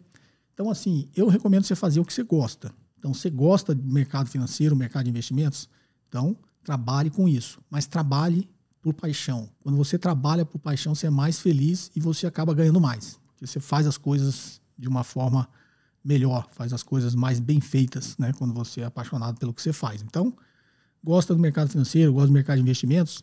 Então, 0.53 0.69
assim, 0.69 1.09
eu 1.15 1.29
recomendo 1.29 1.63
você 1.63 1.77
fazer 1.77 2.01
o 2.01 2.05
que 2.05 2.13
você 2.13 2.25
gosta. 2.25 2.75
Então, 2.99 3.15
você 3.15 3.31
gosta 3.31 3.73
do 3.73 3.85
mercado 3.85 4.29
financeiro, 4.29 4.75
mercado 4.75 5.05
de 5.05 5.11
investimentos? 5.11 5.69
Então, 6.11 6.37
trabalhe 6.65 7.09
com 7.09 7.29
isso, 7.29 7.61
mas 7.71 7.87
trabalhe 7.87 8.51
por 8.83 8.93
paixão. 8.93 9.49
Quando 9.63 9.77
você 9.77 9.97
trabalha 9.97 10.45
por 10.45 10.59
paixão, 10.59 10.93
você 10.93 11.07
é 11.07 11.11
mais 11.11 11.39
feliz 11.39 11.89
e 11.95 12.01
você 12.01 12.27
acaba 12.27 12.53
ganhando 12.53 12.81
mais. 12.81 13.19
Você 13.41 13.61
faz 13.61 13.87
as 13.87 13.97
coisas 13.97 14.61
de 14.77 14.89
uma 14.89 15.05
forma 15.05 15.49
melhor, 16.05 16.49
faz 16.51 16.73
as 16.73 16.83
coisas 16.83 17.15
mais 17.15 17.39
bem 17.39 17.61
feitas, 17.61 18.17
né? 18.19 18.33
Quando 18.33 18.53
você 18.53 18.81
é 18.81 18.85
apaixonado 18.87 19.39
pelo 19.39 19.55
que 19.55 19.63
você 19.63 19.73
faz. 19.73 20.03
Então, 20.03 20.35
gosta 21.03 21.33
do 21.33 21.41
mercado 21.41 21.71
financeiro, 21.71 22.13
gosta 22.13 22.27
do 22.27 22.33
mercado 22.33 22.57
de 22.57 22.63
investimentos, 22.63 23.23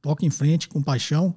toca 0.00 0.24
em 0.24 0.30
frente 0.30 0.68
com 0.68 0.80
paixão. 0.80 1.34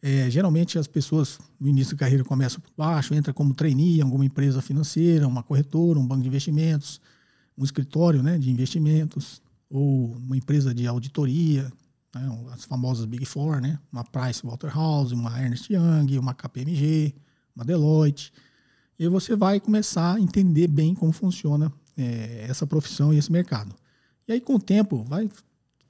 É, 0.00 0.30
geralmente 0.30 0.78
as 0.78 0.86
pessoas 0.86 1.38
no 1.60 1.68
início 1.68 1.94
da 1.94 2.00
carreira 2.00 2.24
começam 2.24 2.60
por 2.60 2.70
baixo, 2.76 3.12
entra 3.14 3.34
como 3.34 3.52
trainee 3.52 3.98
em 3.98 4.02
alguma 4.02 4.24
empresa 4.24 4.62
financeira, 4.62 5.28
uma 5.28 5.42
corretora, 5.42 5.98
um 5.98 6.06
banco 6.06 6.22
de 6.22 6.28
investimentos, 6.28 7.00
um 7.58 7.64
escritório 7.64 8.22
né, 8.22 8.38
de 8.38 8.50
investimentos, 8.50 9.42
ou 9.70 10.12
uma 10.16 10.36
empresa 10.36 10.74
de 10.74 10.86
auditoria, 10.86 11.70
né, 12.14 12.44
as 12.52 12.64
famosas 12.64 13.04
Big 13.04 13.24
Four, 13.24 13.60
né, 13.60 13.78
uma 13.92 14.04
Price 14.04 14.44
Waterhouse, 14.44 15.14
uma 15.14 15.40
Ernst 15.40 15.70
Young, 15.70 16.18
uma 16.18 16.34
KPMG, 16.34 17.14
uma 17.54 17.64
Deloitte. 17.64 18.32
E 18.98 19.04
aí 19.04 19.08
você 19.08 19.36
vai 19.36 19.60
começar 19.60 20.14
a 20.14 20.20
entender 20.20 20.68
bem 20.68 20.94
como 20.94 21.12
funciona 21.12 21.72
é, 21.96 22.46
essa 22.48 22.66
profissão 22.66 23.12
e 23.12 23.18
esse 23.18 23.30
mercado. 23.30 23.74
E 24.28 24.32
aí, 24.32 24.40
com 24.40 24.56
o 24.56 24.60
tempo, 24.60 25.04
vai, 25.04 25.30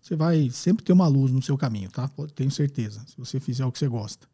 você 0.00 0.14
vai 0.14 0.50
sempre 0.50 0.84
ter 0.84 0.92
uma 0.92 1.06
luz 1.06 1.32
no 1.32 1.42
seu 1.42 1.56
caminho, 1.56 1.90
tá? 1.90 2.08
Tenho 2.34 2.50
certeza, 2.50 3.02
se 3.06 3.16
você 3.16 3.40
fizer 3.40 3.64
o 3.64 3.72
que 3.72 3.78
você 3.78 3.88
gosta. 3.88 4.26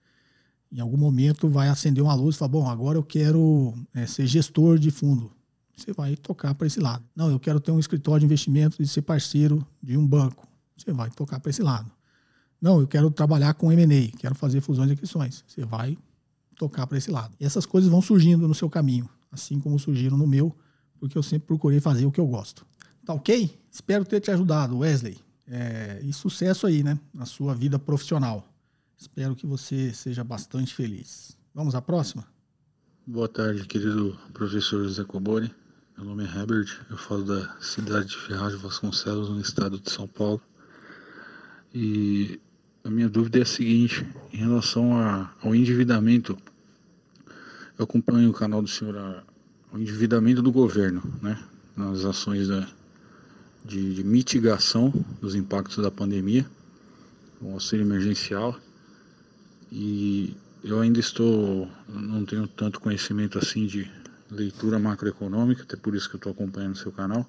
Em 0.71 0.81
algum 0.81 0.97
momento 0.97 1.49
vai 1.49 1.69
acender 1.69 2.03
uma 2.03 2.15
luz 2.15 2.35
e 2.35 2.39
falar, 2.39 2.49
bom, 2.49 2.69
agora 2.69 2.99
eu 2.99 3.03
quero 3.03 3.75
é, 3.95 4.07
ser 4.07 4.27
gestor 4.27 4.79
de 4.79 4.91
fundo. 4.91 5.31
Você 5.77 5.93
vai 5.93 6.17
tocar 6.17 6.55
para 6.55 6.67
esse 6.67 6.81
lado. 6.81 7.05
Não, 7.15 7.31
eu 7.31 7.41
quero 7.41 7.59
ter 7.59 7.73
um 7.73 7.79
escritório 7.79 8.21
de 8.21 8.27
investimentos 8.27 8.79
e 8.79 8.87
ser 8.87 9.03
parceiro 9.03 9.67
de 9.83 9.97
um 9.97 10.07
banco. 10.07 10.47
Você 10.77 10.93
vai 10.93 11.11
tocar 11.11 11.41
para 11.41 11.51
esse 11.51 11.63
lado. 11.63 11.91
Não, 12.61 12.81
eu 12.81 12.87
quero 12.87 13.11
trabalhar 13.11 13.55
com 13.55 13.73
M&A, 13.73 14.17
quero 14.19 14.35
fazer 14.35 14.61
fusões 14.61 14.91
e 14.91 14.93
aquisições. 14.93 15.45
Você 15.47 15.65
vai 15.65 15.99
tocar 16.57 16.87
para 16.87 16.97
esse 16.97 17.11
lado. 17.11 17.35
E 17.41 17.45
essas 17.45 17.67
coisas 17.67 17.91
vão 17.91 18.01
surgindo 18.01 18.47
no 18.47 18.55
seu 18.55 18.71
caminho, 18.71 19.09
assim 19.31 19.59
como 19.59 19.79
surgiram 19.79 20.17
no 20.17 20.27
meu, 20.27 20.55
porque 21.01 21.19
eu 21.19 21.23
sempre 21.23 21.47
procurei 21.47 21.81
fazer 21.81 22.07
o 22.07 22.13
que 22.13 22.21
eu 22.21 22.27
gosto. 22.27 22.65
Tá 23.05 23.15
ok? 23.15 23.59
Espero 23.71 24.05
ter 24.05 24.21
te 24.21 24.31
ajudado, 24.31 24.79
Wesley. 24.79 25.19
É, 25.49 26.01
e 26.05 26.13
sucesso 26.13 26.67
aí, 26.67 26.85
né? 26.85 26.99
Na 27.13 27.27
sua 27.27 27.55
vida 27.55 27.79
profissional. 27.79 28.47
Espero 28.97 29.35
que 29.35 29.45
você 29.45 29.93
seja 29.93 30.23
bastante 30.23 30.73
feliz. 30.73 31.37
Vamos 31.53 31.75
à 31.75 31.83
próxima? 31.83 32.25
Boa 33.05 33.29
tarde, 33.29 33.67
querido 33.67 34.17
professor 34.33 34.85
José 34.85 35.03
Cobori. 35.03 35.53
Meu 35.97 36.07
nome 36.07 36.25
é 36.25 36.27
Herbert, 36.27 36.81
eu 36.91 36.97
falo 36.97 37.23
da 37.23 37.55
cidade 37.61 38.09
de 38.09 38.17
Ferraz 38.17 38.57
de 38.57 38.63
Vasconcelos, 38.63 39.29
no 39.29 39.39
estado 39.41 39.79
de 39.79 39.91
São 39.91 40.09
Paulo. 40.09 40.41
E 41.73 42.41
a 42.83 42.89
minha 42.89 43.11
dúvida 43.11 43.39
é 43.39 43.43
a 43.43 43.47
seguinte, 43.47 44.05
em 44.33 44.39
relação 44.39 44.97
a, 44.99 45.31
ao 45.43 45.55
endividamento, 45.55 46.37
eu 47.79 47.85
acompanho 47.85 48.31
o 48.31 48.33
canal 48.33 48.63
do 48.63 48.69
senhor, 48.69 48.97
a, 48.97 49.23
o 49.71 49.79
endividamento 49.79 50.41
do 50.41 50.51
governo, 50.51 51.03
né, 51.21 51.39
nas 51.77 52.07
ações 52.07 52.49
da, 52.49 52.67
de, 53.63 53.95
de 53.95 54.03
mitigação 54.03 54.93
dos 55.21 55.35
impactos 55.35 55.77
da 55.77 55.91
pandemia, 55.91 56.47
o 57.41 57.53
auxílio 57.53 57.85
emergencial, 57.85 58.59
e 59.71 60.35
eu 60.65 60.81
ainda 60.81 60.99
estou, 60.99 61.71
não 61.87 62.25
tenho 62.25 62.49
tanto 62.49 62.81
conhecimento 62.81 63.39
assim 63.39 63.67
de 63.67 63.89
leitura 64.33 64.79
macroeconômica, 64.79 65.63
até 65.63 65.77
por 65.77 65.95
isso 65.95 66.09
que 66.09 66.17
eu 66.17 66.19
estou 66.19 66.33
acompanhando 66.33 66.75
o 66.75 66.79
seu 66.79 66.91
canal, 66.91 67.29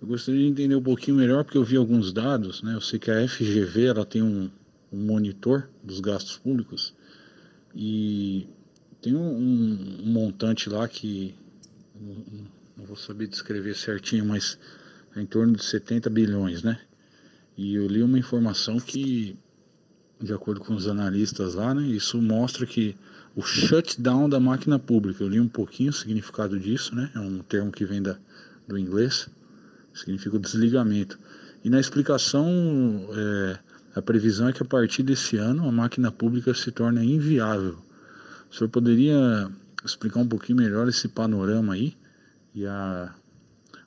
eu 0.00 0.06
gostaria 0.06 0.40
de 0.40 0.46
entender 0.46 0.74
um 0.74 0.82
pouquinho 0.82 1.16
melhor, 1.16 1.44
porque 1.44 1.58
eu 1.58 1.64
vi 1.64 1.76
alguns 1.76 2.12
dados, 2.12 2.62
né? 2.62 2.74
Eu 2.74 2.80
sei 2.80 2.98
que 2.98 3.10
a 3.10 3.26
FGV 3.26 3.86
ela 3.86 4.04
tem 4.04 4.22
um, 4.22 4.50
um 4.92 4.98
monitor 4.98 5.68
dos 5.82 6.00
gastos 6.00 6.36
públicos 6.36 6.94
e 7.74 8.46
tem 9.02 9.14
um, 9.14 9.28
um, 9.28 10.00
um 10.04 10.12
montante 10.12 10.68
lá 10.68 10.86
que 10.88 11.34
não, 12.00 12.46
não 12.76 12.84
vou 12.84 12.96
saber 12.96 13.26
descrever 13.26 13.74
certinho, 13.74 14.24
mas 14.24 14.58
é 15.16 15.20
em 15.20 15.26
torno 15.26 15.54
de 15.54 15.64
70 15.64 16.08
bilhões, 16.10 16.62
né? 16.62 16.80
E 17.56 17.74
eu 17.74 17.88
li 17.88 18.02
uma 18.02 18.18
informação 18.18 18.78
que, 18.78 19.36
de 20.20 20.32
acordo 20.32 20.60
com 20.60 20.74
os 20.74 20.88
analistas 20.88 21.54
lá, 21.54 21.74
né, 21.74 21.82
isso 21.82 22.20
mostra 22.20 22.66
que 22.66 22.96
o 23.36 23.42
shutdown 23.42 24.28
da 24.28 24.40
máquina 24.40 24.78
pública, 24.78 25.22
eu 25.22 25.28
li 25.28 25.40
um 25.40 25.48
pouquinho 25.48 25.90
o 25.90 25.92
significado 25.92 26.58
disso, 26.58 26.94
né? 26.94 27.08
É 27.14 27.20
um 27.20 27.38
termo 27.38 27.70
que 27.70 27.84
vem 27.84 28.02
da, 28.02 28.16
do 28.66 28.76
inglês 28.76 29.28
significa 29.98 30.36
o 30.36 30.38
desligamento. 30.38 31.18
E 31.64 31.70
na 31.70 31.80
explicação, 31.80 32.48
é, 33.12 33.58
a 33.94 34.02
previsão 34.02 34.48
é 34.48 34.52
que 34.52 34.62
a 34.62 34.66
partir 34.66 35.02
desse 35.02 35.36
ano 35.36 35.68
a 35.68 35.72
máquina 35.72 36.10
pública 36.10 36.54
se 36.54 36.70
torne 36.70 37.04
inviável. 37.04 37.78
O 38.50 38.54
senhor 38.54 38.70
poderia 38.70 39.50
explicar 39.84 40.20
um 40.20 40.28
pouquinho 40.28 40.58
melhor 40.58 40.88
esse 40.88 41.08
panorama 41.08 41.74
aí 41.74 41.96
e 42.54 42.66
a, 42.66 43.14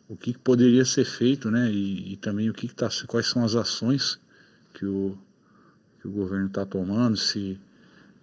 o 0.07 0.15
que 0.15 0.38
poderia 0.38 0.86
ser 0.86 1.05
feito, 1.05 1.49
né? 1.49 1.71
E, 1.71 2.13
e 2.13 2.17
também 2.17 2.49
o 2.49 2.53
que, 2.53 2.67
que 2.67 2.75
tá, 2.75 2.89
quais 3.07 3.27
são 3.27 3.43
as 3.43 3.55
ações 3.55 4.19
que 4.73 4.86
o, 4.86 5.17
que 6.02 6.08
o 6.08 6.12
governo 6.12 6.47
está 6.47 6.66
tomando, 6.66 7.16
se 7.16 7.60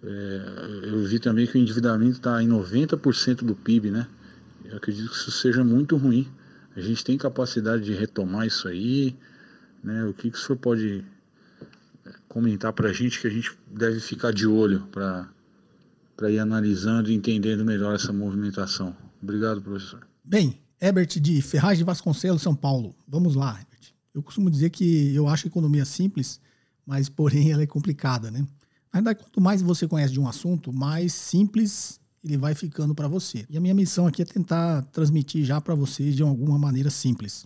é, 0.03 0.89
eu 0.89 1.03
vi 1.05 1.19
também 1.19 1.47
que 1.47 1.57
o 1.57 1.61
endividamento 1.61 2.17
está 2.17 2.41
em 2.43 2.47
90% 2.47 3.43
do 3.43 3.55
PIB, 3.55 3.91
né? 3.91 4.07
Eu 4.65 4.77
acredito 4.77 5.09
que 5.09 5.15
isso 5.15 5.31
seja 5.31 5.63
muito 5.63 5.95
ruim. 5.95 6.27
A 6.75 6.81
gente 6.81 7.03
tem 7.03 7.17
capacidade 7.17 7.83
de 7.83 7.93
retomar 7.93 8.45
isso 8.45 8.67
aí, 8.67 9.15
né? 9.83 10.05
O 10.05 10.13
que, 10.13 10.29
que 10.29 10.37
o 10.37 10.41
senhor 10.41 10.57
pode 10.57 11.03
é, 12.05 12.11
comentar 12.27 12.73
para 12.73 12.89
a 12.89 12.93
gente 12.93 13.19
que 13.19 13.27
a 13.27 13.29
gente 13.29 13.57
deve 13.71 13.99
ficar 13.99 14.31
de 14.31 14.45
olho 14.45 14.81
para 14.91 15.29
para 16.15 16.29
ir 16.29 16.37
analisando 16.37 17.09
e 17.09 17.13
entendendo 17.13 17.63
melhor 17.63 17.95
essa 17.95 18.11
movimentação. 18.11 18.93
Obrigado, 19.23 19.61
professor. 19.61 20.05
Bem, 20.21 20.59
Herbert 20.81 21.07
de 21.07 21.41
Ferraz 21.41 21.77
de 21.77 21.85
Vasconcelos, 21.85 22.41
São 22.41 22.53
Paulo. 22.53 22.93
Vamos 23.07 23.35
lá, 23.35 23.51
Herbert. 23.51 23.93
Eu 24.13 24.21
costumo 24.21 24.51
dizer 24.51 24.69
que 24.69 25.15
eu 25.15 25.29
acho 25.29 25.47
economia 25.47 25.85
simples, 25.85 26.41
mas 26.89 27.07
porém 27.07 27.51
ela 27.51 27.61
é 27.61 27.67
complicada, 27.67 28.31
né? 28.31 28.39
Na 28.91 28.99
verdade, 28.99 29.19
quanto 29.19 29.39
mais 29.39 29.61
você 29.61 29.87
conhece 29.87 30.11
de 30.11 30.19
um 30.19 30.27
assunto, 30.27 30.73
mais 30.73 31.13
simples 31.13 31.99
ele 32.23 32.35
vai 32.35 32.55
ficando 32.55 32.95
para 32.95 33.07
você. 33.07 33.45
E 33.47 33.55
a 33.55 33.61
minha 33.61 33.75
missão 33.75 34.07
aqui 34.07 34.23
é 34.23 34.25
tentar 34.25 34.81
transmitir 34.91 35.45
já 35.45 35.61
para 35.61 35.75
vocês 35.75 36.15
de 36.15 36.23
alguma 36.23 36.57
maneira 36.57 36.89
simples. 36.89 37.45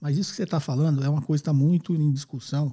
Mas 0.00 0.16
isso 0.16 0.30
que 0.30 0.36
você 0.36 0.44
está 0.44 0.60
falando 0.60 1.02
é 1.02 1.08
uma 1.08 1.20
coisa 1.20 1.42
que 1.42 1.50
está 1.50 1.52
muito 1.52 1.92
em 1.92 2.12
discussão 2.12 2.72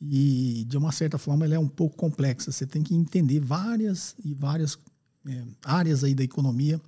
e, 0.00 0.64
de 0.68 0.76
uma 0.78 0.92
certa 0.92 1.18
forma, 1.18 1.44
ela 1.44 1.56
é 1.56 1.58
um 1.58 1.68
pouco 1.68 1.96
complexa. 1.96 2.52
Você 2.52 2.64
tem 2.64 2.82
que 2.82 2.94
entender 2.94 3.40
várias 3.40 4.14
e 4.24 4.32
várias 4.32 4.78
é, 5.26 5.42
áreas 5.64 6.04
aí 6.04 6.14
da 6.14 6.22
economia 6.22 6.80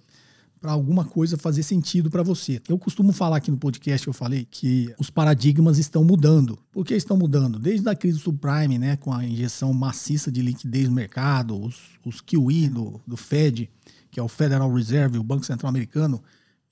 para 0.60 0.72
alguma 0.72 1.04
coisa 1.04 1.36
fazer 1.36 1.62
sentido 1.62 2.10
para 2.10 2.22
você. 2.22 2.60
Eu 2.68 2.78
costumo 2.78 3.12
falar 3.12 3.36
aqui 3.36 3.50
no 3.50 3.56
podcast, 3.56 4.06
eu 4.06 4.12
falei 4.12 4.46
que 4.50 4.92
os 4.98 5.10
paradigmas 5.10 5.78
estão 5.78 6.04
mudando. 6.04 6.58
Por 6.72 6.84
que 6.84 6.94
estão 6.94 7.16
mudando? 7.16 7.58
Desde 7.58 7.88
a 7.88 7.94
crise 7.94 8.18
subprime, 8.18 8.78
né, 8.78 8.96
com 8.96 9.12
a 9.12 9.24
injeção 9.24 9.72
maciça 9.72 10.30
de 10.30 10.42
liquidez 10.42 10.88
no 10.88 10.94
mercado, 10.94 11.60
os, 11.60 11.76
os 12.04 12.20
QE 12.20 12.68
do, 12.68 13.00
do 13.06 13.16
Fed, 13.16 13.70
que 14.10 14.18
é 14.18 14.22
o 14.22 14.28
Federal 14.28 14.72
Reserve, 14.72 15.18
o 15.18 15.22
Banco 15.22 15.46
Central 15.46 15.68
Americano, 15.68 16.22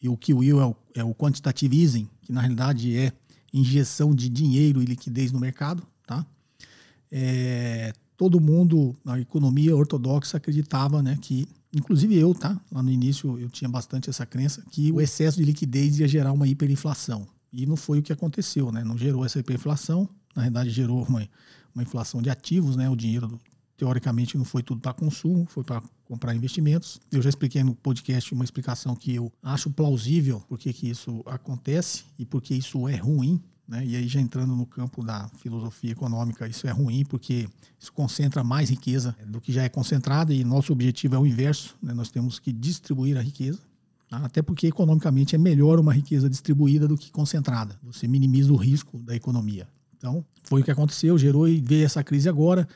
e 0.02 0.08
o 0.08 0.16
QE 0.16 0.50
é 0.50 0.54
o, 0.54 0.76
é 0.94 1.04
o 1.04 1.14
Quantitative 1.14 1.80
Easing, 1.80 2.08
que 2.22 2.32
na 2.32 2.40
realidade 2.40 2.96
é 2.96 3.12
injeção 3.52 4.14
de 4.14 4.28
dinheiro 4.28 4.82
e 4.82 4.84
liquidez 4.84 5.32
no 5.32 5.40
mercado, 5.40 5.82
tá? 6.06 6.26
É, 7.10 7.92
todo 8.16 8.40
mundo 8.40 8.96
na 9.04 9.20
economia 9.20 9.76
ortodoxa 9.76 10.36
acreditava, 10.36 11.02
né, 11.02 11.16
que 11.20 11.46
inclusive 11.76 12.16
eu, 12.16 12.34
tá? 12.34 12.58
Lá 12.72 12.82
no 12.82 12.90
início 12.90 13.38
eu 13.38 13.48
tinha 13.48 13.68
bastante 13.68 14.08
essa 14.08 14.24
crença 14.24 14.62
que 14.70 14.90
o 14.90 15.00
excesso 15.00 15.36
de 15.38 15.44
liquidez 15.44 15.98
ia 15.98 16.08
gerar 16.08 16.32
uma 16.32 16.48
hiperinflação. 16.48 17.26
E 17.52 17.66
não 17.66 17.76
foi 17.76 17.98
o 18.00 18.02
que 18.02 18.12
aconteceu, 18.12 18.72
né? 18.72 18.82
Não 18.82 18.98
gerou 18.98 19.24
essa 19.24 19.38
hiperinflação, 19.38 20.08
na 20.34 20.42
realidade 20.42 20.70
gerou 20.70 21.04
uma, 21.04 21.28
uma 21.74 21.82
inflação 21.82 22.20
de 22.20 22.30
ativos, 22.30 22.76
né? 22.76 22.88
O 22.88 22.96
dinheiro 22.96 23.40
teoricamente 23.76 24.38
não 24.38 24.44
foi 24.44 24.62
tudo 24.62 24.80
para 24.80 24.92
consumo, 24.92 25.46
foi 25.46 25.62
para 25.62 25.82
comprar 26.04 26.34
investimentos. 26.34 27.00
Eu 27.12 27.20
já 27.20 27.28
expliquei 27.28 27.62
no 27.62 27.74
podcast 27.74 28.32
uma 28.32 28.44
explicação 28.44 28.94
que 28.94 29.14
eu 29.14 29.32
acho 29.42 29.70
plausível 29.70 30.42
porque 30.48 30.72
que 30.72 30.88
isso 30.88 31.22
acontece 31.26 32.04
e 32.18 32.24
porque 32.24 32.54
isso 32.54 32.88
é 32.88 32.96
ruim. 32.96 33.40
Né? 33.68 33.84
E 33.84 33.96
aí, 33.96 34.08
já 34.08 34.20
entrando 34.20 34.54
no 34.54 34.64
campo 34.64 35.04
da 35.04 35.28
filosofia 35.40 35.92
econômica, 35.92 36.46
isso 36.46 36.66
é 36.66 36.70
ruim 36.70 37.04
porque 37.04 37.48
isso 37.78 37.92
concentra 37.92 38.44
mais 38.44 38.70
riqueza 38.70 39.16
do 39.26 39.40
que 39.40 39.52
já 39.52 39.64
é 39.64 39.68
concentrada 39.68 40.32
e 40.32 40.44
nosso 40.44 40.72
objetivo 40.72 41.16
é 41.16 41.18
o 41.18 41.26
inverso. 41.26 41.76
Né? 41.82 41.92
Nós 41.92 42.10
temos 42.10 42.38
que 42.38 42.52
distribuir 42.52 43.16
a 43.16 43.20
riqueza. 43.20 43.58
Tá? 44.08 44.18
Até 44.18 44.40
porque 44.40 44.68
economicamente 44.68 45.34
é 45.34 45.38
melhor 45.38 45.80
uma 45.80 45.92
riqueza 45.92 46.30
distribuída 46.30 46.86
do 46.86 46.96
que 46.96 47.10
concentrada. 47.10 47.78
Você 47.82 48.06
minimiza 48.06 48.52
o 48.52 48.56
risco 48.56 48.98
da 48.98 49.14
economia. 49.16 49.66
Então, 49.98 50.24
foi 50.44 50.60
o 50.60 50.64
que 50.64 50.70
aconteceu, 50.70 51.18
gerou 51.18 51.48
e 51.48 51.60
veio 51.60 51.84
essa 51.84 52.04
crise 52.04 52.28
agora 52.28 52.68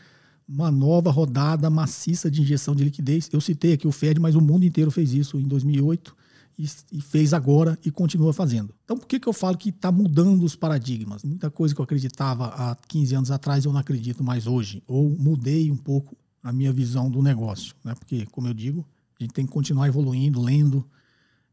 uma 0.49 0.69
nova 0.69 1.13
rodada 1.13 1.71
maciça 1.71 2.29
de 2.29 2.43
injeção 2.43 2.75
de 2.75 2.83
liquidez. 2.83 3.31
Eu 3.33 3.41
citei 3.41 3.75
aqui 3.75 3.87
o 3.87 3.93
Fed, 3.93 4.19
mas 4.19 4.35
o 4.35 4.41
mundo 4.41 4.65
inteiro 4.65 4.91
fez 4.91 5.13
isso 5.13 5.39
em 5.39 5.47
2008 5.47 6.17
e, 6.59 6.69
e 6.93 7.01
fez 7.01 7.33
agora 7.33 7.79
e 7.85 7.91
continua 7.91 8.33
fazendo. 8.33 8.75
Então, 8.85 8.97
por 8.97 9.07
que, 9.07 9.19
que 9.19 9.29
eu 9.29 9.33
falo 9.33 9.57
que 9.57 9.71
está 9.71 9.91
mudando 9.91 10.43
os 10.43 10.55
paradigmas? 10.55 11.23
Muita 11.23 11.51
coisa 11.51 11.75
que 11.75 11.81
eu 11.81 11.85
acreditava 11.85 12.47
há 12.47 12.77
15 12.89 13.15
anos 13.15 13.31
atrás 13.31 13.65
eu 13.65 13.73
não 13.73 13.81
acredito 13.81 14.23
mais 14.23 14.47
hoje. 14.47 14.83
Ou 14.87 15.11
mudei 15.11 15.71
um 15.71 15.77
pouco 15.77 16.17
a 16.43 16.53
minha 16.53 16.73
visão 16.73 17.11
do 17.11 17.23
negócio. 17.23 17.75
Né? 17.85 17.95
Porque, 17.95 18.27
como 18.27 18.49
eu 18.49 18.55
digo, 18.55 18.87
a 19.19 19.23
gente 19.23 19.33
tem 19.33 19.47
que 19.47 19.53
continuar 19.53 19.89
evoluindo, 19.89 20.41
lendo, 20.41 20.85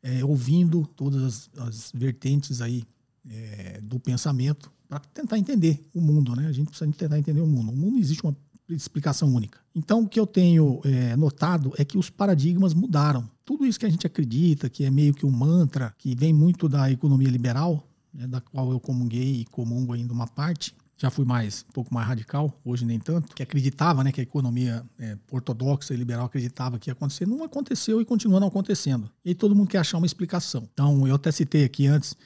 é, 0.01 0.23
ouvindo 0.23 0.85
todas 0.95 1.21
as, 1.23 1.49
as 1.67 1.91
vertentes 1.93 2.61
aí 2.61 2.83
é, 3.29 3.79
do 3.81 3.99
pensamento 3.99 4.71
para 4.87 4.99
tentar 4.99 5.37
entender 5.37 5.85
o 5.93 5.99
mundo, 5.99 6.33
né? 6.35 6.47
A 6.47 6.51
gente 6.51 6.69
precisa 6.69 6.89
tentar 6.91 7.19
entender 7.19 7.41
o 7.41 7.47
mundo. 7.47 7.71
O 7.71 7.75
mundo 7.75 7.97
existe 7.97 8.23
uma 8.23 8.35
explicação 8.69 9.33
única. 9.33 9.59
Então, 9.75 10.03
o 10.03 10.07
que 10.07 10.19
eu 10.19 10.25
tenho 10.25 10.81
é, 10.83 11.15
notado 11.15 11.73
é 11.77 11.85
que 11.85 11.97
os 11.97 12.09
paradigmas 12.09 12.73
mudaram. 12.73 13.29
Tudo 13.47 13.65
isso 13.65 13.79
que 13.79 13.85
a 13.85 13.89
gente 13.89 14.05
acredita, 14.05 14.69
que 14.69 14.83
é 14.83 14.91
meio 14.91 15.13
que 15.13 15.25
um 15.25 15.31
mantra, 15.31 15.95
que 15.97 16.13
vem 16.13 16.33
muito 16.33 16.67
da 16.67 16.91
economia 16.91 17.29
liberal, 17.29 17.87
né, 18.13 18.27
da 18.27 18.41
qual 18.41 18.69
eu 18.71 18.77
comunguei 18.77 19.39
e 19.39 19.45
comungo 19.45 19.93
ainda 19.93 20.11
uma 20.11 20.27
parte, 20.27 20.75
já 20.97 21.09
fui 21.09 21.23
mais 21.23 21.65
um 21.69 21.71
pouco 21.71 21.93
mais 21.93 22.05
radical, 22.05 22.53
hoje 22.65 22.85
nem 22.85 22.99
tanto, 22.99 23.33
que 23.33 23.41
acreditava 23.41 24.03
né, 24.03 24.11
que 24.11 24.19
a 24.19 24.23
economia 24.23 24.83
é, 24.99 25.17
ortodoxa 25.31 25.93
e 25.93 25.97
liberal 25.97 26.25
acreditava 26.25 26.77
que 26.77 26.89
ia 26.89 26.91
acontecer, 26.91 27.25
não 27.25 27.41
aconteceu 27.41 28.01
e 28.01 28.05
continua 28.05 28.37
não 28.37 28.49
acontecendo. 28.49 29.09
E 29.23 29.29
aí 29.29 29.35
todo 29.35 29.55
mundo 29.55 29.69
quer 29.69 29.77
achar 29.77 29.97
uma 29.97 30.05
explicação. 30.05 30.67
Então, 30.73 31.07
eu 31.07 31.15
até 31.15 31.31
citei 31.31 31.63
aqui 31.63 31.87
antes, 31.87 32.17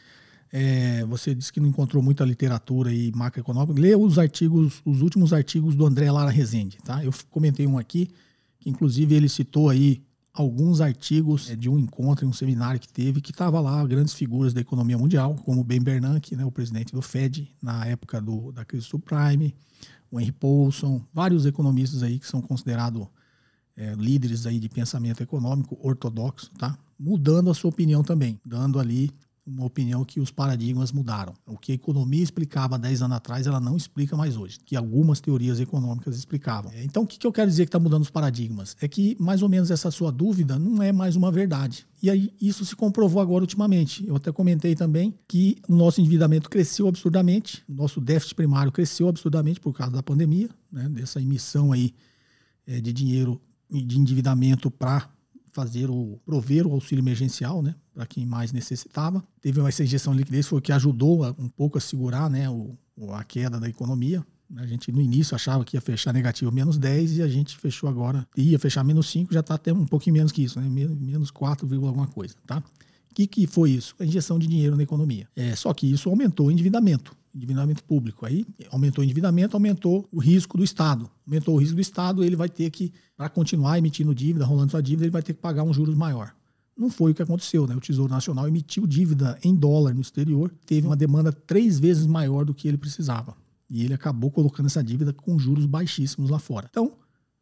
é, 0.51 1.05
você 1.05 1.35
disse 1.35 1.53
que 1.53 1.59
não 1.59 1.69
encontrou 1.69 2.01
muita 2.01 2.25
literatura 2.25 2.91
e 2.91 3.11
macroeconômica, 3.11 3.79
lê 3.79 3.95
os 3.95 4.17
artigos, 4.17 4.81
os 4.83 5.03
últimos 5.03 5.33
artigos 5.33 5.75
do 5.75 5.85
André 5.85 6.11
Lara 6.11 6.31
Rezende, 6.31 6.79
tá? 6.83 7.05
Eu 7.05 7.13
comentei 7.29 7.67
um 7.67 7.77
aqui, 7.77 8.09
que 8.59 8.71
inclusive 8.71 9.13
ele 9.13 9.29
citou 9.29 9.69
aí 9.69 10.01
alguns 10.33 10.79
artigos 10.79 11.47
de 11.57 11.69
um 11.69 11.77
encontro, 11.77 12.27
um 12.27 12.33
seminário 12.33 12.79
que 12.79 12.87
teve, 12.87 13.21
que 13.21 13.31
estava 13.31 13.59
lá 13.59 13.85
grandes 13.85 14.13
figuras 14.13 14.53
da 14.53 14.61
economia 14.61 14.97
mundial, 14.97 15.35
como 15.43 15.63
Ben 15.63 15.81
Bernanke, 15.81 16.35
né, 16.35 16.45
o 16.45 16.51
presidente 16.51 16.93
do 16.93 17.01
Fed, 17.01 17.53
na 17.61 17.85
época 17.85 18.21
do, 18.21 18.51
da 18.51 18.63
crise 18.63 18.85
subprime, 18.85 19.53
o 20.09 20.19
Henry 20.19 20.31
Paulson, 20.31 21.01
vários 21.13 21.45
economistas 21.45 22.03
aí 22.03 22.19
que 22.19 22.27
são 22.27 22.41
considerados 22.41 23.07
é, 23.75 23.93
líderes 23.95 24.45
aí 24.45 24.59
de 24.59 24.69
pensamento 24.69 25.21
econômico 25.21 25.77
ortodoxo, 25.81 26.49
tá? 26.57 26.77
Mudando 26.99 27.49
a 27.49 27.53
sua 27.53 27.69
opinião 27.69 28.03
também, 28.03 28.39
dando 28.45 28.79
ali 28.79 29.11
uma 29.53 29.65
opinião 29.65 30.03
que 30.03 30.19
os 30.19 30.31
paradigmas 30.31 30.91
mudaram. 30.91 31.33
O 31.45 31.57
que 31.57 31.71
a 31.71 31.75
economia 31.75 32.23
explicava 32.23 32.79
10 32.79 33.01
anos 33.01 33.17
atrás, 33.17 33.47
ela 33.47 33.59
não 33.59 33.75
explica 33.75 34.15
mais 34.15 34.37
hoje, 34.37 34.59
que 34.65 34.75
algumas 34.75 35.19
teorias 35.19 35.59
econômicas 35.59 36.15
explicavam. 36.17 36.71
Então, 36.75 37.03
o 37.03 37.07
que 37.07 37.25
eu 37.25 37.31
quero 37.31 37.49
dizer 37.49 37.65
que 37.65 37.69
está 37.69 37.79
mudando 37.79 38.03
os 38.03 38.09
paradigmas? 38.09 38.75
É 38.81 38.87
que, 38.87 39.15
mais 39.19 39.41
ou 39.41 39.49
menos, 39.49 39.69
essa 39.69 39.91
sua 39.91 40.11
dúvida 40.11 40.57
não 40.57 40.81
é 40.81 40.91
mais 40.91 41.15
uma 41.15 41.31
verdade. 41.31 41.85
E 42.01 42.09
aí, 42.09 42.33
isso 42.41 42.65
se 42.65 42.75
comprovou 42.75 43.21
agora 43.21 43.43
ultimamente. 43.43 44.05
Eu 44.07 44.15
até 44.15 44.31
comentei 44.31 44.75
também 44.75 45.13
que 45.27 45.57
o 45.67 45.75
nosso 45.75 45.99
endividamento 45.99 46.49
cresceu 46.49 46.87
absurdamente, 46.87 47.63
nosso 47.67 47.99
déficit 48.01 48.35
primário 48.35 48.71
cresceu 48.71 49.07
absurdamente 49.07 49.59
por 49.59 49.73
causa 49.73 49.93
da 49.93 50.01
pandemia, 50.03 50.49
né, 50.71 50.89
dessa 50.89 51.21
emissão 51.21 51.71
aí 51.71 51.93
é, 52.65 52.79
de 52.79 52.93
dinheiro 52.93 53.41
de 53.69 53.97
endividamento 53.97 54.69
para 54.69 55.09
fazer 55.51 55.89
o 55.89 56.19
prover 56.25 56.65
o 56.67 56.73
auxílio 56.73 57.01
emergencial, 57.01 57.61
né, 57.61 57.75
para 57.93 58.05
quem 58.05 58.25
mais 58.25 58.51
necessitava. 58.51 59.23
Teve 59.41 59.61
essa 59.61 59.83
injeção 59.83 60.13
de 60.13 60.19
liquidez 60.19 60.47
foi 60.47 60.59
o 60.59 60.61
que 60.61 60.71
ajudou 60.71 61.23
a, 61.23 61.35
um 61.37 61.49
pouco 61.49 61.77
a 61.77 61.81
segurar, 61.81 62.29
né, 62.29 62.49
o, 62.49 62.75
a 63.13 63.23
queda 63.23 63.59
da 63.59 63.67
economia. 63.67 64.25
A 64.57 64.65
gente 64.65 64.91
no 64.91 65.01
início 65.01 65.33
achava 65.33 65.63
que 65.63 65.77
ia 65.77 65.81
fechar 65.81 66.13
negativo 66.13 66.51
menos 66.51 66.77
10 66.77 67.17
e 67.17 67.21
a 67.21 67.27
gente 67.27 67.57
fechou 67.57 67.89
agora, 67.89 68.27
ia 68.35 68.59
fechar 68.59 68.83
menos 68.83 69.09
5, 69.09 69.33
já 69.33 69.39
está 69.39 69.55
até 69.55 69.71
um 69.71 69.85
pouquinho 69.85 70.15
menos 70.15 70.31
que 70.31 70.43
isso, 70.43 70.59
né, 70.59 70.67
menos 70.67 71.31
4, 71.31 71.67
alguma 71.85 72.07
coisa, 72.07 72.35
tá? 72.45 72.61
O 73.09 73.13
que, 73.13 73.27
que 73.27 73.45
foi 73.45 73.71
isso? 73.71 73.93
A 73.99 74.05
injeção 74.05 74.39
de 74.39 74.47
dinheiro 74.47 74.75
na 74.75 74.83
economia. 74.83 75.27
É, 75.35 75.53
só 75.55 75.73
que 75.73 75.89
isso 75.89 76.09
aumentou 76.09 76.47
o 76.47 76.51
endividamento 76.51 77.15
endividamento 77.33 77.83
público. 77.83 78.25
Aí 78.25 78.45
aumentou 78.69 79.01
o 79.01 79.05
endividamento, 79.05 79.55
aumentou 79.55 80.07
o 80.11 80.19
risco 80.19 80.57
do 80.57 80.63
Estado. 80.63 81.09
Aumentou 81.25 81.55
o 81.55 81.57
risco 81.57 81.75
do 81.75 81.81
Estado, 81.81 82.23
ele 82.23 82.35
vai 82.35 82.49
ter 82.49 82.69
que, 82.69 82.91
para 83.15 83.29
continuar 83.29 83.77
emitindo 83.77 84.13
dívida, 84.13 84.45
rolando 84.45 84.71
sua 84.71 84.81
dívida, 84.81 85.05
ele 85.05 85.11
vai 85.11 85.23
ter 85.23 85.33
que 85.33 85.39
pagar 85.39 85.63
um 85.63 85.73
juros 85.73 85.95
maior. 85.95 86.33
Não 86.77 86.89
foi 86.89 87.11
o 87.11 87.15
que 87.15 87.21
aconteceu, 87.21 87.67
né? 87.67 87.75
O 87.75 87.79
Tesouro 87.79 88.11
Nacional 88.11 88.47
emitiu 88.47 88.87
dívida 88.87 89.37
em 89.43 89.55
dólar 89.55 89.93
no 89.93 90.01
exterior, 90.01 90.51
teve 90.65 90.87
uma 90.87 90.95
demanda 90.95 91.31
três 91.31 91.77
vezes 91.77 92.05
maior 92.07 92.45
do 92.45 92.53
que 92.53 92.67
ele 92.67 92.77
precisava. 92.77 93.35
E 93.69 93.83
ele 93.83 93.93
acabou 93.93 94.31
colocando 94.31 94.65
essa 94.65 94.83
dívida 94.83 95.13
com 95.13 95.37
juros 95.37 95.65
baixíssimos 95.65 96.29
lá 96.29 96.39
fora. 96.39 96.67
Então, 96.69 96.93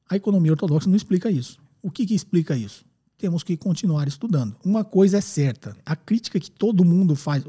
a 0.10 0.16
economia 0.16 0.52
ortodoxa 0.52 0.90
não 0.90 0.96
explica 0.96 1.32
isso. 1.32 1.60
O 1.82 1.90
que, 1.90 2.06
que 2.06 2.14
explica 2.14 2.56
isso? 2.56 2.86
Temos 3.20 3.44
que 3.44 3.58
continuar 3.58 4.08
estudando. 4.08 4.56
Uma 4.66 4.84
coisa 4.84 5.18
é 5.18 5.22
certa: 5.22 5.76
a 5.86 5.96
crítica 5.96 6.40
que 6.40 6.50
todo 6.50 6.86
mundo 6.86 7.16
faz, 7.16 7.44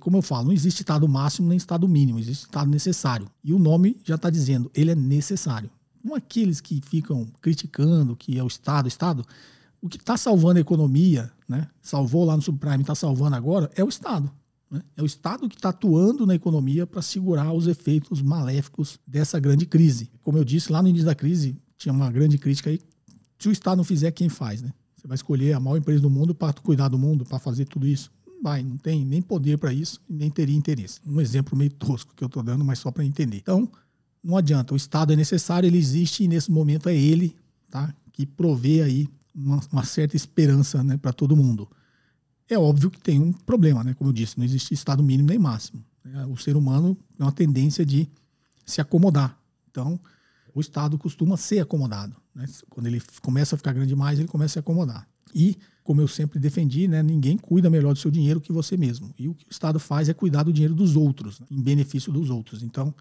como 0.00 0.16
eu 0.16 0.22
falo, 0.22 0.46
não 0.46 0.52
existe 0.52 0.80
estado 0.80 1.06
máximo 1.06 1.48
nem 1.48 1.58
estado 1.58 1.86
mínimo, 1.86 2.18
existe 2.18 2.44
estado 2.44 2.70
necessário. 2.70 3.28
E 3.44 3.52
o 3.52 3.58
nome 3.58 3.98
já 4.04 4.14
está 4.14 4.30
dizendo, 4.30 4.70
ele 4.74 4.92
é 4.92 4.94
necessário. 4.94 5.68
Não 6.02 6.14
aqueles 6.14 6.60
que 6.60 6.80
ficam 6.80 7.26
criticando 7.40 8.14
que 8.14 8.38
é 8.38 8.42
o 8.42 8.46
Estado, 8.46 8.84
o 8.84 8.88
Estado. 8.88 9.26
O 9.82 9.88
que 9.88 9.96
está 9.96 10.16
salvando 10.16 10.58
a 10.58 10.60
economia, 10.60 11.30
né? 11.48 11.68
salvou 11.82 12.24
lá 12.24 12.34
no 12.36 12.42
subprime, 12.42 12.82
está 12.82 12.94
salvando 12.94 13.36
agora, 13.36 13.70
é 13.74 13.84
o 13.84 13.88
Estado. 13.88 14.30
Né? 14.70 14.82
É 14.96 15.02
o 15.02 15.06
Estado 15.06 15.48
que 15.48 15.56
está 15.56 15.70
atuando 15.70 16.24
na 16.24 16.34
economia 16.34 16.86
para 16.86 17.02
segurar 17.02 17.52
os 17.52 17.66
efeitos 17.66 18.22
maléficos 18.22 18.98
dessa 19.06 19.38
grande 19.38 19.66
crise. 19.66 20.10
Como 20.22 20.38
eu 20.38 20.44
disse, 20.44 20.72
lá 20.72 20.80
no 20.80 20.88
início 20.88 21.06
da 21.06 21.14
crise, 21.14 21.56
tinha 21.76 21.92
uma 21.92 22.10
grande 22.10 22.38
crítica 22.38 22.70
aí. 22.70 22.80
Se 23.38 23.48
o 23.48 23.52
Estado 23.52 23.76
não 23.76 23.84
fizer, 23.84 24.10
quem 24.12 24.28
faz? 24.28 24.62
Né? 24.62 24.72
Você 25.06 25.08
vai 25.08 25.14
escolher 25.14 25.52
a 25.52 25.60
maior 25.60 25.76
empresa 25.76 26.00
do 26.00 26.10
mundo 26.10 26.34
para 26.34 26.52
cuidar 26.54 26.88
do 26.88 26.98
mundo, 26.98 27.24
para 27.24 27.38
fazer 27.38 27.64
tudo 27.66 27.86
isso? 27.86 28.10
Não 28.26 28.42
vai, 28.42 28.64
não 28.64 28.76
tem 28.76 29.04
nem 29.04 29.22
poder 29.22 29.56
para 29.56 29.72
isso, 29.72 30.00
nem 30.08 30.28
teria 30.28 30.56
interesse. 30.56 30.98
Um 31.06 31.20
exemplo 31.20 31.56
meio 31.56 31.70
tosco 31.70 32.12
que 32.12 32.24
eu 32.24 32.26
estou 32.26 32.42
dando, 32.42 32.64
mas 32.64 32.80
só 32.80 32.90
para 32.90 33.04
entender. 33.04 33.36
Então, 33.36 33.70
não 34.22 34.36
adianta, 34.36 34.74
o 34.74 34.76
Estado 34.76 35.12
é 35.12 35.16
necessário, 35.16 35.68
ele 35.68 35.78
existe 35.78 36.24
e 36.24 36.28
nesse 36.28 36.50
momento 36.50 36.88
é 36.88 36.96
ele 36.96 37.36
tá, 37.70 37.94
que 38.12 38.26
provê 38.26 38.82
aí 38.82 39.08
uma, 39.32 39.60
uma 39.70 39.84
certa 39.84 40.16
esperança 40.16 40.82
né, 40.82 40.96
para 40.96 41.12
todo 41.12 41.36
mundo. 41.36 41.70
É 42.48 42.58
óbvio 42.58 42.90
que 42.90 42.98
tem 42.98 43.20
um 43.20 43.32
problema, 43.32 43.84
né? 43.84 43.94
Como 43.94 44.10
eu 44.10 44.12
disse, 44.12 44.36
não 44.36 44.44
existe 44.44 44.74
Estado 44.74 45.04
mínimo 45.04 45.28
nem 45.28 45.38
máximo. 45.38 45.84
O 46.28 46.36
ser 46.36 46.56
humano 46.56 46.96
tem 47.16 47.24
uma 47.24 47.32
tendência 47.32 47.86
de 47.86 48.08
se 48.64 48.80
acomodar. 48.80 49.38
Então, 49.70 50.00
o 50.52 50.60
Estado 50.60 50.98
costuma 50.98 51.36
ser 51.36 51.60
acomodado. 51.60 52.16
Né? 52.36 52.46
Quando 52.68 52.86
ele 52.86 53.02
começa 53.22 53.54
a 53.54 53.58
ficar 53.58 53.72
grande 53.72 53.88
demais, 53.88 54.18
ele 54.18 54.28
começa 54.28 54.52
a 54.52 54.54
se 54.54 54.58
acomodar. 54.58 55.08
E, 55.34 55.56
como 55.82 56.00
eu 56.00 56.08
sempre 56.08 56.38
defendi, 56.38 56.86
né, 56.86 57.02
ninguém 57.02 57.36
cuida 57.36 57.70
melhor 57.70 57.94
do 57.94 57.98
seu 57.98 58.10
dinheiro 58.10 58.40
que 58.40 58.52
você 58.52 58.76
mesmo. 58.76 59.12
E 59.18 59.28
o 59.28 59.34
que 59.34 59.46
o 59.46 59.50
Estado 59.50 59.80
faz 59.80 60.08
é 60.08 60.14
cuidar 60.14 60.42
do 60.42 60.52
dinheiro 60.52 60.74
dos 60.74 60.96
outros, 60.96 61.40
né, 61.40 61.46
em 61.50 61.60
benefício 61.60 62.12
dos 62.12 62.28
outros. 62.28 62.62
Então, 62.62 62.94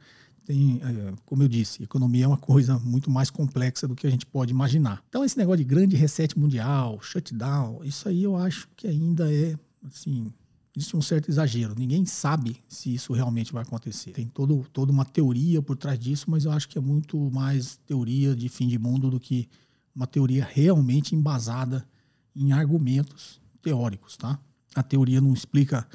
tem, 0.45 0.79
é, 0.83 1.13
como 1.25 1.43
eu 1.43 1.47
disse, 1.47 1.83
economia 1.83 2.25
é 2.25 2.27
uma 2.27 2.37
coisa 2.37 2.79
muito 2.79 3.11
mais 3.11 3.29
complexa 3.29 3.87
do 3.87 3.95
que 3.95 4.07
a 4.07 4.09
gente 4.09 4.25
pode 4.25 4.51
imaginar. 4.51 5.03
Então, 5.09 5.23
esse 5.23 5.37
negócio 5.37 5.57
de 5.57 5.63
grande 5.63 5.95
reset 5.95 6.37
mundial, 6.37 6.99
shutdown, 7.01 7.83
isso 7.83 8.07
aí 8.07 8.23
eu 8.23 8.37
acho 8.37 8.69
que 8.75 8.87
ainda 8.87 9.31
é, 9.33 9.57
assim, 9.85 10.31
existe 10.75 10.95
um 10.95 11.01
certo 11.01 11.29
exagero. 11.29 11.73
Ninguém 11.77 12.05
sabe 12.05 12.57
se 12.67 12.93
isso 12.93 13.13
realmente 13.13 13.53
vai 13.53 13.63
acontecer. 13.63 14.11
Tem 14.11 14.27
todo, 14.27 14.65
toda 14.73 14.91
uma 14.91 15.05
teoria 15.05 15.61
por 15.61 15.77
trás 15.77 15.97
disso, 15.97 16.29
mas 16.29 16.45
eu 16.45 16.51
acho 16.51 16.67
que 16.67 16.77
é 16.77 16.81
muito 16.81 17.17
mais 17.31 17.77
teoria 17.85 18.35
de 18.35 18.49
fim 18.49 18.67
de 18.67 18.77
mundo 18.77 19.09
do 19.09 19.19
que 19.19 19.47
uma 19.95 20.05
teoria 20.05 20.43
realmente 20.43 21.15
embasada 21.15 21.87
em 22.35 22.51
argumentos 22.51 23.39
teóricos, 23.61 24.17
tá? 24.17 24.37
A 24.75 24.83
teoria 24.83 25.21
não 25.21 25.33
explica 25.33 25.87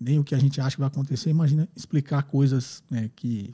nem 0.00 0.18
o 0.18 0.24
que 0.24 0.34
a 0.34 0.38
gente 0.38 0.60
acha 0.60 0.76
que 0.76 0.80
vai 0.80 0.86
acontecer, 0.86 1.28
imagina 1.30 1.68
explicar 1.74 2.22
coisas 2.22 2.84
né, 2.88 3.10
que 3.16 3.52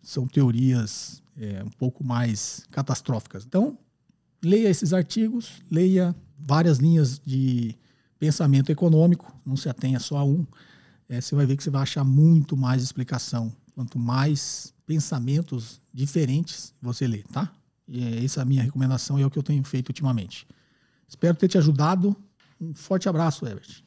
são 0.00 0.26
teorias 0.28 1.20
é, 1.36 1.64
um 1.64 1.70
pouco 1.70 2.04
mais 2.04 2.64
catastróficas. 2.70 3.44
Então, 3.44 3.76
leia 4.42 4.68
esses 4.68 4.92
artigos, 4.92 5.60
leia 5.68 6.14
várias 6.38 6.78
linhas 6.78 7.20
de 7.24 7.74
pensamento 8.20 8.70
econômico, 8.70 9.34
não 9.44 9.56
se 9.56 9.68
atenha 9.68 9.98
só 9.98 10.18
a 10.18 10.24
um, 10.24 10.46
é, 11.08 11.20
você 11.20 11.34
vai 11.34 11.46
ver 11.46 11.56
que 11.56 11.64
você 11.64 11.70
vai 11.70 11.82
achar 11.82 12.04
muito 12.04 12.54
mais 12.54 12.82
explicação. 12.82 13.50
Quanto 13.74 13.98
mais 13.98 14.74
pensamentos 14.86 15.80
diferentes 15.92 16.74
você 16.82 17.06
lê, 17.06 17.22
tá? 17.22 17.50
E 17.88 18.04
é 18.04 18.24
essa 18.24 18.40
é 18.40 18.42
a 18.42 18.44
minha 18.44 18.62
recomendação 18.62 19.18
e 19.18 19.22
é 19.22 19.26
o 19.26 19.30
que 19.30 19.38
eu 19.38 19.42
tenho 19.42 19.64
feito 19.64 19.88
ultimamente. 19.88 20.46
Espero 21.08 21.34
ter 21.34 21.48
te 21.48 21.56
ajudado. 21.56 22.14
Um 22.60 22.74
forte 22.74 23.08
abraço, 23.08 23.46
Everett. 23.46 23.82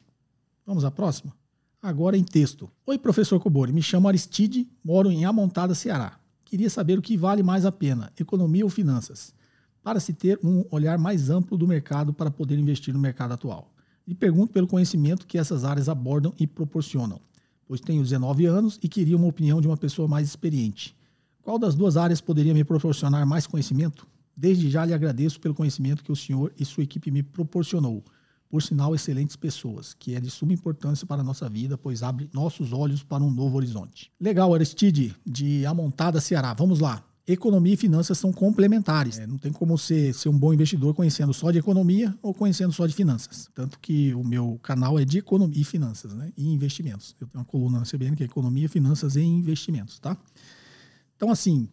Vamos 0.66 0.84
à 0.84 0.90
próxima? 0.90 1.32
Agora 1.80 2.16
em 2.16 2.24
texto. 2.24 2.68
Oi, 2.86 2.98
professor 2.98 3.38
Cobori. 3.38 3.72
Me 3.72 3.82
chamo 3.82 4.08
Aristide, 4.08 4.68
moro 4.84 5.12
em 5.12 5.24
Amontada, 5.24 5.74
Ceará. 5.74 6.18
Queria 6.44 6.68
saber 6.68 6.98
o 6.98 7.02
que 7.02 7.16
vale 7.16 7.42
mais 7.42 7.64
a 7.64 7.72
pena, 7.72 8.12
economia 8.18 8.64
ou 8.64 8.70
finanças, 8.70 9.32
para 9.82 10.00
se 10.00 10.12
ter 10.12 10.40
um 10.42 10.64
olhar 10.70 10.98
mais 10.98 11.30
amplo 11.30 11.56
do 11.56 11.68
mercado 11.68 12.12
para 12.12 12.30
poder 12.30 12.58
investir 12.58 12.92
no 12.92 13.00
mercado 13.00 13.32
atual 13.32 13.73
e 14.06 14.14
pergunto 14.14 14.52
pelo 14.52 14.66
conhecimento 14.66 15.26
que 15.26 15.38
essas 15.38 15.64
áreas 15.64 15.88
abordam 15.88 16.32
e 16.38 16.46
proporcionam, 16.46 17.20
pois 17.66 17.80
tenho 17.80 18.02
19 18.02 18.46
anos 18.46 18.78
e 18.82 18.88
queria 18.88 19.16
uma 19.16 19.26
opinião 19.26 19.60
de 19.60 19.66
uma 19.66 19.76
pessoa 19.76 20.06
mais 20.06 20.28
experiente. 20.28 20.94
Qual 21.42 21.58
das 21.58 21.74
duas 21.74 21.96
áreas 21.96 22.20
poderia 22.20 22.54
me 22.54 22.64
proporcionar 22.64 23.26
mais 23.26 23.46
conhecimento? 23.46 24.06
Desde 24.36 24.70
já 24.70 24.84
lhe 24.84 24.94
agradeço 24.94 25.40
pelo 25.40 25.54
conhecimento 25.54 26.02
que 26.02 26.12
o 26.12 26.16
senhor 26.16 26.52
e 26.58 26.64
sua 26.64 26.82
equipe 26.82 27.10
me 27.10 27.22
proporcionou. 27.22 28.02
Por 28.48 28.62
sinal, 28.62 28.94
excelentes 28.94 29.36
pessoas, 29.36 29.94
que 29.94 30.14
é 30.14 30.20
de 30.20 30.30
suma 30.30 30.52
importância 30.52 31.06
para 31.06 31.20
a 31.20 31.24
nossa 31.24 31.48
vida, 31.48 31.76
pois 31.76 32.02
abre 32.02 32.30
nossos 32.32 32.72
olhos 32.72 33.02
para 33.02 33.22
um 33.22 33.30
novo 33.30 33.56
horizonte. 33.56 34.10
Legal, 34.20 34.54
Aristide, 34.54 35.14
de 35.26 35.66
Amontada, 35.66 36.20
Ceará. 36.20 36.54
Vamos 36.54 36.80
lá 36.80 37.04
economia 37.26 37.72
e 37.74 37.76
finanças 37.76 38.18
são 38.18 38.32
complementares. 38.32 39.18
É, 39.18 39.26
não 39.26 39.38
tem 39.38 39.50
como 39.50 39.78
ser, 39.78 40.12
ser 40.14 40.28
um 40.28 40.38
bom 40.38 40.52
investidor 40.52 40.94
conhecendo 40.94 41.32
só 41.32 41.50
de 41.50 41.58
economia 41.58 42.14
ou 42.20 42.34
conhecendo 42.34 42.72
só 42.72 42.86
de 42.86 42.94
finanças. 42.94 43.48
Tanto 43.54 43.78
que 43.78 44.14
o 44.14 44.22
meu 44.22 44.58
canal 44.62 44.98
é 44.98 45.04
de 45.04 45.18
economia 45.18 45.62
e 45.62 45.64
finanças, 45.64 46.12
né? 46.12 46.32
E 46.36 46.52
investimentos. 46.52 47.16
Eu 47.20 47.26
tenho 47.26 47.40
uma 47.40 47.44
coluna 47.44 47.78
na 47.78 47.84
CBN 47.86 48.16
que 48.16 48.22
é 48.22 48.26
economia, 48.26 48.68
finanças 48.68 49.16
e 49.16 49.22
investimentos, 49.22 49.98
tá? 49.98 50.16
Então, 51.16 51.30
assim, 51.30 51.68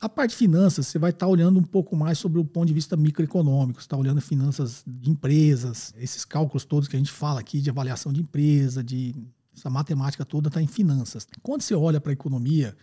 a 0.00 0.08
parte 0.08 0.30
de 0.30 0.36
finanças, 0.36 0.88
você 0.88 0.98
vai 0.98 1.10
estar 1.10 1.26
tá 1.26 1.30
olhando 1.30 1.58
um 1.58 1.62
pouco 1.62 1.94
mais 1.94 2.18
sobre 2.18 2.40
o 2.40 2.44
ponto 2.44 2.66
de 2.66 2.74
vista 2.74 2.96
microeconômico, 2.96 3.80
você 3.80 3.86
está 3.86 3.96
olhando 3.96 4.20
finanças 4.20 4.82
de 4.86 5.10
empresas, 5.10 5.94
esses 5.96 6.24
cálculos 6.24 6.64
todos 6.64 6.88
que 6.88 6.96
a 6.96 6.98
gente 6.98 7.12
fala 7.12 7.40
aqui 7.40 7.60
de 7.60 7.70
avaliação 7.70 8.12
de 8.12 8.20
empresa, 8.20 8.82
de 8.82 9.14
Essa 9.56 9.70
matemática 9.70 10.24
toda 10.24 10.48
está 10.48 10.60
em 10.60 10.66
finanças. 10.66 11.26
Quando 11.42 11.62
você 11.62 11.74
olha 11.74 12.00
para 12.00 12.10
a 12.10 12.12
economia, 12.12 12.76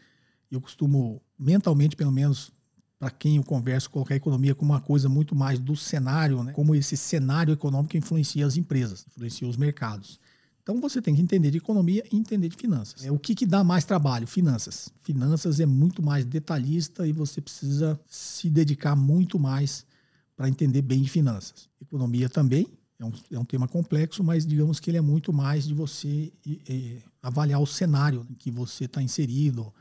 eu 0.51 0.61
costumo, 0.61 1.21
mentalmente 1.39 1.95
pelo 1.95 2.11
menos, 2.11 2.51
para 2.99 3.09
quem 3.09 3.37
eu 3.37 3.43
converso, 3.43 3.89
colocar 3.89 4.13
a 4.13 4.17
economia 4.17 4.53
como 4.53 4.73
uma 4.73 4.81
coisa 4.81 5.09
muito 5.09 5.35
mais 5.35 5.59
do 5.59 5.75
cenário, 5.75 6.43
né? 6.43 6.51
como 6.51 6.75
esse 6.75 6.95
cenário 6.97 7.53
econômico 7.53 7.97
influencia 7.97 8.45
as 8.45 8.57
empresas, 8.57 9.05
influencia 9.07 9.47
os 9.47 9.57
mercados. 9.57 10.19
Então 10.61 10.79
você 10.79 11.01
tem 11.01 11.15
que 11.15 11.21
entender 11.21 11.49
de 11.49 11.57
economia 11.57 12.03
e 12.11 12.15
entender 12.15 12.47
de 12.47 12.55
finanças. 12.55 13.03
É 13.03 13.11
o 13.11 13.17
que, 13.17 13.33
que 13.33 13.45
dá 13.45 13.63
mais 13.63 13.83
trabalho? 13.83 14.27
Finanças. 14.27 14.89
Finanças 15.01 15.59
é 15.59 15.65
muito 15.65 16.03
mais 16.03 16.23
detalhista 16.23 17.07
e 17.07 17.11
você 17.11 17.41
precisa 17.41 17.99
se 18.05 18.49
dedicar 18.49 18.95
muito 18.95 19.39
mais 19.39 19.85
para 20.35 20.47
entender 20.47 20.81
bem 20.81 21.01
de 21.01 21.09
finanças. 21.09 21.67
Economia 21.81 22.29
também 22.29 22.67
é 22.99 23.05
um, 23.05 23.11
é 23.31 23.39
um 23.39 23.45
tema 23.45 23.67
complexo, 23.67 24.23
mas 24.23 24.45
digamos 24.45 24.79
que 24.79 24.91
ele 24.91 24.97
é 24.97 25.01
muito 25.01 25.33
mais 25.33 25.67
de 25.67 25.73
você 25.73 26.31
avaliar 27.21 27.59
o 27.59 27.65
cenário 27.65 28.25
em 28.29 28.35
que 28.35 28.51
você 28.51 28.85
está 28.85 29.01
inserido, 29.01 29.73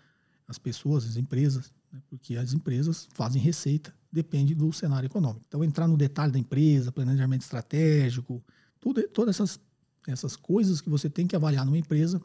as 0.51 0.59
pessoas, 0.59 1.05
as 1.07 1.17
empresas, 1.17 1.73
né? 1.93 2.03
porque 2.11 2.37
as 2.37 2.53
empresas 2.53 3.09
fazem 3.15 3.41
receita, 3.41 3.95
depende 4.13 4.53
do 4.53 4.73
cenário 4.73 5.07
econômico. 5.07 5.45
Então 5.47 5.63
entrar 5.63 5.87
no 5.87 5.97
detalhe 5.97 6.33
da 6.33 6.39
empresa, 6.39 6.91
planejamento 6.91 7.43
estratégico, 7.43 8.43
tudo, 8.81 9.01
todas 9.09 9.37
essas 9.37 9.61
essas 10.09 10.35
coisas 10.35 10.81
que 10.81 10.89
você 10.89 11.09
tem 11.09 11.27
que 11.27 11.37
avaliar 11.37 11.65
numa 11.65 11.79
empresa, 11.79 12.21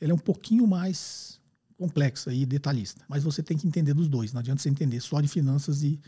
ela 0.00 0.12
é 0.12 0.14
um 0.14 0.18
pouquinho 0.18 0.66
mais 0.66 1.40
complexa 1.76 2.32
e 2.32 2.46
detalhista. 2.46 3.02
Mas 3.08 3.24
você 3.24 3.42
tem 3.42 3.56
que 3.56 3.66
entender 3.66 3.94
dos 3.94 4.08
dois. 4.08 4.32
Não 4.32 4.40
adianta 4.40 4.62
você 4.62 4.68
entender 4.68 5.00
só 5.00 5.20
de 5.20 5.26
finanças 5.26 5.82
e 5.82 5.98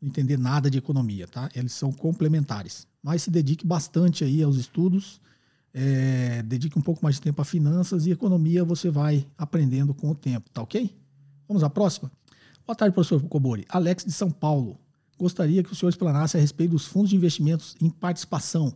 não 0.00 0.08
entender 0.08 0.38
nada 0.38 0.70
de 0.70 0.78
economia, 0.78 1.28
tá? 1.28 1.48
Eles 1.54 1.72
são 1.72 1.92
complementares. 1.92 2.86
Mas 3.02 3.22
se 3.22 3.30
dedique 3.30 3.66
bastante 3.66 4.24
aí 4.24 4.42
aos 4.42 4.56
estudos, 4.56 5.20
é, 5.72 6.42
dedique 6.42 6.78
um 6.78 6.82
pouco 6.82 7.02
mais 7.02 7.16
de 7.16 7.22
tempo 7.22 7.40
a 7.40 7.44
finanças 7.44 8.06
e 8.06 8.10
economia 8.10 8.64
você 8.64 8.90
vai 8.90 9.26
aprendendo 9.38 9.94
com 9.94 10.10
o 10.10 10.14
tempo, 10.14 10.50
tá 10.50 10.62
ok? 10.62 10.90
Vamos 11.52 11.62
à 11.62 11.68
próxima? 11.68 12.10
Boa 12.66 12.74
tarde, 12.74 12.94
professor 12.94 13.20
Cobori. 13.28 13.66
Alex 13.68 14.06
de 14.06 14.12
São 14.12 14.30
Paulo. 14.30 14.78
Gostaria 15.18 15.62
que 15.62 15.70
o 15.70 15.74
senhor 15.74 15.90
explanasse 15.90 16.34
a 16.34 16.40
respeito 16.40 16.70
dos 16.70 16.86
fundos 16.86 17.10
de 17.10 17.16
investimentos 17.16 17.76
em 17.78 17.90
participação 17.90 18.74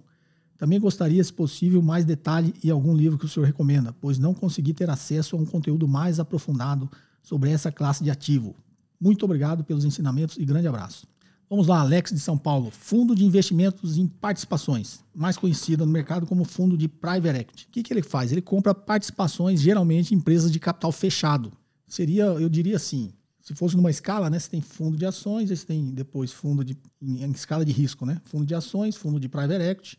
também 0.59 0.79
gostaria, 0.79 1.25
se 1.25 1.33
possível, 1.33 1.81
mais 1.81 2.05
detalhe 2.05 2.55
e 2.63 2.71
algum 2.71 2.95
livro 2.95 3.19
que 3.19 3.25
o 3.25 3.29
senhor 3.29 3.47
recomenda, 3.47 3.95
pois 3.99 4.19
não 4.19 4.35
consegui 4.35 4.75
ter 4.75 4.91
acesso 4.91 5.37
a 5.37 5.39
um 5.39 5.47
conteúdo 5.47 5.89
mais 5.89 6.21
aprofundado 6.21 6.91
sobre 7.23 7.51
essa 7.51 7.73
classe 7.73 8.05
de 8.05 8.11
ativo. 8.11 8.55
Muito 9.01 9.25
obrigado 9.25 9.65
pelos 9.65 9.85
ensinamentos 9.85 10.37
e 10.39 10.45
grande 10.45 10.69
abraço. 10.69 11.07
Vamos 11.49 11.67
lá, 11.67 11.81
Alex 11.81 12.11
de 12.11 12.21
São 12.21 12.37
Paulo. 12.37 12.71
Fundo 12.71 13.15
de 13.15 13.25
investimentos 13.25 13.97
em 13.97 14.07
participações, 14.07 15.03
mais 15.15 15.39
conhecido 15.39 15.87
no 15.87 15.93
mercado 15.93 16.27
como 16.27 16.45
fundo 16.45 16.77
de 16.77 16.89
private 16.89 17.39
equity. 17.39 17.67
O 17.69 17.73
que, 17.73 17.83
que 17.83 17.93
ele 17.93 18.03
faz? 18.03 18.33
Ele 18.33 18.43
compra 18.43 18.75
participações, 18.75 19.63
geralmente 19.63 20.15
em 20.15 20.19
empresas 20.19 20.51
de 20.51 20.59
capital 20.59 20.93
fechado. 20.93 21.53
Seria, 21.87 22.25
eu 22.25 22.49
diria 22.49 22.77
assim, 22.77 23.13
se 23.41 23.55
fosse 23.55 23.77
numa 23.77 23.91
escala, 23.91 24.29
né, 24.29 24.39
você 24.39 24.51
tem 24.51 24.61
fundo 24.61 24.97
de 24.97 25.07
ações, 25.07 25.51
você 25.51 25.65
tem 25.65 25.93
depois 25.93 26.33
fundo 26.33 26.65
de, 26.65 26.77
em, 27.01 27.23
em 27.23 27.31
escala 27.31 27.65
de 27.65 27.71
risco, 27.71 28.05
né? 28.05 28.21
Fundo 28.25 28.45
de 28.45 28.55
ações, 28.55 28.97
fundo 28.97 29.21
de 29.21 29.29
private 29.29 29.63
equity, 29.63 29.99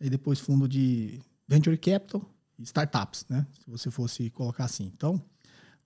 e 0.00 0.10
depois 0.10 0.38
fundo 0.38 0.68
de 0.68 1.18
venture 1.48 1.78
capital 1.78 2.22
e 2.58 2.62
startups, 2.62 3.24
né? 3.28 3.46
Se 3.64 3.70
você 3.70 3.90
fosse 3.90 4.28
colocar 4.30 4.64
assim. 4.64 4.92
Então, 4.94 5.22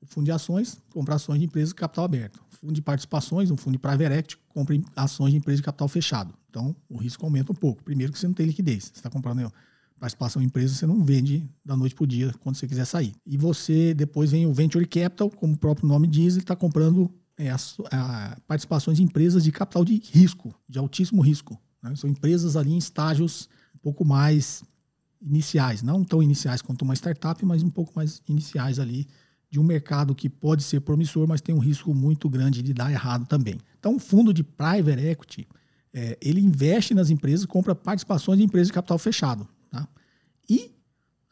o 0.00 0.06
fundo 0.06 0.24
de 0.24 0.32
ações 0.32 0.80
compra 0.90 1.14
ações 1.14 1.38
de 1.38 1.46
empresas 1.46 1.70
de 1.70 1.76
capital 1.76 2.04
aberto. 2.04 2.42
Fundo 2.50 2.72
de 2.72 2.82
participações, 2.82 3.50
um 3.50 3.56
fundo 3.56 3.74
de 3.74 3.78
private 3.78 4.12
equity, 4.14 4.38
compra 4.48 4.76
ações 4.96 5.30
de 5.30 5.36
empresas 5.38 5.60
de 5.60 5.64
capital 5.64 5.86
fechado. 5.86 6.34
Então, 6.50 6.74
o 6.88 6.96
risco 6.96 7.24
aumenta 7.24 7.52
um 7.52 7.54
pouco. 7.54 7.82
Primeiro 7.84 8.12
que 8.12 8.18
você 8.18 8.26
não 8.26 8.34
tem 8.34 8.46
liquidez. 8.46 8.84
Você 8.84 8.92
está 8.94 9.10
comprando 9.10 9.52
participação 9.98 10.40
em 10.40 10.46
empresa, 10.46 10.74
você 10.74 10.86
não 10.86 11.02
vende 11.04 11.48
da 11.64 11.76
noite 11.76 11.94
para 11.94 12.04
o 12.04 12.06
dia 12.06 12.32
quando 12.40 12.56
você 12.56 12.66
quiser 12.66 12.84
sair. 12.84 13.14
E 13.26 13.36
você, 13.36 13.92
depois 13.94 14.30
vem 14.30 14.46
o 14.46 14.52
venture 14.52 14.86
capital, 14.86 15.30
como 15.30 15.54
o 15.54 15.56
próprio 15.56 15.88
nome 15.88 16.06
diz, 16.06 16.34
ele 16.34 16.42
está 16.42 16.56
comprando 16.56 17.10
é, 17.36 17.50
a, 17.50 18.36
participações 18.46 18.98
em 18.98 19.04
empresas 19.04 19.44
de 19.44 19.52
capital 19.52 19.84
de 19.84 20.00
risco, 20.12 20.54
de 20.68 20.78
altíssimo 20.78 21.20
risco. 21.20 21.60
Né? 21.82 21.94
São 21.96 22.08
empresas 22.08 22.56
ali 22.56 22.72
em 22.72 22.78
estágios 22.78 23.48
um 23.74 23.78
pouco 23.78 24.04
mais 24.04 24.62
iniciais, 25.20 25.82
não 25.82 26.04
tão 26.04 26.22
iniciais 26.22 26.62
quanto 26.62 26.82
uma 26.82 26.94
startup, 26.94 27.44
mas 27.44 27.62
um 27.62 27.70
pouco 27.70 27.92
mais 27.94 28.22
iniciais 28.28 28.78
ali 28.78 29.06
de 29.50 29.58
um 29.58 29.64
mercado 29.64 30.14
que 30.14 30.28
pode 30.28 30.62
ser 30.62 30.80
promissor, 30.80 31.26
mas 31.26 31.40
tem 31.40 31.54
um 31.54 31.58
risco 31.58 31.94
muito 31.94 32.28
grande 32.28 32.62
de 32.62 32.74
dar 32.74 32.90
errado 32.90 33.26
também. 33.26 33.58
Então, 33.78 33.96
o 33.96 33.98
fundo 33.98 34.32
de 34.32 34.44
private 34.44 35.00
equity, 35.00 35.48
é, 35.92 36.18
ele 36.20 36.40
investe 36.40 36.94
nas 36.94 37.08
empresas, 37.08 37.46
compra 37.46 37.74
participações 37.74 38.38
de 38.38 38.44
empresas 38.44 38.68
de 38.68 38.74
capital 38.74 38.98
fechado. 38.98 39.48
E 40.48 40.72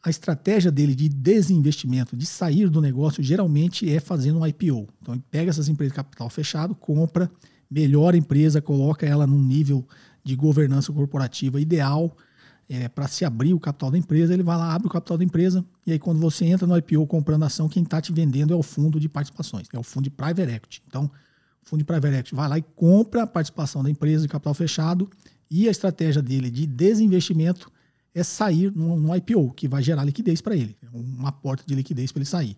a 0.03 0.09
estratégia 0.09 0.71
dele 0.71 0.95
de 0.95 1.09
desinvestimento, 1.09 2.15
de 2.15 2.25
sair 2.25 2.69
do 2.69 2.79
negócio, 2.79 3.21
geralmente 3.23 3.89
é 3.89 3.99
fazendo 3.99 4.39
um 4.39 4.47
IPO. 4.47 4.87
Então, 5.01 5.13
ele 5.13 5.23
pega 5.29 5.49
essas 5.49 5.67
empresas 5.67 5.91
de 5.91 5.95
capital 5.97 6.29
fechado, 6.29 6.75
compra, 6.75 7.29
melhora 7.69 8.15
a 8.15 8.19
empresa, 8.19 8.61
coloca 8.61 9.05
ela 9.05 9.27
num 9.27 9.41
nível 9.43 9.85
de 10.23 10.35
governança 10.35 10.91
corporativa 10.93 11.59
ideal, 11.59 12.15
é, 12.69 12.89
para 12.89 13.07
se 13.07 13.23
abrir 13.23 13.53
o 13.53 13.59
capital 13.59 13.89
da 13.89 13.97
empresa, 13.97 14.33
ele 14.33 14.43
vai 14.43 14.57
lá, 14.57 14.73
abre 14.73 14.87
o 14.87 14.89
capital 14.89 15.17
da 15.17 15.23
empresa, 15.23 15.65
e 15.85 15.93
aí 15.93 15.99
quando 15.99 16.19
você 16.19 16.45
entra 16.45 16.67
no 16.67 16.77
IPO 16.77 17.07
comprando 17.07 17.43
ação, 17.43 17.69
quem 17.69 17.83
está 17.83 18.01
te 18.01 18.11
vendendo 18.11 18.53
é 18.53 18.57
o 18.57 18.63
fundo 18.63 18.99
de 18.99 19.07
participações, 19.07 19.67
é 19.71 19.79
o 19.79 19.83
fundo 19.83 20.03
de 20.03 20.09
private 20.09 20.51
equity. 20.51 20.83
Então, 20.85 21.05
o 21.65 21.69
fundo 21.69 21.79
de 21.79 21.85
private 21.85 22.13
equity 22.15 22.35
vai 22.35 22.49
lá 22.49 22.57
e 22.57 22.61
compra 22.75 23.23
a 23.23 23.27
participação 23.27 23.81
da 23.81 23.89
empresa 23.89 24.23
de 24.23 24.27
capital 24.27 24.53
fechado, 24.53 25.09
e 25.49 25.67
a 25.67 25.71
estratégia 25.71 26.21
dele 26.21 26.49
de 26.49 26.67
desinvestimento 26.67 27.71
é 28.17 28.23
sair 28.23 28.71
no, 28.75 28.97
no 28.97 29.15
IPO, 29.15 29.53
que 29.53 29.67
vai 29.67 29.83
gerar 29.83 30.03
liquidez 30.03 30.41
para 30.41 30.55
ele, 30.55 30.75
é 30.81 30.87
uma 30.91 31.31
porta 31.31 31.63
de 31.65 31.75
liquidez 31.75 32.11
para 32.11 32.19
ele 32.19 32.25
sair. 32.25 32.57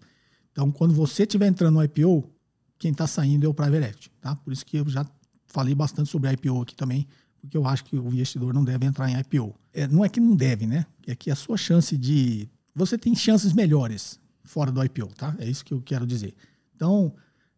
Então, 0.52 0.72
quando 0.72 0.94
você 0.94 1.24
estiver 1.24 1.48
entrando 1.48 1.76
no 1.76 1.84
IPO, 1.84 2.30
quem 2.78 2.92
está 2.92 3.06
saindo 3.06 3.46
é 3.46 3.50
o 3.50 3.54
private 3.54 3.90
equity, 3.90 4.12
tá? 4.22 4.36
Por 4.38 4.54
isso 4.54 4.66
que 4.66 4.78
eu 4.78 4.88
já 4.88 5.06
falei 5.48 5.76
bastante 5.76 6.10
sobre 6.10 6.32
IPO 6.32 6.62
aqui 6.62 6.76
também, 6.76 7.06
porque 7.42 7.58
eu 7.58 7.68
acho 7.68 7.84
que 7.84 7.98
o 7.98 8.08
investidor 8.08 8.54
não 8.54 8.64
deve 8.64 8.86
entrar 8.86 9.10
em 9.10 9.20
IPO. 9.20 9.54
É, 9.74 9.86
não 9.86 10.04
é 10.04 10.10
que 10.10 10.20
não 10.20 10.36
deve, 10.36 10.66
né? 10.66 10.86
É 11.06 11.14
que 11.14 11.30
a 11.30 11.36
sua 11.36 11.58
chance 11.58 11.98
de. 11.98 12.48
Você 12.74 12.98
tem 12.98 13.14
chances 13.14 13.52
melhores 13.52 14.20
fora 14.44 14.72
do 14.72 14.84
IPO, 14.84 15.08
tá? 15.16 15.36
É 15.40 15.50
isso 15.50 15.64
que 15.66 15.74
eu 15.74 15.82
quero 15.82 16.08
dizer. 16.08 16.34
Então, 16.76 17.14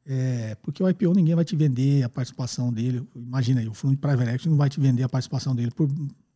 é, 0.05 0.55
porque 0.55 0.83
o 0.83 0.89
IPO 0.89 1.13
ninguém 1.13 1.35
vai 1.35 1.45
te 1.45 1.55
vender 1.55 2.03
a 2.03 2.09
participação 2.09 2.73
dele. 2.73 3.07
Imagina 3.15 3.61
aí, 3.61 3.67
o 3.67 3.73
fundo 3.73 3.91
de 3.91 3.97
private 3.97 4.29
equity 4.29 4.49
não 4.49 4.57
vai 4.57 4.69
te 4.69 4.79
vender 4.79 5.03
a 5.03 5.09
participação 5.09 5.55
dele 5.55 5.71
por 5.71 5.87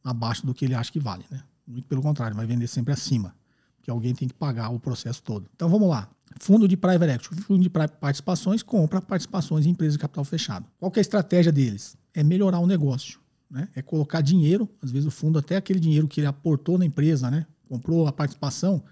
abaixo 0.04 0.46
do 0.46 0.54
que 0.54 0.66
ele 0.66 0.76
acha 0.76 0.92
que 0.92 1.00
vale, 1.00 1.26
né? 1.32 1.44
Muito 1.68 1.88
pelo 1.88 2.02
contrário, 2.02 2.36
vai 2.36 2.46
vender 2.46 2.68
sempre 2.68 2.94
acima, 2.94 3.36
porque 3.78 3.90
alguém 3.90 4.14
tem 4.14 4.28
que 4.28 4.34
pagar 4.34 4.70
o 4.70 4.80
processo 4.80 5.22
todo. 5.24 5.50
Então 5.56 5.70
vamos 5.70 5.90
lá. 5.90 6.10
Fundo 6.40 6.68
de 6.68 6.76
private 6.76 7.14
equity, 7.14 7.42
fundo 7.42 7.64
de 7.64 7.70
participações 7.70 8.62
compra 8.62 9.02
participações 9.02 9.66
em 9.66 9.70
empresas 9.70 9.94
de 9.94 10.00
capital 10.00 10.24
fechado. 10.26 10.66
Qual 10.78 10.92
é 10.94 11.00
a 11.00 11.02
estratégia 11.02 11.52
deles? 11.52 11.96
É 12.14 12.24
melhorar 12.24 12.60
o 12.60 12.68
negócio 12.68 13.20
né? 13.50 13.68
É 13.76 13.82
colocar 13.82 14.22
dinheiro, 14.22 14.70
às 14.82 14.92
vezes 14.92 15.08
o 15.08 15.12
fundo 15.12 15.40
até 15.40 15.56
aquele 15.56 15.80
dinheiro 15.80 16.08
que 16.08 16.20
ele 16.20 16.28
aportou 16.28 16.78
na 16.78 16.86
empresa, 16.86 17.30
né? 17.30 17.46
Comprou 17.68 18.08
a 18.08 18.12
participação 18.12 18.84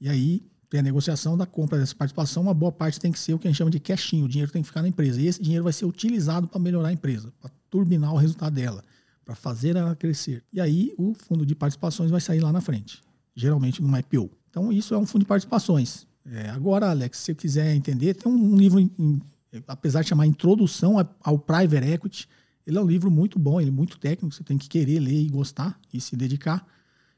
e 0.00 0.08
aí 0.08 0.46
tem 0.68 0.80
a 0.80 0.82
negociação 0.82 1.36
da 1.36 1.46
compra 1.46 1.78
dessa 1.78 1.94
participação, 1.94 2.42
uma 2.42 2.54
boa 2.54 2.72
parte 2.72 2.98
tem 2.98 3.12
que 3.12 3.18
ser 3.18 3.34
o 3.34 3.38
que 3.38 3.46
a 3.46 3.50
gente 3.50 3.58
chama 3.58 3.70
de 3.70 3.78
cashinho, 3.78 4.24
o 4.24 4.28
dinheiro 4.28 4.50
tem 4.50 4.62
que 4.62 4.68
ficar 4.68 4.82
na 4.82 4.88
empresa. 4.88 5.20
E 5.20 5.26
esse 5.26 5.42
dinheiro 5.42 5.64
vai 5.64 5.72
ser 5.72 5.84
utilizado 5.84 6.48
para 6.48 6.60
melhorar 6.60 6.88
a 6.88 6.92
empresa, 6.92 7.32
para 7.40 7.50
turbinar 7.70 8.12
o 8.12 8.16
resultado 8.16 8.54
dela, 8.54 8.82
para 9.24 9.34
fazer 9.34 9.76
ela 9.76 9.96
crescer. 9.96 10.42
E 10.52 10.60
aí 10.60 10.92
o 10.98 11.14
fundo 11.14 11.46
de 11.46 11.54
participações 11.54 12.10
vai 12.10 12.20
sair 12.20 12.40
lá 12.40 12.52
na 12.52 12.60
frente, 12.60 13.00
geralmente 13.34 13.80
numa 13.80 14.00
IPO. 14.00 14.30
Então 14.50 14.72
isso 14.72 14.94
é 14.94 14.98
um 14.98 15.06
fundo 15.06 15.22
de 15.22 15.28
participações. 15.28 16.06
É, 16.26 16.48
agora, 16.50 16.90
Alex, 16.90 17.18
se 17.18 17.24
você 17.24 17.34
quiser 17.34 17.74
entender, 17.74 18.14
tem 18.14 18.30
um, 18.30 18.56
livro, 18.56 18.80
em, 18.80 19.20
apesar 19.66 20.02
de 20.02 20.08
chamar 20.08 20.26
Introdução 20.26 20.96
ao 21.20 21.38
Private 21.38 21.86
Equity, 21.86 22.28
ele 22.66 22.78
é 22.78 22.80
um 22.80 22.86
livro 22.86 23.10
muito 23.10 23.38
bom, 23.38 23.60
ele 23.60 23.68
é 23.68 23.72
muito 23.72 23.98
técnico, 23.98 24.34
você 24.34 24.42
tem 24.42 24.56
que 24.56 24.68
querer 24.68 24.98
ler 25.00 25.20
e 25.20 25.28
gostar 25.28 25.78
e 25.92 26.00
se 26.00 26.16
dedicar, 26.16 26.66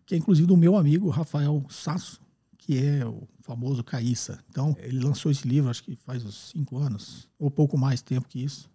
que 0.05 0.15
é 0.15 0.19
inclusive 0.19 0.47
do 0.47 0.57
meu 0.57 0.77
amigo 0.77 1.09
Rafael 1.09 1.65
Sasso, 1.69 2.21
que 2.59 2.79
é 2.79 3.07
o 3.07 3.29
famoso 3.43 3.85
Caíssa. 3.85 4.43
Então, 4.51 4.77
ele 4.81 4.99
lançou 4.99 5.31
esse 5.31 5.47
livro, 5.47 5.71
acho 5.71 5.85
que 5.85 5.95
faz 5.95 6.25
uns 6.25 6.51
cinco 6.51 6.79
anos, 6.79 7.29
ou 7.39 7.49
pouco 7.49 7.79
mais 7.79 8.03
tempo 8.03 8.27
que 8.29 8.43
isso, 8.43 8.69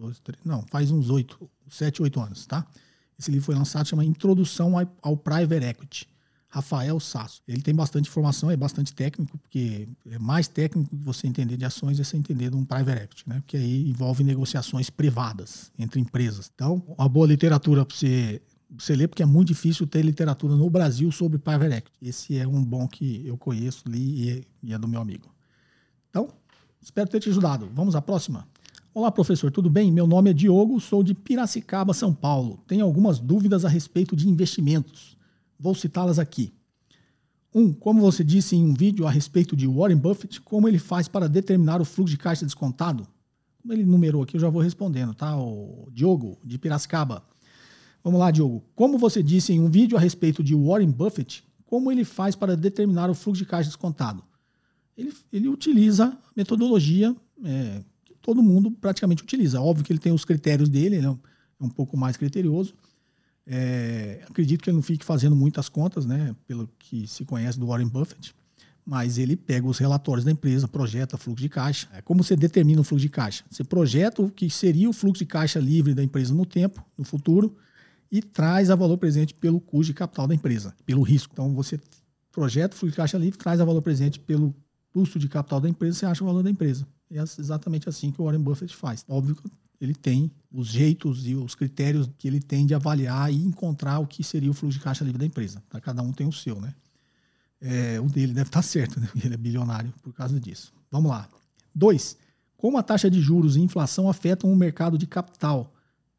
2012, 0.00 0.38
não, 0.44 0.64
faz 0.70 0.90
uns 0.90 1.10
oito, 1.10 1.50
sete, 1.68 2.02
oito 2.02 2.20
anos, 2.20 2.46
tá? 2.46 2.66
Esse 3.18 3.30
livro 3.30 3.46
foi 3.46 3.54
lançado, 3.54 3.86
chama 3.86 4.04
Introdução 4.04 4.74
ao 5.02 5.16
Private 5.16 5.64
Equity. 5.64 6.08
Rafael 6.48 6.98
Sasso. 6.98 7.42
Ele 7.46 7.60
tem 7.60 7.74
bastante 7.74 8.08
informação, 8.08 8.50
é 8.50 8.56
bastante 8.56 8.94
técnico, 8.94 9.36
porque 9.36 9.86
é 10.10 10.18
mais 10.18 10.48
técnico 10.48 10.88
que 10.88 11.04
você 11.04 11.26
entender 11.26 11.56
de 11.56 11.66
ações 11.66 12.00
é 12.00 12.04
você 12.04 12.16
entender 12.16 12.50
de 12.50 12.56
um 12.56 12.64
private 12.64 13.02
equity, 13.02 13.28
né? 13.28 13.40
Porque 13.40 13.58
aí 13.58 13.90
envolve 13.90 14.24
negociações 14.24 14.88
privadas 14.88 15.70
entre 15.78 16.00
empresas. 16.00 16.50
Então, 16.54 16.82
uma 16.96 17.08
boa 17.08 17.26
literatura 17.26 17.84
para 17.84 17.94
você, 17.94 18.40
você 18.70 18.96
ler, 18.96 19.08
porque 19.08 19.22
é 19.22 19.26
muito 19.26 19.48
difícil 19.48 19.86
ter 19.86 20.02
literatura 20.02 20.56
no 20.56 20.70
Brasil 20.70 21.12
sobre 21.12 21.38
private 21.38 21.74
equity. 21.74 21.98
Esse 22.00 22.38
é 22.38 22.48
um 22.48 22.64
bom 22.64 22.88
que 22.88 23.26
eu 23.26 23.36
conheço, 23.36 23.86
li 23.86 24.24
e 24.24 24.30
é, 24.30 24.42
e 24.62 24.72
é 24.72 24.78
do 24.78 24.88
meu 24.88 25.00
amigo. 25.00 25.30
Então, 26.08 26.28
espero 26.80 27.08
ter 27.10 27.20
te 27.20 27.28
ajudado. 27.28 27.68
Vamos 27.74 27.94
à 27.94 28.00
próxima. 28.00 28.48
Olá, 28.98 29.12
professor, 29.12 29.50
tudo 29.50 29.68
bem? 29.68 29.92
Meu 29.92 30.06
nome 30.06 30.30
é 30.30 30.32
Diogo, 30.32 30.80
sou 30.80 31.02
de 31.02 31.12
Piracicaba, 31.12 31.92
São 31.92 32.14
Paulo. 32.14 32.64
Tenho 32.66 32.82
algumas 32.82 33.18
dúvidas 33.18 33.62
a 33.62 33.68
respeito 33.68 34.16
de 34.16 34.26
investimentos. 34.26 35.18
Vou 35.60 35.74
citá-las 35.74 36.18
aqui. 36.18 36.50
Um, 37.54 37.74
como 37.74 38.00
você 38.00 38.24
disse 38.24 38.56
em 38.56 38.64
um 38.64 38.72
vídeo 38.72 39.06
a 39.06 39.10
respeito 39.10 39.54
de 39.54 39.66
Warren 39.66 39.98
Buffett, 39.98 40.40
como 40.40 40.66
ele 40.66 40.78
faz 40.78 41.08
para 41.08 41.28
determinar 41.28 41.78
o 41.78 41.84
fluxo 41.84 42.12
de 42.12 42.16
caixa 42.16 42.46
descontado? 42.46 43.06
Como 43.60 43.74
ele 43.74 43.84
numerou 43.84 44.22
aqui, 44.22 44.38
eu 44.38 44.40
já 44.40 44.48
vou 44.48 44.62
respondendo, 44.62 45.12
tá? 45.12 45.36
O 45.36 45.90
Diogo, 45.92 46.38
de 46.42 46.56
Piracicaba. 46.56 47.22
Vamos 48.02 48.18
lá, 48.18 48.30
Diogo. 48.30 48.64
Como 48.74 48.96
você 48.96 49.22
disse 49.22 49.52
em 49.52 49.60
um 49.60 49.68
vídeo 49.68 49.98
a 49.98 50.00
respeito 50.00 50.42
de 50.42 50.54
Warren 50.54 50.90
Buffett, 50.90 51.44
como 51.66 51.92
ele 51.92 52.02
faz 52.02 52.34
para 52.34 52.56
determinar 52.56 53.10
o 53.10 53.14
fluxo 53.14 53.42
de 53.42 53.46
caixa 53.46 53.68
descontado? 53.68 54.24
Ele, 54.96 55.12
ele 55.30 55.48
utiliza 55.48 56.16
metodologia 56.34 57.14
é, 57.44 57.82
todo 58.26 58.42
mundo 58.42 58.72
praticamente 58.72 59.22
utiliza. 59.22 59.60
Óbvio 59.60 59.84
que 59.84 59.92
ele 59.92 60.00
tem 60.00 60.12
os 60.12 60.24
critérios 60.24 60.68
dele, 60.68 60.96
ele 60.96 61.06
é 61.06 61.10
um, 61.10 61.18
é 61.60 61.64
um 61.64 61.68
pouco 61.68 61.96
mais 61.96 62.16
criterioso, 62.16 62.74
é, 63.46 64.24
acredito 64.28 64.64
que 64.64 64.68
ele 64.68 64.74
não 64.74 64.82
fique 64.82 65.04
fazendo 65.04 65.36
muitas 65.36 65.68
contas, 65.68 66.04
né, 66.04 66.34
pelo 66.48 66.68
que 66.76 67.06
se 67.06 67.24
conhece 67.24 67.56
do 67.56 67.68
Warren 67.68 67.86
Buffett, 67.86 68.34
mas 68.84 69.16
ele 69.16 69.36
pega 69.36 69.66
os 69.66 69.78
relatórios 69.78 70.24
da 70.24 70.32
empresa, 70.32 70.66
projeta 70.66 71.16
fluxo 71.16 71.42
de 71.42 71.48
caixa. 71.48 71.88
É 71.92 72.02
como 72.02 72.24
você 72.24 72.34
determina 72.34 72.80
o 72.80 72.84
fluxo 72.84 73.02
de 73.02 73.08
caixa? 73.08 73.44
Você 73.48 73.62
projeta 73.62 74.22
o 74.22 74.30
que 74.30 74.50
seria 74.50 74.90
o 74.90 74.92
fluxo 74.92 75.20
de 75.20 75.26
caixa 75.26 75.60
livre 75.60 75.94
da 75.94 76.02
empresa 76.02 76.34
no 76.34 76.44
tempo, 76.44 76.84
no 76.98 77.04
futuro, 77.04 77.56
e 78.10 78.20
traz 78.20 78.70
a 78.70 78.74
valor 78.74 78.98
presente 78.98 79.34
pelo 79.34 79.60
custo 79.60 79.92
de 79.92 79.94
capital 79.94 80.26
da 80.26 80.34
empresa, 80.34 80.74
pelo 80.84 81.02
risco. 81.02 81.32
Então 81.32 81.54
você 81.54 81.80
projeta 82.32 82.74
o 82.74 82.78
fluxo 82.78 82.92
de 82.92 82.96
caixa 82.96 83.18
livre, 83.18 83.38
traz 83.38 83.60
a 83.60 83.64
valor 83.64 83.82
presente 83.82 84.18
pelo 84.18 84.54
custo 84.92 85.18
de 85.18 85.28
capital 85.28 85.60
da 85.60 85.68
empresa, 85.68 85.98
você 85.98 86.06
acha 86.06 86.24
o 86.24 86.26
valor 86.26 86.42
da 86.42 86.50
empresa. 86.50 86.86
É 87.10 87.22
exatamente 87.22 87.88
assim 87.88 88.10
que 88.10 88.20
o 88.20 88.24
Warren 88.24 88.40
Buffett 88.40 88.74
faz. 88.74 89.04
Óbvio 89.08 89.36
que 89.36 89.48
ele 89.80 89.94
tem 89.94 90.30
os 90.50 90.68
jeitos 90.68 91.26
e 91.26 91.34
os 91.34 91.54
critérios 91.54 92.08
que 92.18 92.26
ele 92.26 92.40
tem 92.40 92.66
de 92.66 92.74
avaliar 92.74 93.32
e 93.32 93.36
encontrar 93.36 93.98
o 93.98 94.06
que 94.06 94.24
seria 94.24 94.50
o 94.50 94.54
fluxo 94.54 94.78
de 94.78 94.84
caixa 94.84 95.04
livre 95.04 95.18
da 95.18 95.26
empresa. 95.26 95.62
Tá? 95.68 95.80
Cada 95.80 96.02
um 96.02 96.12
tem 96.12 96.26
o 96.26 96.32
seu, 96.32 96.60
né? 96.60 96.74
É, 97.60 98.00
o 98.00 98.08
dele 98.08 98.32
deve 98.32 98.48
estar 98.48 98.62
certo, 98.62 99.00
né? 99.00 99.08
Ele 99.22 99.34
é 99.34 99.36
bilionário 99.36 99.92
por 100.02 100.12
causa 100.12 100.40
disso. 100.40 100.72
Vamos 100.90 101.10
lá. 101.10 101.28
Dois, 101.74 102.16
como 102.56 102.78
a 102.78 102.82
taxa 102.82 103.10
de 103.10 103.20
juros 103.20 103.56
e 103.56 103.60
inflação 103.60 104.08
afetam 104.08 104.50
o 104.52 104.56
mercado 104.56 104.96
de 104.96 105.06
capital, 105.06 105.72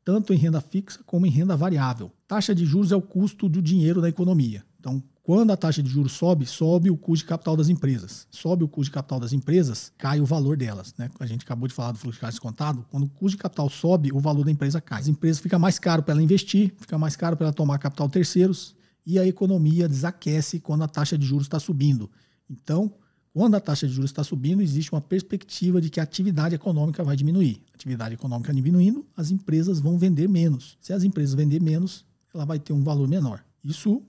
tanto 0.05 0.33
em 0.33 0.37
renda 0.37 0.61
fixa 0.61 0.99
como 1.05 1.25
em 1.25 1.29
renda 1.29 1.57
variável. 1.57 2.11
Taxa 2.27 2.53
de 2.55 2.65
juros 2.65 2.91
é 2.91 2.95
o 2.95 3.01
custo 3.01 3.49
do 3.49 3.61
dinheiro 3.61 4.01
da 4.01 4.07
economia. 4.07 4.63
Então, 4.79 5.03
quando 5.27 5.51
a 5.51 5.57
taxa 5.57 5.83
de 5.83 5.89
juros 5.89 6.13
sobe, 6.13 6.45
sobe 6.45 6.89
o 6.89 6.95
custo 6.95 7.25
de 7.25 7.27
capital 7.27 7.57
das 7.57 7.67
empresas. 7.67 8.25
Sobe 8.31 8.63
o 8.63 8.67
custo 8.67 8.85
de 8.85 8.91
capital 8.91 9.19
das 9.19 9.33
empresas, 9.33 9.91
cai 9.97 10.21
o 10.21 10.25
valor 10.25 10.55
delas. 10.55 10.95
Né? 10.97 11.09
A 11.19 11.25
gente 11.25 11.43
acabou 11.43 11.67
de 11.67 11.73
falar 11.73 11.91
do 11.91 11.97
fluxo 11.97 12.15
de 12.15 12.21
caixa 12.21 12.35
descontado. 12.35 12.85
Quando 12.89 13.03
o 13.03 13.09
custo 13.09 13.35
de 13.35 13.43
capital 13.43 13.69
sobe, 13.69 14.09
o 14.13 14.21
valor 14.21 14.45
da 14.45 14.51
empresa 14.51 14.79
cai. 14.79 15.01
As 15.01 15.09
empresas 15.09 15.41
fica 15.41 15.59
mais 15.59 15.77
caro 15.79 16.01
para 16.01 16.13
ela 16.13 16.23
investir, 16.23 16.73
fica 16.79 16.97
mais 16.97 17.17
caro 17.17 17.35
para 17.35 17.47
ela 17.47 17.53
tomar 17.53 17.77
capital 17.77 18.07
terceiros 18.07 18.73
e 19.05 19.19
a 19.19 19.27
economia 19.27 19.89
desaquece 19.89 20.61
quando 20.61 20.85
a 20.85 20.87
taxa 20.87 21.17
de 21.17 21.25
juros 21.25 21.47
está 21.47 21.59
subindo. 21.59 22.09
Então, 22.49 22.93
quando 23.33 23.55
a 23.55 23.59
taxa 23.59 23.85
de 23.85 23.91
juros 23.91 24.11
está 24.11 24.23
subindo, 24.23 24.61
existe 24.61 24.93
uma 24.93 25.01
perspectiva 25.01 25.81
de 25.81 25.89
que 25.89 25.99
a 25.99 26.03
atividade 26.03 26.55
econômica 26.55 27.03
vai 27.03 27.17
diminuir. 27.17 27.61
A 27.73 27.75
atividade 27.75 28.13
econômica 28.13 28.53
diminuindo, 28.53 29.05
as 29.13 29.29
empresas 29.29 29.81
vão 29.81 29.97
vender 29.97 30.29
menos. 30.29 30.77
Se 30.79 30.93
as 30.93 31.03
empresas 31.03 31.35
vender 31.35 31.61
menos, 31.61 32.05
ela 32.33 32.45
vai 32.45 32.59
ter 32.59 32.71
um 32.71 32.81
valor 32.81 33.09
menor. 33.09 33.43
Isso 33.61 34.01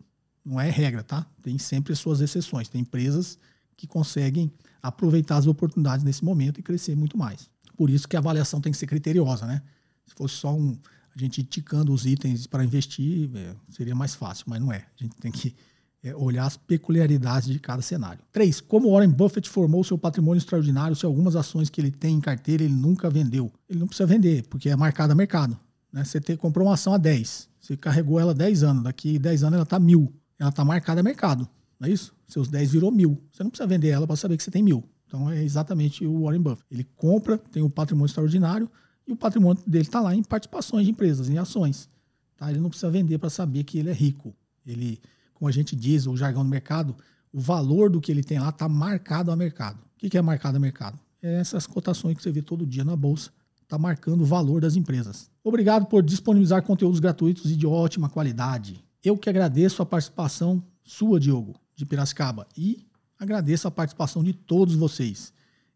não 0.48 0.58
é 0.58 0.70
regra, 0.70 1.02
tá? 1.02 1.26
Tem 1.42 1.58
sempre 1.58 1.92
as 1.92 1.98
suas 1.98 2.20
exceções. 2.22 2.68
Tem 2.68 2.80
empresas 2.80 3.38
que 3.76 3.86
conseguem 3.86 4.50
aproveitar 4.82 5.36
as 5.36 5.46
oportunidades 5.46 6.04
nesse 6.04 6.24
momento 6.24 6.58
e 6.58 6.62
crescer 6.62 6.96
muito 6.96 7.18
mais. 7.18 7.50
Por 7.76 7.90
isso 7.90 8.08
que 8.08 8.16
a 8.16 8.18
avaliação 8.18 8.60
tem 8.60 8.72
que 8.72 8.78
ser 8.78 8.86
criteriosa, 8.86 9.46
né? 9.46 9.62
Se 10.06 10.14
fosse 10.14 10.34
só 10.36 10.54
um, 10.54 10.76
a 11.14 11.18
gente 11.18 11.42
ticando 11.42 11.92
os 11.92 12.06
itens 12.06 12.46
para 12.46 12.64
investir, 12.64 13.30
é, 13.34 13.54
seria 13.68 13.94
mais 13.94 14.14
fácil, 14.14 14.46
mas 14.48 14.60
não 14.60 14.72
é. 14.72 14.86
A 14.98 15.04
gente 15.04 15.16
tem 15.16 15.30
que 15.30 15.54
é, 16.02 16.14
olhar 16.16 16.46
as 16.46 16.56
peculiaridades 16.56 17.48
de 17.48 17.58
cada 17.58 17.82
cenário. 17.82 18.20
Três, 18.32 18.58
como 18.58 18.90
Warren 18.92 19.10
Buffett 19.10 19.50
formou 19.50 19.84
seu 19.84 19.98
patrimônio 19.98 20.38
extraordinário 20.38 20.96
se 20.96 21.04
algumas 21.04 21.36
ações 21.36 21.68
que 21.68 21.78
ele 21.78 21.90
tem 21.90 22.16
em 22.16 22.20
carteira 22.20 22.64
ele 22.64 22.74
nunca 22.74 23.10
vendeu? 23.10 23.52
Ele 23.68 23.80
não 23.80 23.86
precisa 23.86 24.06
vender, 24.06 24.46
porque 24.48 24.70
é 24.70 24.76
marcado 24.76 25.12
a 25.12 25.14
mercado. 25.14 25.58
Né? 25.92 26.04
Você 26.04 26.20
te, 26.20 26.36
comprou 26.38 26.66
uma 26.66 26.74
ação 26.74 26.94
a 26.94 26.98
10, 26.98 27.48
você 27.60 27.76
carregou 27.76 28.18
ela 28.18 28.32
10 28.32 28.62
anos, 28.62 28.82
daqui 28.84 29.18
10 29.18 29.44
anos 29.44 29.54
ela 29.54 29.62
está 29.64 29.78
mil 29.78 30.10
ela 30.38 30.50
está 30.50 30.64
marcada 30.64 31.00
a 31.00 31.02
mercado, 31.02 31.48
não 31.78 31.88
é 31.88 31.90
isso? 31.90 32.14
Seus 32.26 32.48
10 32.48 32.72
virou 32.72 32.90
mil. 32.90 33.22
Você 33.32 33.42
não 33.42 33.50
precisa 33.50 33.66
vender 33.66 33.88
ela 33.88 34.06
para 34.06 34.16
saber 34.16 34.36
que 34.36 34.42
você 34.42 34.50
tem 34.50 34.62
mil. 34.62 34.84
Então 35.06 35.30
é 35.30 35.42
exatamente 35.42 36.06
o 36.06 36.24
Warren 36.24 36.40
Buffett. 36.40 36.66
Ele 36.70 36.84
compra, 36.96 37.38
tem 37.38 37.62
um 37.62 37.70
patrimônio 37.70 38.06
extraordinário 38.06 38.70
e 39.06 39.12
o 39.12 39.16
patrimônio 39.16 39.62
dele 39.66 39.84
está 39.84 40.00
lá 40.00 40.14
em 40.14 40.22
participações 40.22 40.84
de 40.84 40.90
empresas, 40.90 41.30
em 41.30 41.38
ações. 41.38 41.88
Tá? 42.36 42.50
Ele 42.50 42.60
não 42.60 42.68
precisa 42.68 42.90
vender 42.90 43.18
para 43.18 43.30
saber 43.30 43.64
que 43.64 43.78
ele 43.78 43.88
é 43.88 43.92
rico. 43.92 44.34
Ele, 44.66 45.00
como 45.32 45.48
a 45.48 45.52
gente 45.52 45.74
diz, 45.74 46.06
o 46.06 46.16
jargão 46.16 46.44
do 46.44 46.50
mercado, 46.50 46.94
o 47.32 47.40
valor 47.40 47.88
do 47.88 48.00
que 48.00 48.12
ele 48.12 48.22
tem 48.22 48.38
lá 48.38 48.50
está 48.50 48.68
marcado 48.68 49.30
a 49.30 49.36
mercado. 49.36 49.78
O 49.96 50.08
que 50.08 50.16
é 50.16 50.22
marcado 50.22 50.58
a 50.58 50.60
mercado? 50.60 50.98
É 51.22 51.40
essas 51.40 51.66
cotações 51.66 52.16
que 52.16 52.22
você 52.22 52.30
vê 52.30 52.42
todo 52.42 52.66
dia 52.66 52.84
na 52.84 52.94
bolsa. 52.94 53.30
Está 53.62 53.78
marcando 53.78 54.22
o 54.22 54.24
valor 54.24 54.60
das 54.60 54.76
empresas. 54.76 55.30
Obrigado 55.42 55.86
por 55.86 56.02
disponibilizar 56.02 56.62
conteúdos 56.62 57.00
gratuitos 57.00 57.50
e 57.50 57.56
de 57.56 57.66
ótima 57.66 58.08
qualidade. 58.08 58.82
Eu 59.04 59.16
que 59.16 59.28
agradeço 59.28 59.82
a 59.82 59.86
participação 59.86 60.62
sua, 60.82 61.20
Diogo, 61.20 61.54
de 61.74 61.86
Piracicaba, 61.86 62.46
e 62.56 62.84
agradeço 63.18 63.68
a 63.68 63.70
participação 63.70 64.22
de 64.22 64.32
todos 64.32 64.74
vocês. 64.74 65.32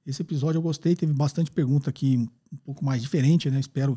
Esse 0.07 0.23
episódio 0.23 0.59
eu 0.59 0.63
gostei, 0.63 0.97
teve 0.97 1.13
bastante 1.13 1.51
pergunta 1.51 1.91
aqui, 1.91 2.17
um 2.53 2.57
pouco 2.65 2.85
mais 2.85 3.01
diferente, 3.01 3.51
né? 3.51 3.61
Espero 3.61 3.97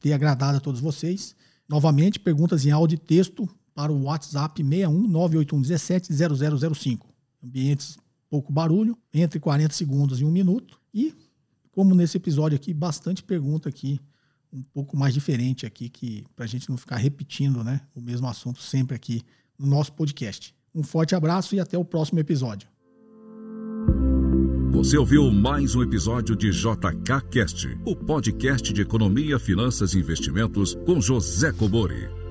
ter 0.00 0.12
agradado 0.12 0.56
a 0.56 0.60
todos 0.60 0.80
vocês. 0.80 1.36
Novamente, 1.68 2.18
perguntas 2.18 2.64
em 2.64 2.70
áudio 2.70 2.96
e 2.96 2.98
texto 2.98 3.48
para 3.74 3.92
o 3.92 4.04
WhatsApp 4.04 4.62
61 4.62 5.08
981 5.08 6.68
0005. 6.68 7.08
Ambientes 7.44 7.98
pouco 8.32 8.50
barulho, 8.50 8.96
entre 9.12 9.38
40 9.38 9.74
segundos 9.74 10.18
e 10.18 10.24
um 10.24 10.30
minuto. 10.30 10.80
E, 10.94 11.14
como 11.70 11.94
nesse 11.94 12.16
episódio 12.16 12.56
aqui, 12.56 12.72
bastante 12.72 13.22
pergunta 13.22 13.68
aqui 13.68 14.00
um 14.52 14.62
pouco 14.62 14.96
mais 14.96 15.14
diferente 15.14 15.64
aqui, 15.64 15.88
que 15.88 16.24
para 16.36 16.44
a 16.44 16.48
gente 16.48 16.68
não 16.68 16.76
ficar 16.76 16.96
repetindo 16.96 17.64
né, 17.64 17.80
o 17.94 18.00
mesmo 18.00 18.26
assunto 18.28 18.60
sempre 18.60 18.94
aqui 18.94 19.22
no 19.58 19.66
nosso 19.66 19.92
podcast. 19.92 20.54
Um 20.74 20.82
forte 20.82 21.14
abraço 21.14 21.54
e 21.54 21.60
até 21.60 21.78
o 21.78 21.84
próximo 21.84 22.18
episódio. 22.18 22.68
Você 24.72 24.96
ouviu 24.96 25.30
mais 25.30 25.74
um 25.74 25.82
episódio 25.82 26.34
de 26.34 26.50
JK 26.50 27.28
Cast, 27.30 27.68
o 27.84 27.94
podcast 27.94 28.72
de 28.72 28.80
economia, 28.80 29.38
finanças 29.38 29.94
e 29.94 29.98
investimentos 29.98 30.74
com 30.86 31.00
José 31.00 31.52
Cobori. 31.52 32.21